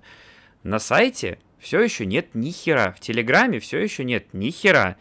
На 0.63 0.79
сайте 0.79 1.39
все 1.59 1.81
еще 1.81 2.05
нет 2.05 2.35
ни 2.35 2.51
хера. 2.51 2.93
В 2.93 2.99
Телеграме 2.99 3.59
все 3.59 3.79
еще 3.79 4.03
нет 4.03 4.33
ни 4.33 4.49
хера. 4.49 4.97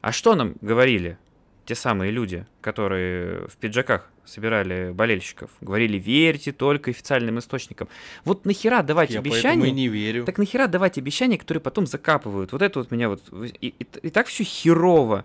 А 0.00 0.12
что 0.12 0.34
нам 0.34 0.54
говорили 0.60 1.18
те 1.66 1.74
самые 1.74 2.10
люди, 2.12 2.46
которые 2.60 3.46
в 3.48 3.56
пиджаках 3.56 4.10
собирали 4.24 4.92
болельщиков? 4.92 5.50
Говорили, 5.60 5.98
верьте 5.98 6.52
только 6.52 6.90
официальным 6.90 7.38
источникам. 7.38 7.88
Вот 8.24 8.44
нахера 8.44 8.82
давать 8.82 9.10
Я 9.10 9.18
обещания? 9.18 9.68
и 9.68 9.72
не 9.72 9.88
верю. 9.88 10.24
Так 10.24 10.38
нахера 10.38 10.66
давать 10.66 10.98
обещания, 10.98 11.38
которые 11.38 11.60
потом 11.60 11.86
закапывают? 11.86 12.52
Вот 12.52 12.62
это 12.62 12.78
вот 12.78 12.90
меня 12.90 13.08
вот... 13.08 13.22
И, 13.60 13.68
и, 13.68 13.86
и 14.02 14.10
так 14.10 14.28
все 14.28 14.44
херово. 14.44 15.24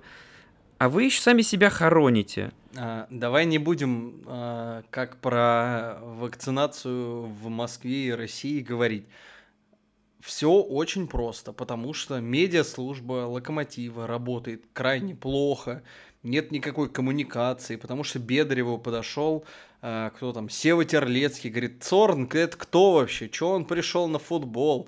А 0.80 0.90
вы 0.90 1.04
еще 1.04 1.22
сами 1.22 1.44
себя 1.44 1.70
хороните. 1.70 2.52
А, 2.76 3.08
давай 3.10 3.46
не 3.46 3.58
будем, 3.60 4.22
а, 4.26 4.84
как 4.90 5.18
про 5.18 6.00
вакцинацию 6.02 7.22
в 7.28 7.48
Москве 7.48 8.08
и 8.08 8.12
России 8.12 8.60
говорить. 8.60 9.06
Все 10.24 10.50
очень 10.50 11.08
просто, 11.08 11.52
потому 11.52 11.94
что 11.94 12.22
медиаслужба 12.22 13.28
Локомотива 13.28 14.08
работает 14.08 14.64
крайне 14.72 15.16
плохо, 15.16 15.84
нет 16.24 16.50
никакой 16.50 16.88
коммуникации, 16.88 17.76
потому 17.76 18.06
что 18.06 18.20
Бедареву 18.20 18.78
подошел, 18.78 19.44
э, 19.82 20.12
кто 20.16 20.32
там, 20.32 20.48
Сева 20.48 20.86
Терлецкий, 20.86 21.50
говорит, 21.50 21.84
Цорн, 21.84 22.30
это 22.32 22.56
кто 22.56 22.94
вообще, 22.94 23.30
что 23.30 23.52
он 23.52 23.66
пришел 23.66 24.08
на 24.08 24.18
футбол? 24.18 24.88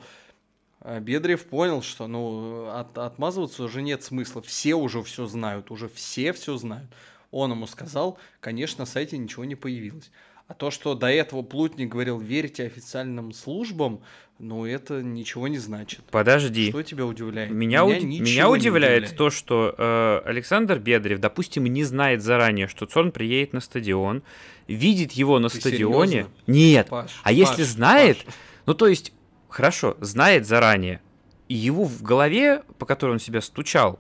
А 0.80 1.02
Бедрев 1.02 1.44
понял, 1.48 1.82
что 1.82 2.08
ну 2.08 2.70
от, 2.70 2.98
отмазываться 2.98 3.64
уже 3.64 3.82
нет 3.82 4.04
смысла, 4.04 4.42
все 4.42 4.76
уже 4.76 5.04
все 5.04 5.26
знают, 5.26 5.70
уже 5.70 5.90
все 5.90 6.32
все 6.32 6.56
знают. 6.56 6.90
Он 7.32 7.52
ему 7.52 7.68
сказал, 7.68 8.18
конечно, 8.40 8.84
на 8.84 8.86
сайте 8.86 9.18
ничего 9.18 9.44
не 9.44 9.56
появилось. 9.56 10.12
А 10.48 10.54
то, 10.54 10.70
что 10.70 10.94
до 10.94 11.08
этого 11.08 11.42
Плутник 11.42 11.90
говорил, 11.90 12.20
верьте 12.20 12.66
официальным 12.66 13.34
службам, 13.34 14.02
ну, 14.38 14.66
это 14.66 15.02
ничего 15.02 15.48
не 15.48 15.58
значит. 15.58 16.02
Подожди. 16.12 16.70
Что 16.70 16.84
тебя 16.84 17.06
удивляет? 17.06 17.50
Меня, 17.52 17.86
уд... 17.86 18.04
меня 18.04 18.50
удивляет, 18.50 19.04
удивляет 19.04 19.18
то, 19.18 19.30
что 19.30 19.74
э, 19.76 20.22
Александр 20.26 20.78
Бедрев, 20.78 21.20
допустим, 21.20 21.64
не 21.66 21.84
знает 21.84 22.22
заранее, 22.22 22.68
что 22.68 22.86
Цорн 22.86 23.12
приедет 23.12 23.54
на 23.54 23.62
стадион, 23.62 24.24
видит 24.68 25.14
его 25.14 25.40
на 25.40 25.50
Ты 25.50 25.60
стадионе. 25.62 26.12
серьезно? 26.12 26.32
Нет. 26.48 26.88
Паш, 26.90 27.12
а 27.24 27.32
если 27.32 27.64
Паш, 27.64 27.72
знает, 27.72 28.26
Паш. 28.26 28.36
ну 28.68 28.74
то 28.74 28.88
есть, 28.88 29.14
хорошо, 29.50 29.98
знает 30.02 30.46
заранее, 30.46 31.02
и 31.48 31.56
его 31.56 31.86
в 31.86 32.04
голове, 32.04 32.62
по 32.78 32.86
которой 32.86 33.12
он 33.12 33.20
себя 33.20 33.42
стучал, 33.42 34.00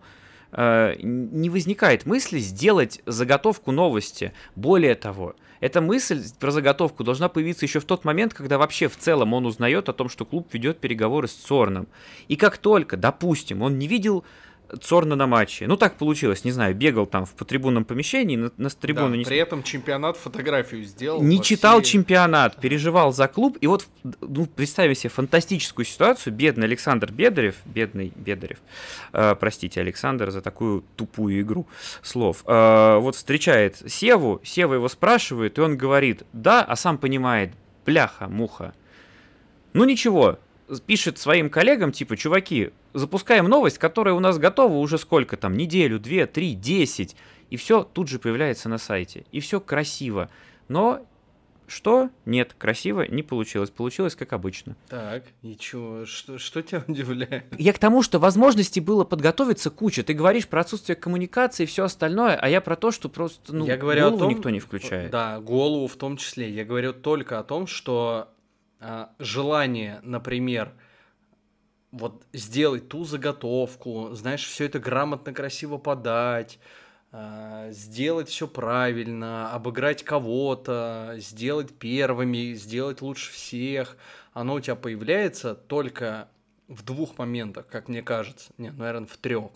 э, 0.52 0.96
не 1.02 1.50
возникает 1.50 2.06
мысли 2.06 2.39
сделать 2.39 3.02
заготовку 3.06 3.72
новости. 3.72 4.34
Более 4.56 4.96
того, 4.96 5.36
эта 5.60 5.82
мысль 5.82 6.22
про 6.39 6.51
заготовку 6.51 7.03
должна 7.03 7.30
появиться 7.30 7.66
еще 7.66 7.80
в 7.80 7.86
тот 7.86 8.03
момент, 8.03 8.34
когда 8.34 8.58
вообще 8.58 8.88
в 8.88 8.97
целом 8.97 9.34
он 9.34 9.45
узнает 9.45 9.89
о 9.89 9.93
том, 9.93 10.10
что 10.10 10.26
клуб 10.26 10.53
ведет 10.53 10.80
переговоры 10.80 11.28
с 11.28 11.34
Цорном. 11.34 11.88
И 12.28 12.36
как 12.36 12.58
только, 12.58 12.97
допустим, 12.97 13.62
он 13.62 13.78
не 13.78 13.88
видел 13.88 14.24
Цорна 14.82 15.15
на 15.15 15.28
матче. 15.28 15.67
Ну, 15.67 15.78
так 15.78 15.97
получилось, 15.97 16.43
не 16.43 16.51
знаю, 16.51 16.76
бегал 16.76 17.05
там 17.05 17.26
в 17.26 17.34
по 17.34 17.45
трибунном 17.45 17.86
помещении, 17.86 18.36
на, 18.36 18.51
на 18.57 18.69
трибуну 18.69 19.11
Да, 19.11 19.17
не... 19.17 19.26
при 19.26 19.38
этом 19.38 19.63
чемпионат 19.63 20.17
фотографию 20.17 20.84
сделал. 20.84 21.21
Не 21.21 21.41
читал 21.41 21.82
всей- 21.82 21.91
чемпионат, 21.93 22.59
переживал 22.59 23.13
за 23.13 23.28
клуб, 23.28 23.57
и 23.61 23.67
вот, 23.67 23.88
ну, 24.21 24.45
представим 24.45 24.95
себе 24.95 25.09
фантастическую 25.09 25.86
ситуацию, 25.86 26.34
бедный 26.34 26.65
Александр 26.65 27.11
Бедарев, 27.11 27.55
бедный 27.65 28.11
Бедарев, 28.15 28.57
э, 29.13 29.36
простите, 29.39 29.82
Александр, 29.82 30.32
за 30.32 30.41
такую 30.41 30.84
тупую 30.95 31.41
игру 31.41 31.67
слов, 32.01 32.43
э, 32.45 32.97
вот 32.99 33.15
встречает 33.15 33.78
Севу, 33.88 34.41
Сева 34.43 34.76
его 34.76 34.89
спрашивает, 34.89 35.57
и 35.57 35.61
он 35.61 35.78
говорит, 35.78 36.23
да, 36.34 36.61
а 36.63 36.76
сам 36.76 36.97
понимает, 36.97 37.51
бляха, 37.86 38.28
муха. 38.28 38.73
Ну 39.73 39.84
ничего, 39.84 40.39
пишет 40.86 41.17
своим 41.17 41.49
коллегам, 41.49 41.91
типа, 41.91 42.17
чуваки, 42.17 42.71
запускаем 42.96 43.46
новость, 43.46 43.78
которая 43.78 44.14
у 44.16 44.20
нас 44.20 44.38
готова 44.38 44.78
уже 44.78 44.98
сколько 44.98 45.38
там, 45.38 45.56
неделю, 45.56 46.00
две, 46.00 46.26
три, 46.26 46.54
десять, 46.54 47.16
и 47.50 47.58
все 47.58 47.84
тут 47.84 48.08
же 48.08 48.20
появляется 48.20 48.70
на 48.70 48.78
сайте, 48.78 49.26
и 49.32 49.39
все 49.39 49.60
красиво. 49.60 50.30
Но 50.68 51.06
что? 51.68 52.10
Нет, 52.26 52.56
красиво 52.58 53.06
не 53.08 53.24
получилось. 53.24 53.70
Получилось 53.70 54.16
как 54.16 54.34
обычно. 54.34 54.76
Так, 54.88 55.24
и 55.41 55.56
чё, 55.56 56.06
что, 56.06 56.38
что 56.38 56.62
тебя 56.62 56.84
удивляет? 56.88 57.46
Я 57.58 57.74
к 57.74 57.80
тому, 57.80 58.04
что 58.04 58.20
возможностей 58.20 58.82
было 58.82 59.04
подготовиться 59.04 59.70
куча. 59.70 60.04
Ты 60.04 60.14
говоришь 60.14 60.48
про 60.48 60.62
отсутствие 60.62 60.96
коммуникации 60.96 61.64
и 61.64 61.66
все 61.66 61.86
остальное, 61.86 62.36
а 62.36 62.50
я 62.50 62.62
про 62.62 62.76
то, 62.76 62.91
что 62.91 63.10
просто 63.10 63.54
ну, 63.54 63.66
я 63.66 63.78
говорю 63.78 64.02
голову 64.02 64.18
о 64.18 64.20
том, 64.20 64.30
никто 64.30 64.50
не 64.50 64.60
включает. 64.60 65.12
Да, 65.12 65.39
голову 65.39 65.88
в 65.88 65.96
том 65.96 66.18
числе. 66.18 66.50
Я 66.50 66.66
говорю 66.66 66.93
только 66.93 67.39
о 67.39 67.43
том, 67.43 67.68
что 67.68 68.30
а, 68.80 69.10
желание, 69.18 70.00
например, 70.04 70.72
вот 71.96 72.24
сделать 72.34 72.89
ту 72.89 73.06
заготовку, 73.06 74.10
знаешь, 74.12 74.46
все 74.46 74.66
это 74.66 74.80
грамотно, 74.80 75.34
красиво 75.34 75.78
подать, 75.78 76.60
а, 77.12 77.72
сделать 77.72 78.28
все 78.28 78.48
правильно, 78.48 79.54
обыграть 79.54 80.04
кого-то, 80.04 81.16
сделать 81.20 81.74
первыми, 81.74 82.54
сделать 82.54 83.02
лучше 83.02 83.32
всех, 83.32 83.96
оно 84.34 84.56
у 84.56 84.60
тебя 84.60 84.76
появляется 84.76 85.56
только 85.56 86.28
в 86.68 86.84
двух 86.84 87.18
моментах, 87.18 87.68
как 87.68 87.88
мне 87.88 88.02
кажется. 88.02 88.52
Нет, 88.58 88.78
наверное, 88.78 89.08
в 89.08 89.16
трех. 89.18 89.52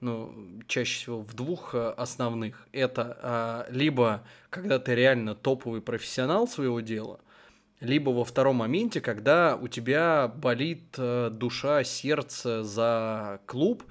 Ну, 0.00 0.60
чаще 0.68 0.94
всего 0.94 1.20
в 1.20 1.34
двух 1.34 1.74
э, 1.74 1.94
основных. 1.96 2.66
Это 2.72 3.18
а, 3.20 3.66
либо 3.70 4.22
когда 4.50 4.78
ты 4.78 4.94
реально 4.94 5.34
топовый 5.34 5.80
профессионал 5.80 6.46
своего 6.46 6.80
дела, 6.80 7.18
либо 7.82 8.10
во 8.10 8.24
втором 8.24 8.56
моменте, 8.56 9.00
когда 9.00 9.56
у 9.56 9.66
тебя 9.66 10.28
болит 10.28 10.94
э, 10.96 11.30
душа, 11.32 11.82
сердце 11.82 12.62
за 12.62 13.40
клуб, 13.46 13.82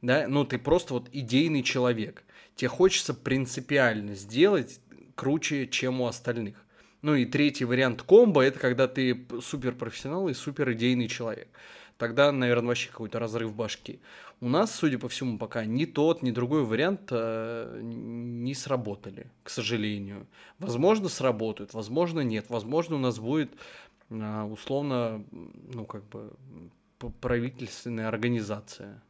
да, 0.00 0.26
ну 0.26 0.44
ты 0.44 0.58
просто 0.58 0.94
вот 0.94 1.08
идейный 1.12 1.62
человек. 1.62 2.24
Тебе 2.56 2.68
хочется 2.68 3.12
принципиально 3.12 4.14
сделать 4.14 4.80
круче, 5.14 5.66
чем 5.66 6.00
у 6.00 6.06
остальных. 6.06 6.56
Ну 7.02 7.14
и 7.14 7.26
третий 7.26 7.66
вариант 7.66 8.02
комбо 8.02 8.40
это 8.42 8.58
когда 8.58 8.88
ты 8.88 9.26
суперпрофессионал 9.42 10.28
и 10.28 10.34
супер 10.34 10.72
идейный 10.72 11.08
человек. 11.08 11.48
Тогда, 11.98 12.32
наверное, 12.32 12.68
вообще 12.68 12.88
какой-то 12.88 13.18
разрыв 13.18 13.54
башки. 13.54 14.00
У 14.40 14.48
нас, 14.48 14.74
судя 14.74 14.98
по 14.98 15.08
всему, 15.08 15.38
пока 15.38 15.64
ни 15.64 15.84
тот, 15.84 16.22
ни 16.22 16.30
другой 16.30 16.64
вариант 16.64 17.08
э, 17.10 17.80
не 17.82 18.54
сработали, 18.54 19.30
к 19.42 19.50
сожалению. 19.50 20.26
Возможно, 20.58 21.08
сработают, 21.08 21.72
возможно, 21.74 22.20
нет. 22.20 22.46
Возможно, 22.48 22.96
у 22.96 22.98
нас 22.98 23.18
будет 23.18 23.52
э, 24.10 24.42
условно, 24.42 25.24
ну, 25.30 25.86
как 25.86 26.04
бы, 26.08 26.32
правительственная 27.20 28.08
организация. 28.08 29.02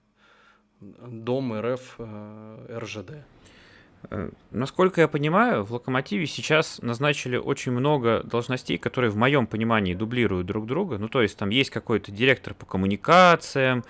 Дом 0.81 1.59
РФ 1.59 1.97
э, 1.99 2.79
РЖД. 2.79 3.13
Э, 4.11 4.31
Насколько 4.51 5.01
я 5.03 5.09
понимаю, 5.09 5.65
в 5.65 5.73
Локомотиве 5.73 6.27
сейчас 6.27 6.81
назначили 6.83 7.37
очень 7.37 7.73
много 7.73 8.23
должностей, 8.23 8.79
которые 8.79 9.11
в 9.11 9.17
моем 9.17 9.47
понимании 9.47 9.95
дублируют 9.95 10.47
друг 10.47 10.67
друга. 10.67 10.99
Ну, 10.99 11.09
то 11.09 11.23
есть 11.23 11.37
там 11.37 11.51
есть 11.51 11.71
какой-то 11.71 12.13
директор 12.13 12.55
по 12.55 12.67
коммуникациям, 12.67 13.85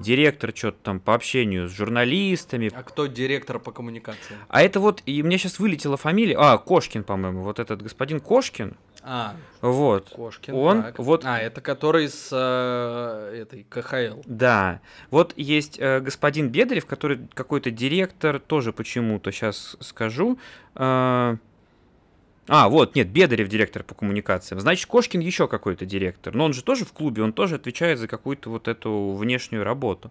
директор 0.00 0.52
что-то 0.54 0.78
там 0.82 1.00
по 1.00 1.14
общению 1.14 1.68
с 1.68 1.72
журналистами. 1.72 2.70
А 2.74 2.82
кто 2.82 3.06
директор 3.06 3.58
по 3.58 3.72
коммуникации? 3.72 4.36
А 4.48 4.62
это 4.62 4.80
вот, 4.80 5.02
и 5.06 5.22
мне 5.22 5.38
сейчас 5.38 5.58
вылетела 5.58 5.96
фамилия, 5.96 6.36
а, 6.38 6.58
Кошкин, 6.58 7.04
по-моему, 7.04 7.42
вот 7.42 7.58
этот 7.58 7.82
господин 7.82 8.20
Кошкин, 8.20 8.76
А, 9.02 9.34
Вот. 9.62 10.10
Кошкин. 10.10 10.54
Он 10.54 10.82
так. 10.82 10.98
вот- 10.98 11.24
А, 11.24 11.38
это 11.38 11.60
который 11.60 12.08
с 12.08 12.28
э, 12.32 13.40
этой 13.42 13.64
КХЛ. 13.64 14.20
Да. 14.26 14.80
Вот 15.10 15.32
есть 15.36 15.78
э, 15.78 16.00
господин 16.00 16.48
Бедарев, 16.50 16.84
который 16.84 17.20
какой-то 17.32 17.70
директор, 17.70 18.38
тоже 18.38 18.72
почему-то 18.72 19.32
сейчас 19.32 19.76
скажу. 19.80 20.38
Э, 20.74 21.36
а, 22.48 22.70
вот, 22.70 22.96
нет, 22.96 23.08
Бедарев 23.08 23.48
директор 23.48 23.82
по 23.82 23.94
коммуникациям. 23.94 24.60
Значит, 24.60 24.86
Кошкин 24.86 25.20
еще 25.20 25.48
какой-то 25.48 25.84
директор. 25.84 26.34
Но 26.34 26.46
он 26.46 26.54
же 26.54 26.64
тоже 26.64 26.86
в 26.86 26.92
клубе, 26.92 27.22
он 27.22 27.34
тоже 27.34 27.56
отвечает 27.56 27.98
за 27.98 28.08
какую-то 28.08 28.48
вот 28.48 28.68
эту 28.68 29.12
внешнюю 29.12 29.64
работу. 29.64 30.10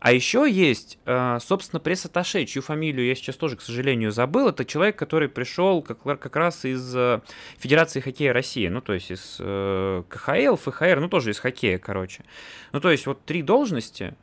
А 0.00 0.12
еще 0.12 0.50
есть, 0.50 0.98
э, 1.04 1.38
собственно, 1.40 1.80
пресс-атташе, 1.80 2.46
чью 2.46 2.62
фамилию 2.62 3.06
я 3.06 3.14
сейчас 3.14 3.36
тоже, 3.36 3.56
к 3.56 3.60
сожалению, 3.60 4.12
забыл. 4.12 4.48
Это 4.48 4.64
человек, 4.64 4.96
который 4.96 5.28
пришел 5.28 5.82
как, 5.82 6.02
как 6.02 6.36
раз 6.36 6.64
из 6.64 6.94
э, 6.96 7.20
Федерации 7.58 8.00
хоккея 8.00 8.32
России, 8.32 8.68
ну, 8.68 8.80
то 8.80 8.94
есть 8.94 9.10
из 9.10 9.36
э, 9.38 10.02
КХЛ, 10.08 10.56
ФХР, 10.56 11.00
ну, 11.00 11.08
тоже 11.08 11.30
из 11.30 11.38
хоккея, 11.38 11.78
короче. 11.78 12.24
Ну, 12.72 12.80
то 12.80 12.90
есть 12.90 13.06
вот 13.06 13.24
три 13.26 13.42
должности, 13.42 14.14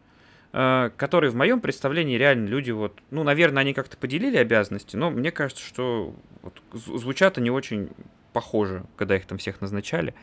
которые 0.52 1.32
в 1.32 1.36
моем 1.36 1.62
представлении 1.62 2.18
реально 2.18 2.47
люди 2.47 2.72
вот, 2.72 2.99
ну, 3.10 3.24
наверное, 3.24 3.62
они 3.62 3.74
как-то 3.74 3.97
поделили 3.97 4.38
обязанности, 4.38 4.95
но 4.95 5.10
мне 5.10 5.32
кажется, 5.32 5.64
что 5.64 6.14
вот 6.41 6.62
зв- 6.74 6.97
звучат 6.97 7.38
они 7.38 7.49
очень 7.49 7.89
похоже, 8.34 8.86
когда 8.95 9.16
их 9.16 9.26
там 9.26 9.38
всех 9.38 9.62
назначали. 9.62 10.14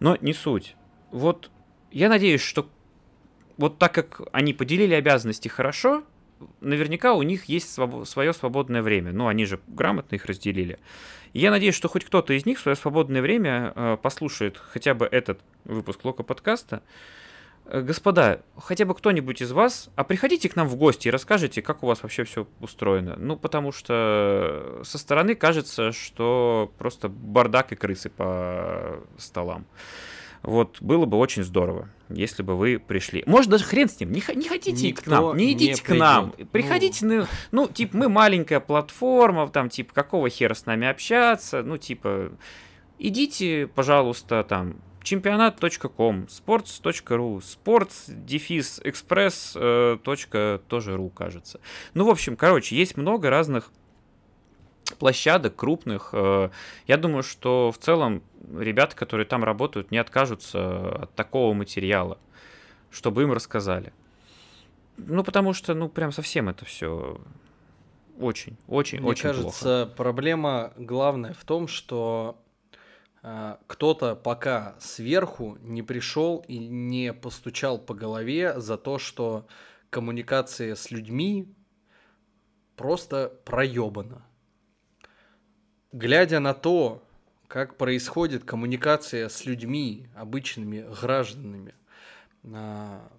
Но 0.00 0.16
не 0.20 0.32
суть. 0.32 0.76
Вот 1.10 1.50
я 1.90 2.08
надеюсь, 2.08 2.40
что 2.40 2.68
вот 3.56 3.78
так 3.78 3.94
как 3.94 4.22
они 4.32 4.52
поделили 4.52 4.94
обязанности 4.94 5.48
хорошо, 5.48 6.02
наверняка 6.60 7.14
у 7.14 7.22
них 7.22 7.44
есть 7.44 7.72
свое 7.72 8.32
свободное 8.32 8.82
время. 8.82 9.12
Ну, 9.12 9.28
они 9.28 9.44
же 9.44 9.60
грамотно 9.68 10.16
их 10.16 10.24
разделили. 10.26 10.78
И 11.32 11.40
я 11.40 11.50
надеюсь, 11.50 11.74
что 11.74 11.88
хоть 11.88 12.04
кто-то 12.04 12.32
из 12.32 12.46
них 12.46 12.58
в 12.58 12.62
свое 12.62 12.76
свободное 12.76 13.22
время 13.22 13.72
э, 13.74 13.96
послушает 14.00 14.58
хотя 14.58 14.94
бы 14.94 15.06
этот 15.06 15.40
выпуск 15.64 16.04
Лока 16.04 16.22
подкаста. 16.22 16.82
Э, 17.66 17.80
Господа, 17.80 18.42
хотя 18.56 18.84
бы 18.84 18.94
кто-нибудь 18.94 19.40
из 19.42 19.52
вас, 19.52 19.90
а 19.96 20.04
приходите 20.04 20.48
к 20.48 20.56
нам 20.56 20.68
в 20.68 20.76
гости 20.76 21.08
и 21.08 21.10
расскажите, 21.10 21.62
как 21.62 21.82
у 21.82 21.86
вас 21.86 22.02
вообще 22.02 22.24
все 22.24 22.46
устроено. 22.60 23.14
Ну, 23.16 23.36
потому 23.36 23.72
что 23.72 24.80
со 24.84 24.98
стороны 24.98 25.34
кажется, 25.34 25.92
что 25.92 26.72
просто 26.78 27.08
бардак 27.08 27.72
и 27.72 27.76
крысы 27.76 28.10
по 28.10 29.00
столам. 29.16 29.66
Вот, 30.42 30.78
было 30.80 31.06
бы 31.06 31.18
очень 31.18 31.44
здорово, 31.44 31.88
если 32.08 32.42
бы 32.42 32.56
вы 32.56 32.80
пришли. 32.80 33.22
Может, 33.26 33.48
даже 33.48 33.64
хрен 33.64 33.88
с 33.88 34.00
ним, 34.00 34.10
не, 34.10 34.20
не 34.34 34.48
хотите 34.48 34.88
Никто 34.88 35.04
к 35.04 35.06
нам, 35.06 35.36
не 35.36 35.46
не 35.46 35.52
идите 35.52 35.84
к 35.84 35.88
нам. 35.90 36.32
придёт. 36.32 36.50
Приходите, 36.50 37.06
ну, 37.06 37.26
ну, 37.52 37.68
типа, 37.68 37.96
мы 37.96 38.08
маленькая 38.08 38.58
платформа, 38.58 39.48
там, 39.48 39.68
типа, 39.68 39.94
какого 39.94 40.28
хера 40.28 40.54
с 40.54 40.66
нами 40.66 40.88
общаться, 40.88 41.62
ну, 41.62 41.76
типа, 41.78 42.32
идите, 42.98 43.68
пожалуйста, 43.72 44.42
там, 44.42 44.78
чемпионат.ком, 45.02 46.24
sports.ru, 46.24 47.38
sports 47.38 48.04
дефис 48.08 48.80
экспресс 48.84 49.52
э, 49.56 49.98
точка 50.02 50.60
тоже 50.68 50.96
ру, 50.96 51.08
кажется. 51.10 51.60
Ну, 51.94 52.04
в 52.06 52.10
общем, 52.10 52.36
короче, 52.36 52.76
есть 52.76 52.96
много 52.96 53.30
разных 53.30 53.70
площадок 54.98 55.56
крупных. 55.56 56.10
Э, 56.12 56.50
Я 56.86 56.96
думаю, 56.96 57.22
что 57.22 57.72
в 57.72 57.78
целом 57.78 58.22
ребята, 58.58 58.96
которые 58.96 59.26
там 59.26 59.44
работают, 59.44 59.90
не 59.90 59.98
откажутся 59.98 61.02
от 61.04 61.14
такого 61.14 61.54
материала, 61.54 62.18
чтобы 62.90 63.22
им 63.22 63.32
рассказали. 63.32 63.92
Ну, 64.98 65.24
потому 65.24 65.52
что, 65.54 65.74
ну, 65.74 65.88
прям 65.88 66.12
совсем 66.12 66.48
это 66.48 66.64
все 66.64 67.18
очень, 68.20 68.56
очень, 68.68 69.00
Мне 69.00 69.08
очень 69.08 69.22
плохо. 69.30 69.36
кажется, 69.42 69.92
проблема 69.96 70.72
главная 70.76 71.32
в 71.32 71.44
том, 71.44 71.66
что 71.66 72.36
кто-то 73.22 74.16
пока 74.16 74.74
сверху 74.80 75.56
не 75.60 75.82
пришел 75.82 76.44
и 76.48 76.58
не 76.58 77.12
постучал 77.12 77.78
по 77.78 77.94
голове 77.94 78.60
за 78.60 78.76
то, 78.76 78.98
что 78.98 79.46
коммуникация 79.90 80.74
с 80.74 80.90
людьми 80.90 81.54
просто 82.76 83.32
проебана. 83.44 84.24
Глядя 85.92 86.40
на 86.40 86.52
то, 86.54 87.06
как 87.46 87.76
происходит 87.76 88.44
коммуникация 88.44 89.28
с 89.28 89.44
людьми, 89.44 90.08
обычными 90.16 90.84
гражданами, 91.00 91.74
а, 92.44 93.12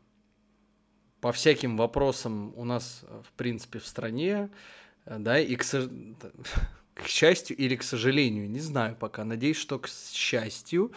по 1.22 1.32
всяким 1.32 1.78
вопросам 1.78 2.52
у 2.58 2.66
нас, 2.66 3.06
в 3.24 3.32
принципе, 3.34 3.80
в 3.80 3.88
стране, 3.88 4.50
да, 5.06 5.40
и 5.40 5.56
к, 5.56 5.62
сож- 5.62 5.90
к 6.94 7.08
счастью 7.08 7.58
или 7.58 7.76
к 7.76 7.84
сожалению, 7.84 8.50
не 8.50 8.60
знаю 8.60 8.96
пока, 8.96 9.24
надеюсь, 9.24 9.58
что 9.58 9.80
к 9.80 9.88
счастью, 9.88 10.92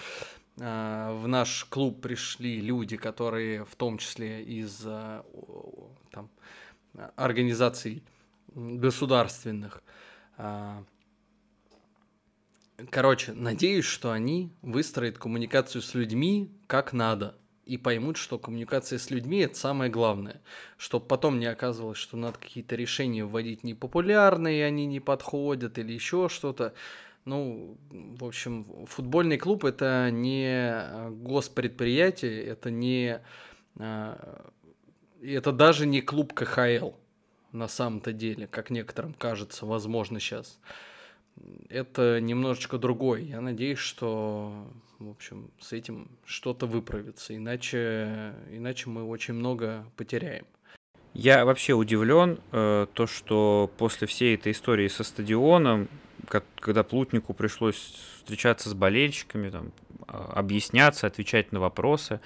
а, 0.61 1.15
в 1.15 1.29
наш 1.29 1.65
клуб 1.67 2.01
пришли 2.01 2.61
люди, 2.61 2.97
которые 2.97 3.65
в 3.65 3.75
том 3.77 3.99
числе 3.99 4.43
из 4.43 4.83
а, 4.85 5.25
там, 6.11 6.31
организаций 7.17 8.03
государственных. 8.55 9.83
а, 10.37 10.85
Короче, 12.91 13.33
надеюсь, 13.33 13.87
что 13.87 14.13
они 14.13 14.53
выстроят 14.61 15.17
коммуникацию 15.17 15.81
с 15.81 15.95
людьми 15.95 16.51
как 16.67 16.93
надо 16.93 17.35
и 17.67 17.77
поймут, 17.77 18.17
что 18.17 18.39
коммуникация 18.39 18.99
с 18.99 19.11
людьми 19.11 19.41
это 19.41 19.57
самое 19.57 19.91
главное, 19.91 20.41
чтобы 20.79 21.07
потом 21.07 21.39
не 21.39 21.47
оказывалось, 21.47 21.99
что 21.99 22.17
надо 22.17 22.39
какие-то 22.39 22.77
решения 22.77 23.25
вводить 23.25 23.65
непопулярные, 23.65 24.65
они 24.65 24.87
не 24.87 25.01
подходят 25.01 25.79
или 25.79 25.93
еще 25.93 26.29
что-то. 26.29 26.75
Ну, 27.25 27.77
в 27.91 28.25
общем, 28.25 28.87
футбольный 28.87 29.37
клуб 29.37 29.65
это 29.65 30.11
не 30.13 30.47
э, 30.47 31.11
госпредприятие, 31.11 32.45
это 32.45 32.71
не 32.71 33.21
э, 33.75 34.43
это 35.23 35.51
даже 35.51 35.87
не 35.87 36.03
клуб 36.03 36.33
КХЛ 36.35 36.91
на 37.53 37.69
самом-то 37.69 38.13
деле, 38.13 38.47
как 38.47 38.71
некоторым 38.71 39.13
кажется, 39.15 39.67
возможно, 39.67 40.21
сейчас. 40.21 40.59
Это 41.69 42.21
немножечко 42.21 42.79
другой. 42.79 43.25
Я 43.25 43.41
надеюсь, 43.41 43.79
что, 43.79 44.53
в 44.99 45.11
общем, 45.11 45.51
с 45.61 45.73
этим 45.73 46.09
что-то 46.25 46.67
выправится, 46.67 47.35
иначе, 47.37 48.35
иначе 48.51 48.89
мы 48.89 49.05
очень 49.05 49.35
много 49.35 49.85
потеряем. 49.97 50.47
Я 51.13 51.45
вообще 51.45 51.73
удивлен, 51.73 52.39
э, 52.53 52.87
то, 52.93 53.07
что 53.07 53.71
после 53.79 54.07
всей 54.07 54.35
этой 54.35 54.53
истории 54.53 54.89
со 54.89 55.03
стадионом, 55.03 55.89
ко- 56.29 56.45
когда 56.57 56.83
Плутнику 56.83 57.33
пришлось 57.33 57.77
встречаться 58.19 58.69
с 58.69 58.75
болельщиками, 58.75 59.49
там, 59.51 59.73
объясняться, 60.33 61.07
отвечать 61.07 61.53
на 61.53 61.61
вопросы, 61.61 62.21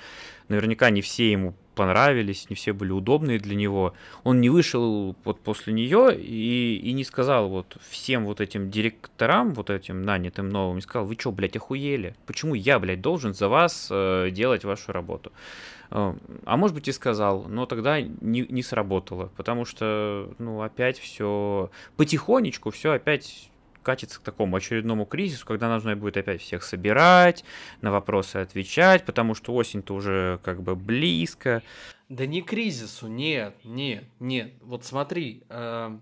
наверняка 0.48 0.90
не 0.90 1.00
все 1.00 1.30
ему 1.30 1.54
понравились, 1.74 2.50
не 2.50 2.56
все 2.56 2.72
были 2.72 2.90
удобные 2.90 3.38
для 3.38 3.54
него. 3.54 3.94
Он 4.22 4.40
не 4.40 4.50
вышел 4.50 5.16
вот 5.24 5.40
после 5.40 5.72
нее 5.72 6.14
и, 6.14 6.76
и 6.76 6.92
не 6.92 7.04
сказал 7.04 7.48
вот 7.48 7.76
всем 7.88 8.26
вот 8.26 8.40
этим 8.40 8.70
директорам, 8.70 9.54
вот 9.54 9.70
этим 9.70 10.02
нанятым 10.02 10.50
новым, 10.50 10.76
не 10.76 10.82
сказал, 10.82 11.06
вы 11.06 11.16
что, 11.18 11.32
блядь, 11.32 11.56
охуели? 11.56 12.14
Почему 12.26 12.54
я, 12.54 12.78
блядь, 12.78 13.00
должен 13.00 13.32
за 13.32 13.48
вас 13.48 13.88
э, 13.90 14.28
делать 14.30 14.64
вашу 14.64 14.92
работу? 14.92 15.32
Э, 15.90 16.14
А 16.44 16.56
может 16.56 16.74
быть 16.74 16.88
и 16.88 16.92
сказал, 16.92 17.46
но 17.48 17.64
тогда 17.64 18.00
не, 18.00 18.42
не 18.42 18.62
сработало, 18.62 19.30
потому 19.36 19.64
что, 19.64 20.34
ну, 20.38 20.60
опять 20.60 20.98
все 20.98 21.70
потихонечку, 21.96 22.70
все 22.70 22.92
опять 22.92 23.50
катится 23.82 24.20
к 24.20 24.22
такому 24.22 24.56
очередному 24.56 25.06
кризису, 25.06 25.46
когда 25.46 25.68
нужно 25.68 25.96
будет 25.96 26.16
опять 26.16 26.42
всех 26.42 26.62
собирать, 26.62 27.44
на 27.80 27.90
вопросы 27.90 28.36
отвечать, 28.36 29.04
потому 29.04 29.34
что 29.34 29.54
осень-то 29.54 29.94
уже 29.94 30.40
как 30.42 30.62
бы 30.62 30.76
близко. 30.76 31.62
Да 32.08 32.26
не 32.26 32.42
кризису, 32.42 33.06
нет, 33.06 33.56
нет, 33.64 34.04
нет. 34.18 34.52
Вот 34.62 34.84
смотри, 34.84 35.44
э, 35.48 35.98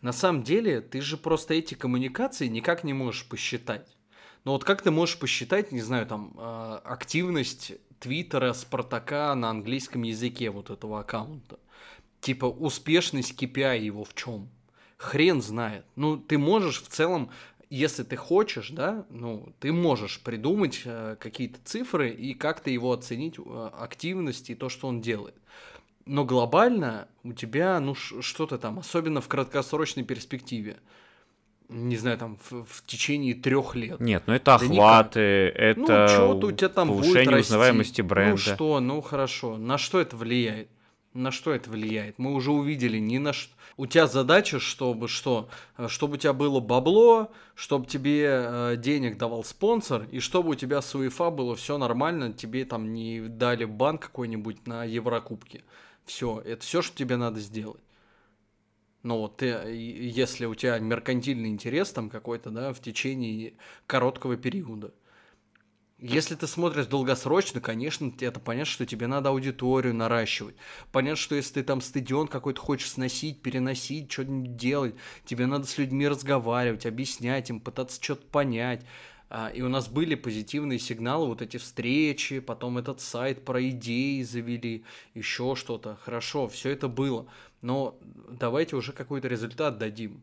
на 0.00 0.12
самом 0.12 0.42
деле 0.42 0.80
ты 0.80 1.00
же 1.00 1.16
просто 1.16 1.54
эти 1.54 1.74
коммуникации 1.74 2.46
никак 2.46 2.84
не 2.84 2.92
можешь 2.92 3.26
посчитать. 3.28 3.96
Но 4.44 4.52
вот 4.52 4.64
как 4.64 4.82
ты 4.82 4.90
можешь 4.90 5.18
посчитать, 5.18 5.72
не 5.72 5.80
знаю, 5.80 6.06
там, 6.06 6.34
э, 6.36 6.80
активность 6.84 7.72
Твиттера, 7.98 8.52
Спартака 8.52 9.34
на 9.34 9.48
английском 9.50 10.02
языке 10.02 10.50
вот 10.50 10.70
этого 10.70 11.00
аккаунта? 11.00 11.58
Типа 12.20 12.46
успешность 12.46 13.40
KPI 13.40 13.80
его 13.80 14.04
в 14.04 14.14
чем? 14.14 14.50
Хрен 15.04 15.42
знает. 15.42 15.84
Ну, 15.96 16.16
ты 16.16 16.38
можешь 16.38 16.82
в 16.82 16.88
целом, 16.88 17.30
если 17.68 18.04
ты 18.04 18.16
хочешь, 18.16 18.70
да, 18.70 19.04
ну, 19.10 19.52
ты 19.60 19.70
можешь 19.70 20.20
придумать 20.20 20.80
э, 20.86 21.16
какие-то 21.20 21.58
цифры 21.62 22.08
и 22.10 22.32
как-то 22.32 22.70
его 22.70 22.90
оценить, 22.92 23.34
э, 23.38 23.70
активность 23.78 24.48
и 24.48 24.54
то, 24.54 24.70
что 24.70 24.88
он 24.88 25.02
делает. 25.02 25.34
Но 26.06 26.24
глобально 26.24 27.06
у 27.22 27.34
тебя, 27.34 27.80
ну, 27.80 27.94
что-то 27.94 28.56
там, 28.56 28.78
особенно 28.78 29.20
в 29.20 29.28
краткосрочной 29.28 30.04
перспективе, 30.04 30.78
не 31.68 31.96
знаю, 31.98 32.16
там, 32.16 32.38
в, 32.48 32.64
в 32.64 32.86
течение 32.86 33.34
трех 33.34 33.74
лет. 33.74 34.00
Нет, 34.00 34.22
ну 34.26 34.32
это 34.32 34.44
Да 34.44 34.54
охваты, 34.54 35.20
это 35.20 36.06
ну, 36.08 36.14
что-то 36.14 36.46
у 36.46 36.52
тебя 36.52 36.68
там 36.70 36.88
будет 36.88 37.00
повышение 37.00 37.30
расти. 37.30 37.48
узнаваемости 37.48 38.00
бренда. 38.00 38.30
Ну 38.30 38.36
что, 38.38 38.80
ну 38.80 39.00
хорошо. 39.02 39.58
На 39.58 39.76
что 39.76 40.00
это 40.00 40.16
влияет? 40.16 40.68
На 41.14 41.30
что 41.30 41.52
это 41.54 41.70
влияет? 41.70 42.18
Мы 42.18 42.34
уже 42.34 42.50
увидели 42.50 42.98
ни 42.98 43.18
на 43.18 43.32
что. 43.32 43.54
У 43.76 43.86
тебя 43.86 44.08
задача, 44.08 44.58
чтобы 44.58 45.06
что? 45.06 45.48
Э, 45.78 45.86
чтобы 45.86 46.14
у 46.14 46.16
тебя 46.16 46.32
было 46.32 46.58
бабло, 46.58 47.30
чтобы 47.54 47.86
тебе 47.86 48.26
э, 48.26 48.76
денег 48.76 49.16
давал 49.16 49.44
спонсор, 49.44 50.08
и 50.10 50.18
чтобы 50.18 50.50
у 50.50 50.54
тебя 50.56 50.82
с 50.82 50.92
УЕФА 50.92 51.30
было 51.30 51.54
все 51.54 51.78
нормально, 51.78 52.32
тебе 52.32 52.64
там 52.64 52.92
не 52.92 53.20
дали 53.20 53.64
бан 53.64 53.98
какой-нибудь 53.98 54.66
на 54.66 54.84
Еврокубке. 54.84 55.62
Все, 56.04 56.40
это 56.40 56.64
все, 56.64 56.82
что 56.82 56.96
тебе 56.96 57.16
надо 57.16 57.38
сделать. 57.38 57.82
Но 59.04 59.20
вот 59.20 59.36
ты, 59.36 59.46
если 59.46 60.46
у 60.46 60.56
тебя 60.56 60.80
меркантильный 60.80 61.48
интерес 61.48 61.92
там 61.92 62.10
какой-то, 62.10 62.50
да, 62.50 62.72
в 62.72 62.80
течение 62.80 63.54
короткого 63.86 64.36
периода– 64.36 64.92
если 66.06 66.34
ты 66.34 66.46
смотришь 66.46 66.84
долгосрочно, 66.84 67.62
конечно, 67.62 68.12
это 68.20 68.38
понятно, 68.38 68.70
что 68.70 68.84
тебе 68.84 69.06
надо 69.06 69.30
аудиторию 69.30 69.94
наращивать. 69.94 70.54
Понятно, 70.92 71.16
что 71.16 71.34
если 71.34 71.54
ты 71.54 71.62
там 71.62 71.80
стадион 71.80 72.28
какой-то 72.28 72.60
хочешь 72.60 72.90
сносить, 72.90 73.40
переносить, 73.40 74.12
что-нибудь 74.12 74.54
делать, 74.54 74.94
тебе 75.24 75.46
надо 75.46 75.66
с 75.66 75.78
людьми 75.78 76.06
разговаривать, 76.06 76.84
объяснять 76.84 77.48
им, 77.48 77.58
пытаться 77.58 78.02
что-то 78.02 78.26
понять. 78.26 78.84
А, 79.30 79.48
и 79.48 79.62
у 79.62 79.70
нас 79.70 79.88
были 79.88 80.14
позитивные 80.14 80.78
сигналы, 80.78 81.26
вот 81.26 81.40
эти 81.40 81.56
встречи, 81.56 82.40
потом 82.40 82.76
этот 82.76 83.00
сайт 83.00 83.42
про 83.42 83.66
идеи 83.70 84.20
завели, 84.22 84.84
еще 85.14 85.54
что-то. 85.56 85.96
Хорошо, 86.02 86.48
все 86.48 86.68
это 86.68 86.88
было. 86.88 87.26
Но 87.62 87.98
давайте 88.28 88.76
уже 88.76 88.92
какой-то 88.92 89.28
результат 89.28 89.78
дадим 89.78 90.22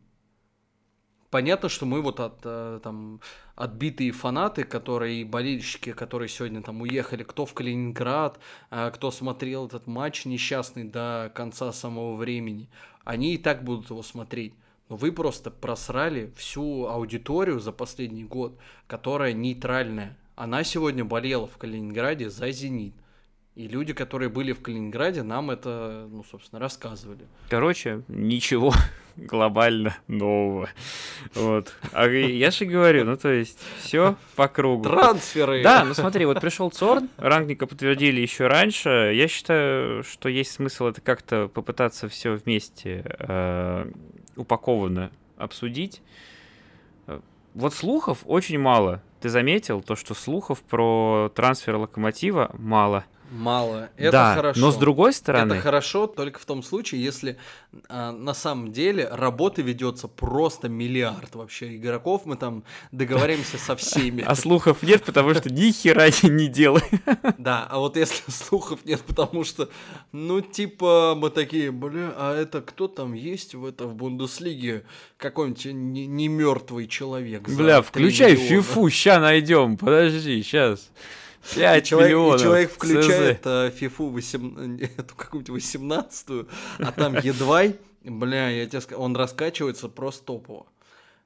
понятно, 1.32 1.70
что 1.70 1.88
мы 1.88 2.02
вот 2.02 2.20
от 2.20 2.40
э, 2.44 2.80
там 2.84 3.22
отбитые 3.56 4.12
фанаты, 4.12 4.64
которые 4.64 5.26
болельщики, 5.26 5.94
которые 5.94 6.30
сегодня 6.30 6.62
там 6.62 6.82
уехали, 6.82 7.24
кто 7.24 7.46
в 7.48 7.54
Калининград, 7.54 8.40
э, 8.70 8.92
кто 8.94 9.10
смотрел 9.10 9.66
этот 9.66 9.88
матч 9.88 10.26
несчастный 10.26 10.84
до 10.84 11.32
конца 11.34 11.72
самого 11.72 12.16
времени, 12.16 12.70
они 13.04 13.34
и 13.34 13.38
так 13.38 13.64
будут 13.64 13.90
его 13.90 14.04
смотреть. 14.04 14.54
Но 14.90 14.98
вы 14.98 15.12
просто 15.12 15.50
просрали 15.50 16.32
всю 16.36 16.86
аудиторию 16.86 17.60
за 17.60 17.72
последний 17.72 18.26
год, 18.26 18.60
которая 18.88 19.34
нейтральная. 19.34 20.18
Она 20.36 20.64
сегодня 20.64 21.06
болела 21.06 21.48
в 21.48 21.58
Калининграде 21.58 22.30
за 22.30 22.52
«Зенит». 22.52 22.94
И 23.54 23.68
люди, 23.68 23.91
которые 23.91 24.30
были 24.30 24.54
в 24.54 24.62
Калининграде, 24.62 25.24
нам 25.24 25.52
это, 25.52 26.08
ну, 26.10 26.24
собственно, 26.24 26.60
рассказывали. 26.60 27.28
Короче, 27.49 28.02
ничего 28.08 28.74
глобально 29.18 29.97
нового. 30.08 30.70
Вот. 31.36 31.76
А 31.91 32.08
я 32.08 32.49
же 32.49 32.64
говорю, 32.64 33.04
ну, 33.04 33.18
то 33.18 33.30
есть, 33.30 33.60
все 33.80 34.16
по 34.38 34.47
кругу. 34.47 34.84
Трансферы! 34.84 35.64
Да, 35.64 35.84
ну 35.84 35.93
смотри, 35.93 36.26
вот 36.26 36.39
пришел 36.39 36.70
Цорн, 36.70 37.10
рангника 37.18 37.68
подтвердили 37.68 38.22
еще 38.22 38.47
раньше. 38.47 39.12
Я 39.14 39.28
считаю, 39.28 40.04
что 40.04 40.30
есть 40.30 40.54
смысл 40.54 40.86
это 40.86 41.02
как-то 41.02 41.49
попытаться 41.49 42.08
все 42.08 42.36
вместе 42.36 43.04
э, 43.20 43.91
упакованно 44.38 45.12
обсудить. 45.36 46.02
Вот 47.54 47.74
слухов 47.74 48.20
очень 48.26 48.60
мало. 48.60 49.04
Ты 49.20 49.28
заметил 49.28 49.82
то, 49.82 49.97
что 49.97 50.14
слухов 50.14 50.62
про 50.62 51.30
трансфер 51.36 51.76
локомотива 51.76 52.56
мало 52.58 53.04
мало. 53.32 53.90
Это 53.98 54.12
да, 54.12 54.36
хорошо. 54.36 54.60
Но 54.60 54.72
с 54.72 54.78
другой 54.78 55.14
стороны. 55.14 55.54
Это 55.54 55.62
хорошо 55.62 56.08
только 56.08 56.40
в 56.40 56.46
том 56.46 56.62
случае, 56.62 57.04
если 57.04 57.38
а, 57.88 58.12
на 58.12 58.34
самом 58.34 58.72
деле 58.72 59.08
работы 59.10 59.62
ведется 59.62 60.08
просто 60.08 60.70
миллиард 60.70 61.36
вообще 61.36 61.76
игроков. 61.76 62.24
Мы 62.26 62.36
там 62.36 62.64
договоримся 62.92 63.58
со 63.58 63.76
всеми. 63.76 64.24
А 64.24 64.36
слухов 64.36 64.84
нет, 64.84 65.04
потому 65.04 65.34
что 65.34 65.52
ни 65.52 65.72
хера 65.72 66.08
не 66.24 66.48
делай. 66.48 66.84
Да, 67.38 67.66
а 67.70 67.80
вот 67.80 67.98
если 67.98 68.30
слухов 68.32 68.86
нет, 68.86 69.02
потому 69.02 69.44
что, 69.44 69.70
ну, 70.12 70.42
типа, 70.42 71.16
мы 71.18 71.30
такие, 71.30 71.72
бля, 71.72 72.14
а 72.18 72.36
это 72.36 72.62
кто 72.62 72.88
там 72.88 73.14
есть 73.14 73.56
в 73.56 73.66
это 73.66 73.88
в 73.88 73.96
Бундеслиге? 73.96 74.84
Какой-нибудь 75.18 75.66
не, 75.66 76.08
не 76.08 76.28
мертвый 76.28 76.88
человек. 76.88 77.48
Бля, 77.50 77.82
включай 77.82 78.36
фифу, 78.36 78.90
ща 78.90 79.20
найдем. 79.20 79.78
Подожди, 79.78 80.44
сейчас. 80.44 80.92
5 81.56 81.86
человек, 81.86 82.10
миллионов. 82.10 82.39
И 82.39 82.44
человек 82.44 82.72
включает 82.72 83.46
uh, 83.46 83.76
FIFA 83.76 84.10
8, 84.12 84.82
эту 84.98 85.16
какую-нибудь 85.16 85.50
18 85.50 86.48
а 86.80 86.92
там 86.92 87.16
едва, 87.16 87.64
бля, 88.04 88.50
я 88.50 88.66
тебе 88.66 88.82
скажу, 88.82 89.02
он 89.02 89.16
раскачивается 89.16 89.89
просто 89.89 90.26
топово. 90.26 90.68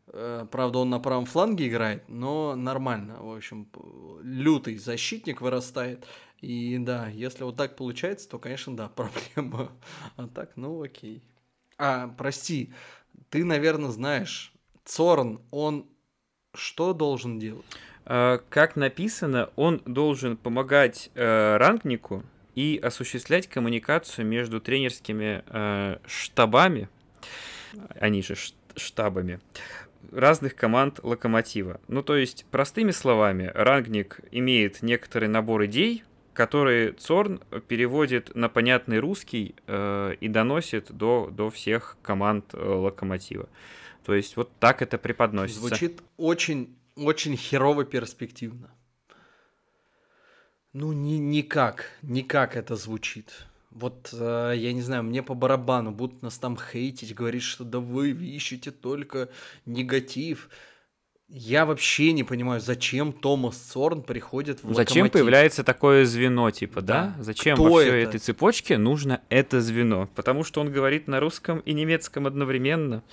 Э, 0.08 0.46
правда, 0.50 0.80
он 0.80 0.90
на 0.90 1.00
правом 1.00 1.26
фланге 1.26 1.68
играет, 1.68 2.08
но 2.08 2.56
нормально. 2.56 3.18
В 3.20 3.36
общем, 3.36 3.68
лютый 4.24 4.78
защитник 4.78 5.42
вырастает. 5.42 6.06
И 6.42 6.78
да, 6.78 7.08
если 7.08 7.44
вот 7.44 7.58
так 7.58 7.76
получается, 7.76 8.30
то, 8.30 8.40
конечно, 8.40 8.76
да, 8.76 8.90
проблема. 8.96 9.72
А 10.16 10.28
так, 10.28 10.52
ну 10.56 10.82
окей. 10.82 11.24
А, 11.78 12.08
прости, 12.08 12.72
ты, 13.30 13.44
наверное, 13.44 13.90
знаешь, 13.90 14.54
Цорн, 14.86 15.42
он 15.52 15.88
что 16.54 16.94
должен 16.94 17.38
делать? 17.40 17.66
Э, 18.06 18.40
как 18.50 18.76
написано, 18.76 19.50
он 19.56 19.82
должен 19.86 20.38
помогать 20.38 21.10
э, 21.16 21.58
рангнику 21.58 22.24
и 22.56 22.80
осуществлять 22.82 23.48
коммуникацию 23.48 24.26
между 24.26 24.62
тренерскими 24.62 25.44
э, 25.48 25.98
штабами, 26.06 26.90
они 28.00 28.22
же 28.22 28.36
штабами, 28.76 29.40
разных 30.12 30.56
команд 30.56 31.00
Локомотива. 31.04 31.80
Ну, 31.88 32.04
то 32.04 32.16
есть, 32.16 32.46
простыми 32.52 32.92
словами, 32.92 33.52
рангник 33.54 34.20
имеет 34.32 34.82
некоторый 34.82 35.28
набор 35.28 35.66
идей, 35.66 36.04
которые 36.34 36.92
Цорн 36.92 37.42
переводит 37.68 38.36
на 38.36 38.50
понятный 38.50 39.00
русский 39.00 39.56
э, 39.68 40.16
и 40.20 40.28
доносит 40.28 40.92
до, 40.92 41.30
до 41.32 41.50
всех 41.50 41.98
команд 42.02 42.54
э, 42.54 42.58
Локомотива. 42.58 43.48
То 44.04 44.14
есть 44.14 44.36
вот 44.36 44.52
так 44.60 44.82
это 44.82 44.98
преподносится. 44.98 45.62
Звучит 45.62 46.02
очень 46.18 46.76
очень 46.96 47.36
херово 47.38 47.86
перспективно. 47.86 48.72
Ну, 50.74 50.92
ни, 50.92 51.14
никак, 51.14 51.86
никак 52.02 52.58
это 52.58 52.76
звучит. 52.76 53.32
Вот, 53.72 54.10
э, 54.14 54.54
я 54.56 54.74
не 54.74 54.82
знаю, 54.82 55.04
мне 55.04 55.24
по 55.24 55.34
барабану 55.34 55.92
будут 55.92 56.22
нас 56.22 56.38
там 56.38 56.58
хейтить, 56.58 57.14
говорить, 57.14 57.44
что 57.44 57.64
да 57.64 57.80
вы 57.80 58.12
ищете 58.12 58.72
только 58.72 59.30
негатив. 59.66 60.50
Я 61.28 61.66
вообще 61.66 62.12
не 62.14 62.24
понимаю, 62.24 62.62
зачем 62.62 63.12
Томас 63.12 63.58
Сорн 63.72 64.04
приходит 64.04 64.64
в 64.64 64.74
Зачем 64.74 65.04
локомотив? 65.04 65.14
появляется 65.14 65.64
такое 65.64 66.06
звено, 66.06 66.52
типа, 66.52 66.82
да? 66.82 67.16
да? 67.18 67.24
Зачем 67.24 67.56
Кто 67.56 67.64
во 67.64 67.80
всей 67.80 67.90
это? 68.04 68.10
этой 68.10 68.20
цепочке 68.20 68.78
нужно 68.78 69.22
это 69.30 69.60
звено? 69.60 70.08
Потому 70.14 70.44
что 70.44 70.62
он 70.62 70.72
говорит 70.72 71.08
на 71.08 71.20
русском 71.20 71.60
и 71.60 71.74
немецком 71.74 72.28
одновременно. 72.28 73.04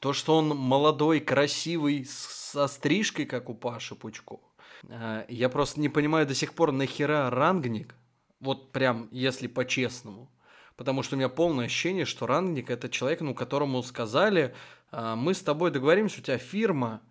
То, 0.00 0.12
что 0.12 0.36
он 0.36 0.48
молодой, 0.48 1.20
красивый, 1.20 2.06
со 2.52 2.66
стрижкой, 2.66 3.26
как 3.26 3.48
у 3.48 3.54
Паши 3.54 3.94
Пучкова. 3.94 4.40
Э, 4.88 5.24
я 5.28 5.48
просто 5.48 5.80
не 5.80 5.88
понимаю 5.88 6.26
до 6.26 6.34
сих 6.34 6.54
пор, 6.54 6.72
нахера 6.72 7.30
рангник, 7.30 7.94
вот 8.40 8.72
прям, 8.72 9.08
если 9.10 9.46
по-честному. 9.46 10.30
Потому 10.76 11.02
что 11.02 11.16
у 11.16 11.18
меня 11.18 11.28
полное 11.28 11.66
ощущение, 11.66 12.04
что 12.04 12.26
рангник 12.26 12.70
это 12.70 12.88
человек, 12.88 13.20
ну, 13.20 13.34
которому 13.34 13.82
сказали, 13.82 14.54
«А, 14.92 15.16
мы 15.16 15.34
с 15.34 15.42
тобой 15.42 15.72
договоримся, 15.72 16.20
у 16.20 16.22
тебя 16.22 16.38
фирма, 16.38 17.02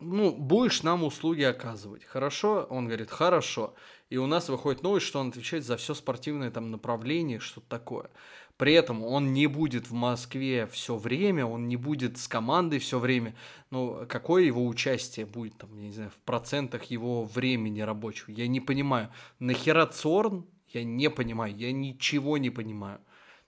ну, 0.00 0.30
будешь 0.30 0.84
нам 0.84 1.02
услуги 1.02 1.42
оказывать. 1.42 2.04
Хорошо? 2.04 2.66
Он 2.70 2.86
говорит, 2.86 3.10
хорошо. 3.10 3.74
И 4.10 4.16
у 4.16 4.26
нас 4.26 4.48
выходит 4.48 4.82
новость, 4.84 5.06
что 5.06 5.18
он 5.18 5.30
отвечает 5.30 5.64
за 5.64 5.76
все 5.76 5.92
спортивное 5.92 6.52
там 6.52 6.70
направление, 6.70 7.40
что-то 7.40 7.68
такое. 7.68 8.10
При 8.58 8.72
этом 8.72 9.04
он 9.04 9.32
не 9.32 9.46
будет 9.46 9.88
в 9.88 9.94
Москве 9.94 10.66
все 10.66 10.96
время, 10.96 11.46
он 11.46 11.68
не 11.68 11.76
будет 11.76 12.18
с 12.18 12.26
командой 12.26 12.80
все 12.80 12.98
время. 12.98 13.36
Ну, 13.70 14.04
какое 14.08 14.42
его 14.42 14.66
участие 14.66 15.26
будет, 15.26 15.56
там, 15.56 15.76
я 15.76 15.86
не 15.86 15.92
знаю, 15.92 16.10
в 16.10 16.18
процентах 16.24 16.84
его 16.84 17.22
времени 17.24 17.80
рабочего? 17.80 18.32
Я 18.32 18.48
не 18.48 18.60
понимаю. 18.60 19.10
Нахера 19.38 19.86
Цорн? 19.86 20.44
Я 20.70 20.82
не 20.82 21.08
понимаю. 21.08 21.56
Я 21.56 21.70
ничего 21.70 22.36
не 22.36 22.50
понимаю. 22.50 23.00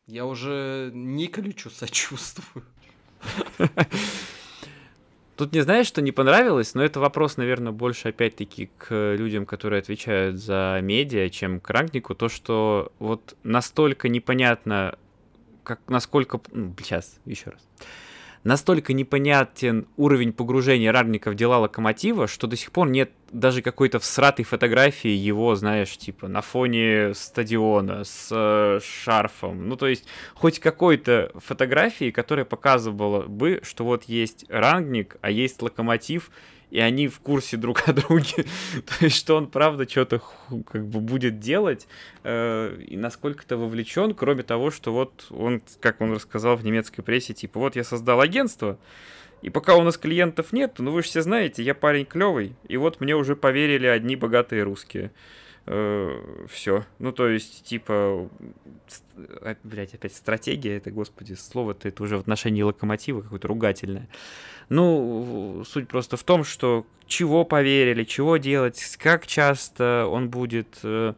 Я 0.07 0.27
уже 0.27 0.93
Николичу 0.95 1.71
сочувствую. 1.71 2.65
Тут 5.41 5.55
не 5.55 5.63
знаешь, 5.63 5.87
что 5.87 6.03
не 6.03 6.13
понравилось, 6.13 6.75
но 6.75 6.85
это 6.85 7.01
вопрос, 7.01 7.39
наверное, 7.39 7.73
больше 7.73 8.11
опять-таки 8.11 8.69
к 8.77 9.15
людям, 9.15 9.47
которые 9.47 9.79
отвечают 9.79 10.37
за 10.37 10.81
медиа, 10.83 11.31
чем 11.31 11.61
к 11.61 11.71
рангнику. 11.71 12.15
То, 12.15 12.29
что 12.29 12.93
вот 12.99 13.39
настолько 13.43 14.11
непонятно, 14.11 14.99
как, 15.63 15.81
насколько... 15.89 16.43
Ну, 16.53 16.75
сейчас, 16.79 17.19
еще 17.25 17.53
раз 17.53 17.67
настолько 18.45 18.93
непонятен 18.93 19.87
уровень 19.97 20.33
погружения 20.33 20.93
Рарника 20.93 21.31
в 21.31 21.35
дела 21.35 21.59
Локомотива, 21.59 22.27
что 22.27 22.47
до 22.47 22.57
сих 22.57 22.73
пор 22.73 22.89
нет 22.89 23.11
даже 23.31 23.63
какой-то 23.63 23.99
всратой 23.99 24.45
фотографии 24.45 25.11
его, 25.11 25.55
знаешь, 25.55 25.97
типа 25.97 26.27
на 26.27 26.41
фоне 26.41 27.15
стадиона 27.15 28.05
с 28.05 28.29
э, 28.31 28.81
шарфом. 28.83 29.69
Ну, 29.69 29.77
то 29.77 29.87
есть 29.87 30.07
хоть 30.35 30.59
какой-то 30.59 31.31
фотографии, 31.37 32.11
которая 32.11 32.45
показывала 32.45 33.23
бы, 33.23 33.61
что 33.63 33.85
вот 33.85 34.05
есть 34.05 34.47
Рангник, 34.49 35.17
а 35.21 35.31
есть 35.31 35.63
Локомотив, 35.63 36.31
и 36.71 36.79
они 36.79 37.09
в 37.09 37.21
курсе 37.21 37.57
друг 37.57 37.89
о 37.89 37.93
друге. 37.93 38.45
То 38.87 39.05
есть, 39.05 39.17
что 39.17 39.37
он 39.37 39.49
правда 39.49 39.89
что-то 39.89 40.23
как 40.71 40.87
бы 40.87 41.01
будет 41.01 41.41
делать 41.41 41.87
э, 42.25 42.77
и 42.87 42.97
насколько-то 42.97 43.57
вовлечен, 43.57 44.15
кроме 44.15 44.43
того, 44.43 44.71
что 44.71 44.93
вот 44.93 45.27
он, 45.31 45.63
как 45.81 46.01
он 46.01 46.13
рассказал 46.13 46.57
в 46.57 46.65
немецкой 46.65 47.03
прессе, 47.03 47.35
типа, 47.35 47.61
вот 47.61 47.77
я 47.77 47.85
создал 47.85 48.21
агентство, 48.21 48.79
и 49.43 49.51
пока 49.51 49.75
у 49.77 49.83
нас 49.83 49.97
клиентов 49.97 50.53
нет, 50.53 50.75
ну 50.79 50.91
вы 50.91 51.03
же 51.03 51.09
все 51.09 51.23
знаете, 51.23 51.63
я 51.63 51.75
парень 51.75 52.05
клевый, 52.05 52.55
и 52.69 52.77
вот 52.77 53.01
мне 53.01 53.17
уже 53.17 53.37
поверили 53.37 53.87
одни 53.87 54.17
богатые 54.17 54.63
русские. 54.65 55.13
Э, 55.67 56.47
все. 56.49 56.85
Ну, 56.99 57.13
то 57.13 57.29
есть, 57.29 57.65
типа, 57.65 58.29
блять, 59.63 59.95
опять 59.95 60.15
стратегия, 60.15 60.77
это, 60.77 60.91
господи, 60.91 61.35
слово-то 61.35 61.89
это 61.89 62.03
уже 62.03 62.17
в 62.17 62.21
отношении 62.21 62.63
локомотива 62.63 63.21
какое-то 63.21 63.49
ругательное. 63.49 64.09
Ну, 64.69 65.63
суть 65.67 65.89
просто 65.89 66.17
в 66.17 66.25
том, 66.25 66.45
что 66.45 66.87
чего 67.07 67.45
поверили, 67.45 68.05
чего 68.05 68.37
делать, 68.37 68.97
как 68.99 69.27
часто 69.27 70.07
он 70.11 70.31
будет 70.31 70.79
э, 70.83 71.15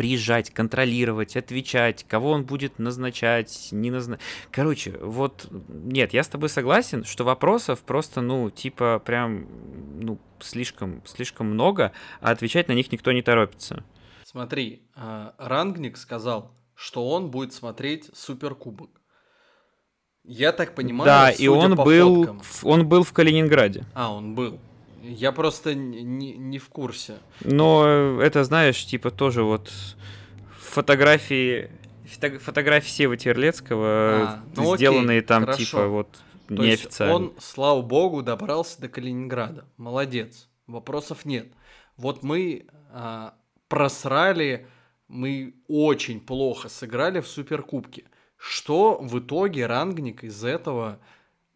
приезжать, 0.00 0.48
контролировать, 0.48 1.36
отвечать, 1.36 2.06
кого 2.08 2.30
он 2.30 2.46
будет 2.46 2.78
назначать, 2.78 3.68
не 3.70 3.90
назначать. 3.90 4.24
Короче, 4.50 4.96
вот, 5.02 5.46
нет, 5.68 6.14
я 6.14 6.22
с 6.22 6.28
тобой 6.28 6.48
согласен, 6.48 7.04
что 7.04 7.22
вопросов 7.22 7.80
просто, 7.80 8.22
ну, 8.22 8.48
типа, 8.48 9.02
прям, 9.04 9.46
ну, 10.00 10.18
слишком, 10.38 11.02
слишком 11.04 11.48
много, 11.48 11.92
а 12.22 12.30
отвечать 12.30 12.68
на 12.68 12.72
них 12.72 12.90
никто 12.90 13.12
не 13.12 13.20
торопится. 13.20 13.84
Смотри, 14.24 14.88
а, 14.96 15.34
Рангник 15.36 15.98
сказал, 15.98 16.50
что 16.74 17.06
он 17.06 17.30
будет 17.30 17.52
смотреть 17.52 18.08
Суперкубок. 18.14 19.02
Я 20.24 20.52
так 20.52 20.74
понимаю, 20.74 21.04
да, 21.04 21.30
и 21.30 21.46
он 21.46 21.74
был, 21.74 22.24
фоткам... 22.24 22.42
он 22.62 22.88
был 22.88 23.04
в 23.04 23.12
Калининграде. 23.12 23.84
А, 23.92 24.14
он 24.14 24.34
был. 24.34 24.60
Я 25.02 25.32
просто 25.32 25.74
не, 25.74 26.36
не 26.36 26.58
в 26.58 26.68
курсе. 26.68 27.18
Но 27.40 28.20
это, 28.20 28.44
знаешь, 28.44 28.84
типа 28.84 29.10
тоже 29.10 29.42
вот 29.42 29.70
фотографии 30.58 31.70
фотографии 32.40 32.88
Сева 32.88 33.16
Терлецкого, 33.16 33.86
а, 33.88 34.44
ну 34.56 34.76
сделанные 34.76 35.18
окей, 35.18 35.28
там 35.28 35.44
хорошо. 35.44 35.64
типа 35.64 35.86
вот 35.86 36.18
То 36.48 36.54
неофициально. 36.54 37.14
он, 37.14 37.32
слава 37.38 37.82
богу, 37.82 38.22
добрался 38.22 38.80
до 38.80 38.88
Калининграда. 38.88 39.66
Молодец. 39.76 40.48
Вопросов 40.66 41.24
нет. 41.24 41.48
Вот 41.96 42.22
мы 42.22 42.66
а, 42.92 43.34
просрали, 43.68 44.66
мы 45.08 45.54
очень 45.68 46.20
плохо 46.20 46.68
сыграли 46.68 47.20
в 47.20 47.28
Суперкубке. 47.28 48.04
Что 48.36 48.98
в 49.00 49.18
итоге 49.18 49.66
Рангник 49.66 50.24
из 50.24 50.44
этого 50.44 50.98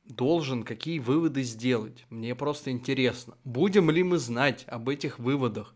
должен 0.04 0.62
какие 0.62 0.98
выводы 0.98 1.42
сделать. 1.42 2.04
Мне 2.10 2.34
просто 2.34 2.70
интересно, 2.70 3.36
будем 3.44 3.90
ли 3.90 4.02
мы 4.02 4.18
знать 4.18 4.64
об 4.68 4.88
этих 4.88 5.18
выводах. 5.18 5.74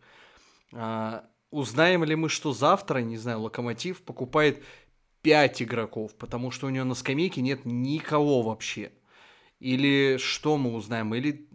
А, 0.72 1.24
узнаем 1.50 2.04
ли 2.04 2.14
мы, 2.14 2.28
что 2.28 2.52
завтра, 2.52 2.98
не 2.98 3.16
знаю, 3.16 3.40
Локомотив 3.40 4.02
покупает 4.02 4.62
5 5.22 5.62
игроков, 5.62 6.14
потому 6.16 6.50
что 6.50 6.66
у 6.66 6.70
него 6.70 6.84
на 6.84 6.94
скамейке 6.94 7.40
нет 7.40 7.64
никого 7.64 8.42
вообще. 8.42 8.92
Или 9.60 10.18
что 10.18 10.56
мы 10.56 10.74
узнаем? 10.74 11.14
Или 11.14 11.48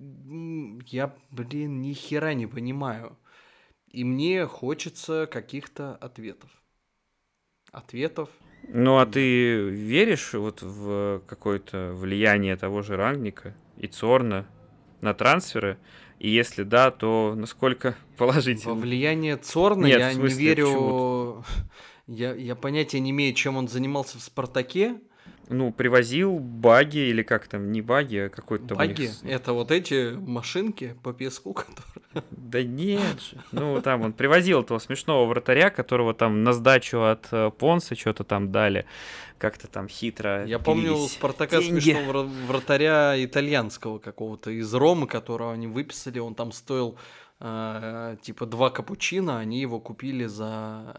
я, 0.87 1.15
блин, 1.31 1.81
ни 1.81 1.93
хера 1.93 2.33
не 2.33 2.47
понимаю. 2.47 3.17
И 3.87 4.03
мне 4.03 4.45
хочется 4.45 5.27
каких-то 5.31 5.95
ответов. 5.95 6.49
Ответов 7.71 8.29
ну, 8.67 8.99
а 8.99 9.05
ты 9.05 9.69
веришь 9.69 10.33
вот 10.33 10.61
в 10.61 11.21
какое-то 11.27 11.93
влияние 11.93 12.55
того 12.55 12.81
же 12.81 12.95
Рангника 12.95 13.55
и 13.77 13.87
Цорна 13.87 14.45
на 15.01 15.13
трансферы? 15.13 15.77
И 16.19 16.29
если 16.29 16.63
да, 16.63 16.91
то 16.91 17.33
насколько 17.35 17.95
положительно? 18.17 18.75
Во 18.75 18.79
влияние 18.79 19.37
Цорна 19.37 19.85
Нет, 19.85 19.99
я 19.99 20.11
смысле, 20.13 20.37
не 20.37 20.43
верю... 20.43 21.45
Я, 22.05 22.33
я 22.33 22.55
понятия 22.57 22.99
не 22.99 23.11
имею, 23.11 23.33
чем 23.33 23.55
он 23.55 23.69
занимался 23.69 24.17
в 24.17 24.21
«Спартаке», 24.21 24.99
ну, 25.49 25.71
привозил 25.71 26.39
баги 26.39 27.09
или 27.09 27.23
как 27.23 27.47
там, 27.47 27.71
не 27.71 27.81
баги, 27.81 28.17
а 28.17 28.29
какой-то... 28.29 28.75
Баги? 28.75 29.01
Них... 29.01 29.11
Это 29.23 29.53
вот 29.53 29.71
эти 29.71 30.15
машинки 30.15 30.95
по 31.03 31.13
песку, 31.13 31.53
которые... 31.53 32.25
Да 32.31 32.63
нет 32.63 33.21
же. 33.21 33.37
Ну, 33.51 33.81
там 33.81 34.01
он 34.01 34.13
привозил 34.13 34.61
этого 34.61 34.79
смешного 34.79 35.25
вратаря, 35.25 35.69
которого 35.69 36.13
там 36.13 36.43
на 36.43 36.53
сдачу 36.53 37.01
от 37.01 37.27
э, 37.31 37.51
Понса 37.57 37.95
что-то 37.95 38.23
там 38.23 38.51
дали. 38.51 38.85
Как-то 39.37 39.67
там 39.67 39.87
хитро 39.89 40.45
Я 40.45 40.59
помню 40.59 40.95
у 40.95 41.07
Спартака 41.07 41.59
деньги. 41.59 41.81
смешного 41.81 42.23
вратаря 42.47 43.13
итальянского 43.17 43.99
какого-то 43.99 44.51
из 44.51 44.73
Ромы, 44.73 45.07
которого 45.07 45.53
они 45.53 45.67
выписали. 45.67 46.19
Он 46.19 46.35
там 46.35 46.51
стоил 46.51 46.97
э, 47.39 48.15
типа 48.21 48.45
два 48.45 48.69
капучино, 48.69 49.39
они 49.39 49.59
его 49.59 49.79
купили 49.79 50.25
за 50.25 50.95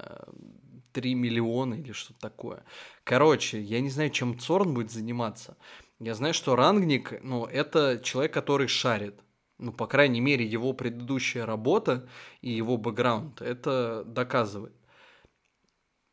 3 0.94 1.14
миллиона 1.14 1.74
или 1.74 1.92
что-то 1.92 2.20
такое. 2.20 2.64
Короче, 3.02 3.60
я 3.60 3.80
не 3.80 3.90
знаю, 3.90 4.10
чем 4.10 4.38
Цорн 4.38 4.72
будет 4.72 4.90
заниматься. 4.90 5.56
Я 6.00 6.14
знаю, 6.14 6.32
что 6.32 6.56
Рангник, 6.56 7.22
ну, 7.22 7.44
это 7.44 8.00
человек, 8.02 8.32
который 8.32 8.68
шарит. 8.68 9.20
Ну, 9.58 9.72
по 9.72 9.86
крайней 9.86 10.20
мере, 10.20 10.44
его 10.44 10.72
предыдущая 10.72 11.46
работа 11.46 12.08
и 12.40 12.50
его 12.50 12.76
бэкграунд 12.76 13.40
это 13.42 14.04
доказывает. 14.04 14.74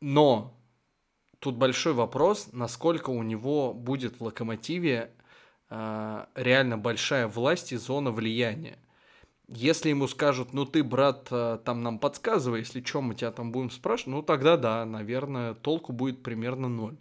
Но 0.00 0.54
тут 1.38 1.56
большой 1.56 1.92
вопрос, 1.92 2.48
насколько 2.52 3.10
у 3.10 3.22
него 3.22 3.72
будет 3.74 4.18
в 4.18 4.24
локомотиве 4.24 5.12
э, 5.70 6.26
реально 6.34 6.78
большая 6.78 7.26
власть 7.28 7.72
и 7.72 7.76
зона 7.76 8.10
влияния. 8.10 8.78
Если 9.54 9.90
ему 9.90 10.08
скажут, 10.08 10.54
ну 10.54 10.64
ты, 10.64 10.82
брат, 10.82 11.28
э, 11.30 11.58
там 11.62 11.82
нам 11.82 11.98
подсказывай, 11.98 12.60
если 12.60 12.82
что, 12.82 13.02
мы 13.02 13.14
тебя 13.14 13.30
там 13.32 13.52
будем 13.52 13.70
спрашивать, 13.70 14.14
ну 14.14 14.22
тогда 14.22 14.56
да, 14.56 14.86
наверное, 14.86 15.52
толку 15.52 15.92
будет 15.92 16.22
примерно 16.22 16.68
ноль. 16.68 16.96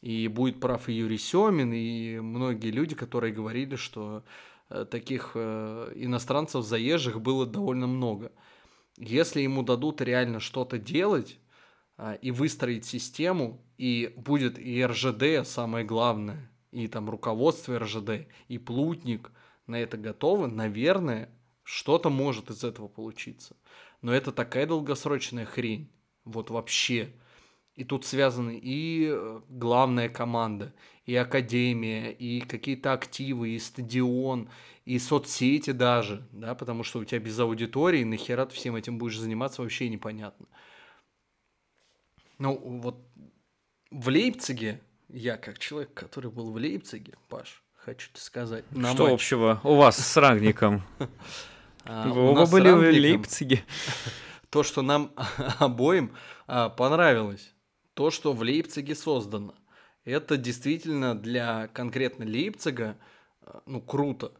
И 0.00 0.26
будет 0.26 0.58
прав 0.58 0.88
и 0.88 0.94
Юрий 0.94 1.18
Семин, 1.18 1.72
и 1.74 2.18
многие 2.20 2.70
люди, 2.70 2.94
которые 2.94 3.34
говорили, 3.34 3.76
что 3.76 4.24
э, 4.70 4.86
таких 4.90 5.32
э, 5.34 5.92
иностранцев 5.94 6.64
заезжих 6.64 7.20
было 7.20 7.44
довольно 7.44 7.86
много. 7.86 8.32
Если 8.96 9.42
ему 9.42 9.62
дадут 9.62 10.00
реально 10.00 10.40
что-то 10.40 10.78
делать 10.78 11.38
и 12.20 12.30
выстроить 12.30 12.84
систему, 12.84 13.62
и 13.78 14.12
будет 14.16 14.58
и 14.58 14.84
РЖД 14.84 15.46
самое 15.46 15.84
главное, 15.84 16.50
и 16.72 16.88
там 16.88 17.08
руководство 17.08 17.78
РЖД, 17.78 18.26
и 18.48 18.58
плутник 18.58 19.30
на 19.66 19.80
это 19.80 19.96
готовы, 19.96 20.48
наверное, 20.48 21.30
что-то 21.72 22.10
может 22.10 22.50
из 22.50 22.64
этого 22.64 22.86
получиться. 22.86 23.56
Но 24.02 24.12
это 24.12 24.30
такая 24.30 24.66
долгосрочная 24.66 25.46
хрень. 25.46 25.90
Вот 26.24 26.50
вообще. 26.50 27.14
И 27.76 27.84
тут 27.84 28.04
связаны 28.04 28.60
и 28.62 29.08
э, 29.10 29.40
главная 29.48 30.10
команда, 30.10 30.74
и 31.06 31.16
академия, 31.16 32.10
и 32.12 32.40
какие-то 32.40 32.92
активы, 32.92 33.50
и 33.50 33.58
стадион, 33.58 34.50
и 34.84 34.98
соцсети 34.98 35.70
даже, 35.70 36.28
да, 36.32 36.54
потому 36.54 36.84
что 36.84 36.98
у 36.98 37.04
тебя 37.06 37.20
без 37.20 37.38
аудитории, 37.38 38.04
нахера 38.04 38.44
ты 38.44 38.54
всем 38.54 38.76
этим 38.76 38.98
будешь 38.98 39.18
заниматься, 39.18 39.62
вообще 39.62 39.88
непонятно. 39.88 40.46
Ну, 42.36 42.58
вот 42.58 42.98
в 43.90 44.08
Лейпциге, 44.08 44.82
я 45.08 45.38
как 45.38 45.58
человек, 45.58 45.94
который 45.94 46.30
был 46.30 46.52
в 46.52 46.56
Лейпциге, 46.56 47.14
Паш, 47.30 47.64
хочу 47.76 48.10
тебе 48.10 48.20
сказать. 48.20 48.66
Что 48.70 49.04
матч. 49.04 49.12
общего 49.12 49.60
у 49.64 49.76
вас 49.76 49.96
с 49.96 50.16
Рагником? 50.18 50.82
А, 51.84 52.08
Вы 52.08 52.22
оба 52.22 52.46
были 52.46 52.70
в 52.70 52.80
Лейпциге. 52.80 53.64
То, 54.50 54.62
что 54.62 54.82
нам 54.82 55.12
обоим 55.58 56.14
а, 56.46 56.68
понравилось, 56.68 57.54
то, 57.94 58.10
что 58.10 58.32
в 58.32 58.42
Лейпциге 58.42 58.94
создано, 58.94 59.54
это 60.04 60.36
действительно 60.36 61.14
для 61.14 61.68
конкретно 61.68 62.24
Лейпцига 62.24 62.98
а, 63.42 63.62
ну, 63.66 63.80
круто. 63.80 64.32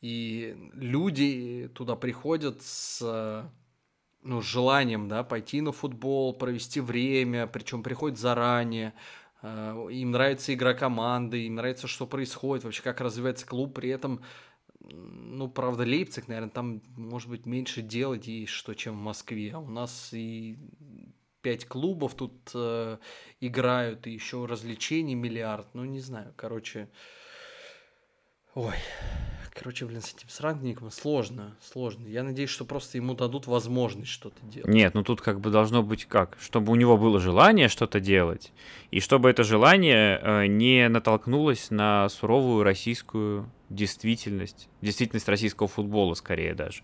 И 0.00 0.54
люди 0.74 1.70
туда 1.74 1.96
приходят 1.96 2.62
с 2.62 3.50
ну, 4.22 4.42
желанием 4.42 5.08
да, 5.08 5.24
пойти 5.24 5.60
на 5.60 5.72
футбол, 5.72 6.34
провести 6.34 6.80
время, 6.80 7.46
причем 7.46 7.82
приходят 7.82 8.18
заранее, 8.18 8.92
им 9.42 10.10
нравится 10.10 10.54
игра 10.54 10.74
команды, 10.74 11.46
им 11.46 11.56
нравится, 11.56 11.88
что 11.88 12.06
происходит, 12.06 12.64
вообще 12.64 12.82
как 12.82 13.00
развивается 13.00 13.46
клуб, 13.46 13.74
при 13.74 13.88
этом 13.88 14.20
ну, 14.80 15.48
правда, 15.48 15.82
Лейпциг, 15.82 16.28
наверное, 16.28 16.50
там, 16.50 16.82
может 16.96 17.28
быть, 17.28 17.46
меньше 17.46 17.82
делать 17.82 18.28
и 18.28 18.46
что, 18.46 18.74
чем 18.74 18.94
в 18.96 19.02
Москве. 19.02 19.52
А 19.54 19.58
у 19.58 19.68
нас 19.68 20.10
и 20.12 20.56
пять 21.42 21.66
клубов 21.66 22.14
тут 22.14 22.50
э, 22.54 22.98
играют, 23.40 24.06
и 24.06 24.12
еще 24.12 24.46
развлечений 24.46 25.14
миллиард. 25.14 25.66
Ну, 25.74 25.84
не 25.84 26.00
знаю, 26.00 26.32
короче. 26.36 26.88
Ой, 28.54 28.74
Короче, 29.58 29.86
блин, 29.86 30.00
с 30.00 30.14
этим 30.14 30.28
срангником 30.28 30.90
сложно, 30.90 31.56
сложно. 31.60 32.06
Я 32.06 32.22
надеюсь, 32.22 32.50
что 32.50 32.64
просто 32.64 32.98
ему 32.98 33.14
дадут 33.14 33.46
возможность 33.46 34.10
что-то 34.10 34.44
делать. 34.46 34.68
Нет, 34.68 34.94
ну 34.94 35.02
тут 35.02 35.20
как 35.20 35.40
бы 35.40 35.50
должно 35.50 35.82
быть 35.82 36.04
как, 36.04 36.36
чтобы 36.40 36.72
у 36.72 36.76
него 36.76 36.96
было 36.96 37.18
желание 37.18 37.68
что-то 37.68 38.00
делать, 38.00 38.52
и 38.90 39.00
чтобы 39.00 39.30
это 39.30 39.44
желание 39.44 40.20
э, 40.22 40.46
не 40.46 40.88
натолкнулось 40.88 41.70
на 41.70 42.08
суровую 42.08 42.62
российскую 42.62 43.50
действительность, 43.68 44.68
действительность 44.80 45.28
российского 45.28 45.68
футбола 45.68 46.14
скорее 46.14 46.54
даже. 46.54 46.82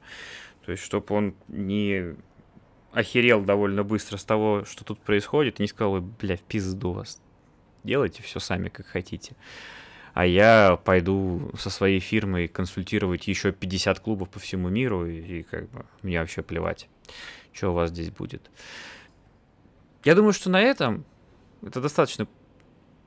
То 0.65 0.73
есть, 0.73 0.83
чтобы 0.83 1.15
он 1.15 1.35
не 1.49 2.17
охерел 2.93 3.43
довольно 3.43 3.85
быстро 3.85 4.17
с 4.17 4.25
того, 4.25 4.65
что 4.65 4.85
тут 4.85 5.01
происходит, 5.01 5.59
и 5.59 5.63
не 5.63 5.69
сказал, 5.69 6.01
бля, 6.01 6.37
в 6.37 6.43
пизду 6.43 6.93
вас. 6.93 7.21
Делайте 7.83 8.23
все 8.23 8.41
сами, 8.41 8.69
как 8.69 8.87
хотите. 8.87 9.37
А 10.15 10.25
я 10.25 10.79
пойду 10.85 11.51
со 11.59 11.71
своей 11.71 11.99
фирмой 11.99 12.47
консультировать 12.47 13.27
еще 13.27 13.53
50 13.53 13.99
клубов 13.99 14.31
по 14.31 14.39
всему 14.39 14.69
миру, 14.69 15.07
и, 15.07 15.41
и 15.41 15.43
как 15.43 15.69
бы 15.71 15.85
мне 16.03 16.21
вообще 16.21 16.43
плевать, 16.43 16.89
что 17.53 17.71
у 17.71 17.75
вас 17.75 17.91
здесь 17.91 18.11
будет. 18.11 18.49
Я 20.05 20.15
думаю, 20.15 20.33
что 20.33 20.51
на 20.51 20.61
этом 20.63 21.05
это 21.63 21.81
достаточно 21.81 22.29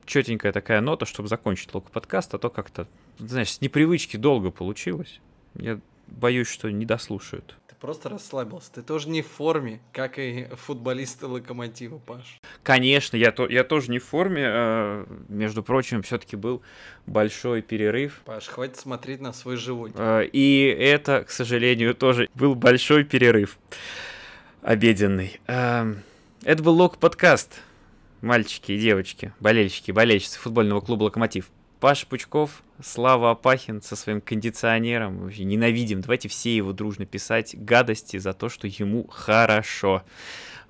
четенькая 0.04 0.52
такая 0.52 0.82
нота, 0.82 1.06
чтобы 1.06 1.28
закончить 1.28 1.72
лог 1.72 1.90
подкаст, 1.90 2.34
а 2.34 2.38
то 2.38 2.50
как-то, 2.50 2.86
знаешь, 3.18 3.52
с 3.52 3.60
непривычки 3.62 4.18
долго 4.18 4.50
получилось. 4.50 5.20
Я 5.54 5.80
боюсь, 6.08 6.48
что 6.48 6.70
не 6.70 6.84
дослушают. 6.84 7.56
Просто 7.80 8.08
расслабился. 8.08 8.72
Ты 8.72 8.82
тоже 8.82 9.08
не 9.08 9.22
в 9.22 9.28
форме, 9.28 9.80
как 9.92 10.18
и 10.18 10.48
футболисты 10.52 11.26
Локомотива, 11.26 11.98
Паш. 11.98 12.40
Конечно, 12.64 13.16
я, 13.16 13.30
то, 13.30 13.46
я 13.46 13.62
тоже 13.62 13.92
не 13.92 14.00
в 14.00 14.04
форме. 14.04 14.42
Э, 14.44 15.06
между 15.28 15.62
прочим, 15.62 16.02
все-таки 16.02 16.34
был 16.34 16.62
большой 17.06 17.62
перерыв. 17.62 18.20
Паш, 18.24 18.48
хватит 18.48 18.78
смотреть 18.78 19.20
на 19.20 19.32
свой 19.32 19.56
живот. 19.56 19.92
Э, 19.94 20.24
и 20.24 20.64
это, 20.66 21.22
к 21.22 21.30
сожалению, 21.30 21.94
тоже 21.94 22.28
был 22.34 22.56
большой 22.56 23.04
перерыв 23.04 23.58
обеденный. 24.62 25.40
Э, 25.46 25.94
это 26.42 26.62
был 26.62 26.74
Лок 26.74 26.98
подкаст. 26.98 27.60
Мальчики 28.22 28.72
и 28.72 28.78
девочки, 28.80 29.32
болельщики, 29.38 29.92
болельщицы 29.92 30.40
футбольного 30.40 30.80
клуба 30.80 31.04
«Локомотив». 31.04 31.48
Паш 31.78 32.04
Пучков, 32.08 32.64
Слава 32.80 33.32
Апахин 33.32 33.82
со 33.82 33.96
своим 33.96 34.20
кондиционером. 34.20 35.18
Вообще 35.18 35.44
ненавидим. 35.44 36.00
Давайте 36.00 36.28
все 36.28 36.54
его 36.54 36.72
дружно 36.72 37.06
писать 37.06 37.56
гадости 37.58 38.18
за 38.18 38.32
то, 38.32 38.48
что 38.48 38.68
ему 38.68 39.08
хорошо. 39.08 40.04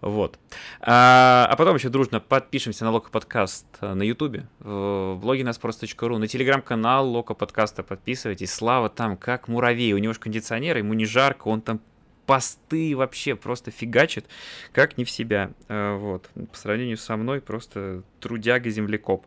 Вот. 0.00 0.38
А, 0.80 1.46
а 1.50 1.56
потом 1.56 1.76
еще 1.76 1.88
дружно 1.88 2.20
подпишемся 2.20 2.84
на 2.84 2.92
Лока 2.92 3.10
подкаст 3.10 3.66
на 3.80 4.02
Ютубе, 4.02 4.46
в 4.60 5.18
блоге 5.20 5.44
наспрос.ру, 5.44 6.18
на 6.18 6.28
телеграм-канал 6.28 7.08
Лока 7.08 7.34
подкаста 7.34 7.82
подписывайтесь. 7.82 8.54
Слава 8.54 8.88
там 8.88 9.16
как 9.16 9.48
муравей. 9.48 9.92
У 9.92 9.98
него 9.98 10.12
же 10.14 10.20
кондиционер, 10.20 10.78
ему 10.78 10.94
не 10.94 11.04
жарко, 11.04 11.48
он 11.48 11.60
там 11.60 11.80
посты 12.26 12.96
вообще 12.96 13.34
просто 13.34 13.70
фигачит, 13.70 14.26
как 14.72 14.98
не 14.98 15.04
в 15.04 15.10
себя. 15.10 15.50
А, 15.68 15.96
вот. 15.98 16.30
По 16.52 16.56
сравнению 16.56 16.96
со 16.96 17.16
мной 17.16 17.40
просто 17.40 18.02
трудяга-землекоп. 18.20 19.26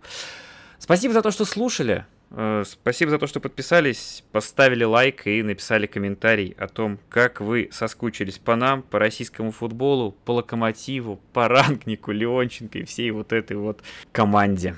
Спасибо 0.80 1.14
за 1.14 1.22
то, 1.22 1.32
что 1.32 1.46
слушали. 1.46 2.06
Э, 2.34 2.64
спасибо 2.66 3.12
за 3.12 3.20
то, 3.20 3.28
что 3.28 3.40
подписались, 3.40 4.24
поставили 4.32 4.84
лайк 4.84 5.28
и 5.28 5.44
написали 5.44 5.86
комментарий 5.86 6.56
о 6.58 6.68
том, 6.68 7.00
как 7.10 7.42
вы 7.42 7.70
соскучились 7.72 8.38
по 8.38 8.56
нам, 8.56 8.84
по 8.84 9.00
российскому 9.00 9.52
футболу, 9.52 10.14
по 10.26 10.32
локомотиву, 10.32 11.20
по 11.34 11.48
рангнику, 11.48 12.12
Леонченко 12.12 12.80
и 12.80 12.84
всей 12.86 13.12
вот 13.12 13.34
этой 13.34 13.58
вот 13.58 13.82
команде. 14.12 14.76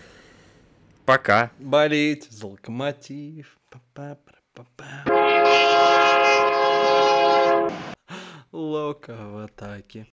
Пока. 1.06 1.52
Болеть 1.60 2.28
за 2.32 2.48
локомотив. 2.48 3.58
Лока 8.52 9.16
в 9.16 9.44
атаке. 9.44 10.08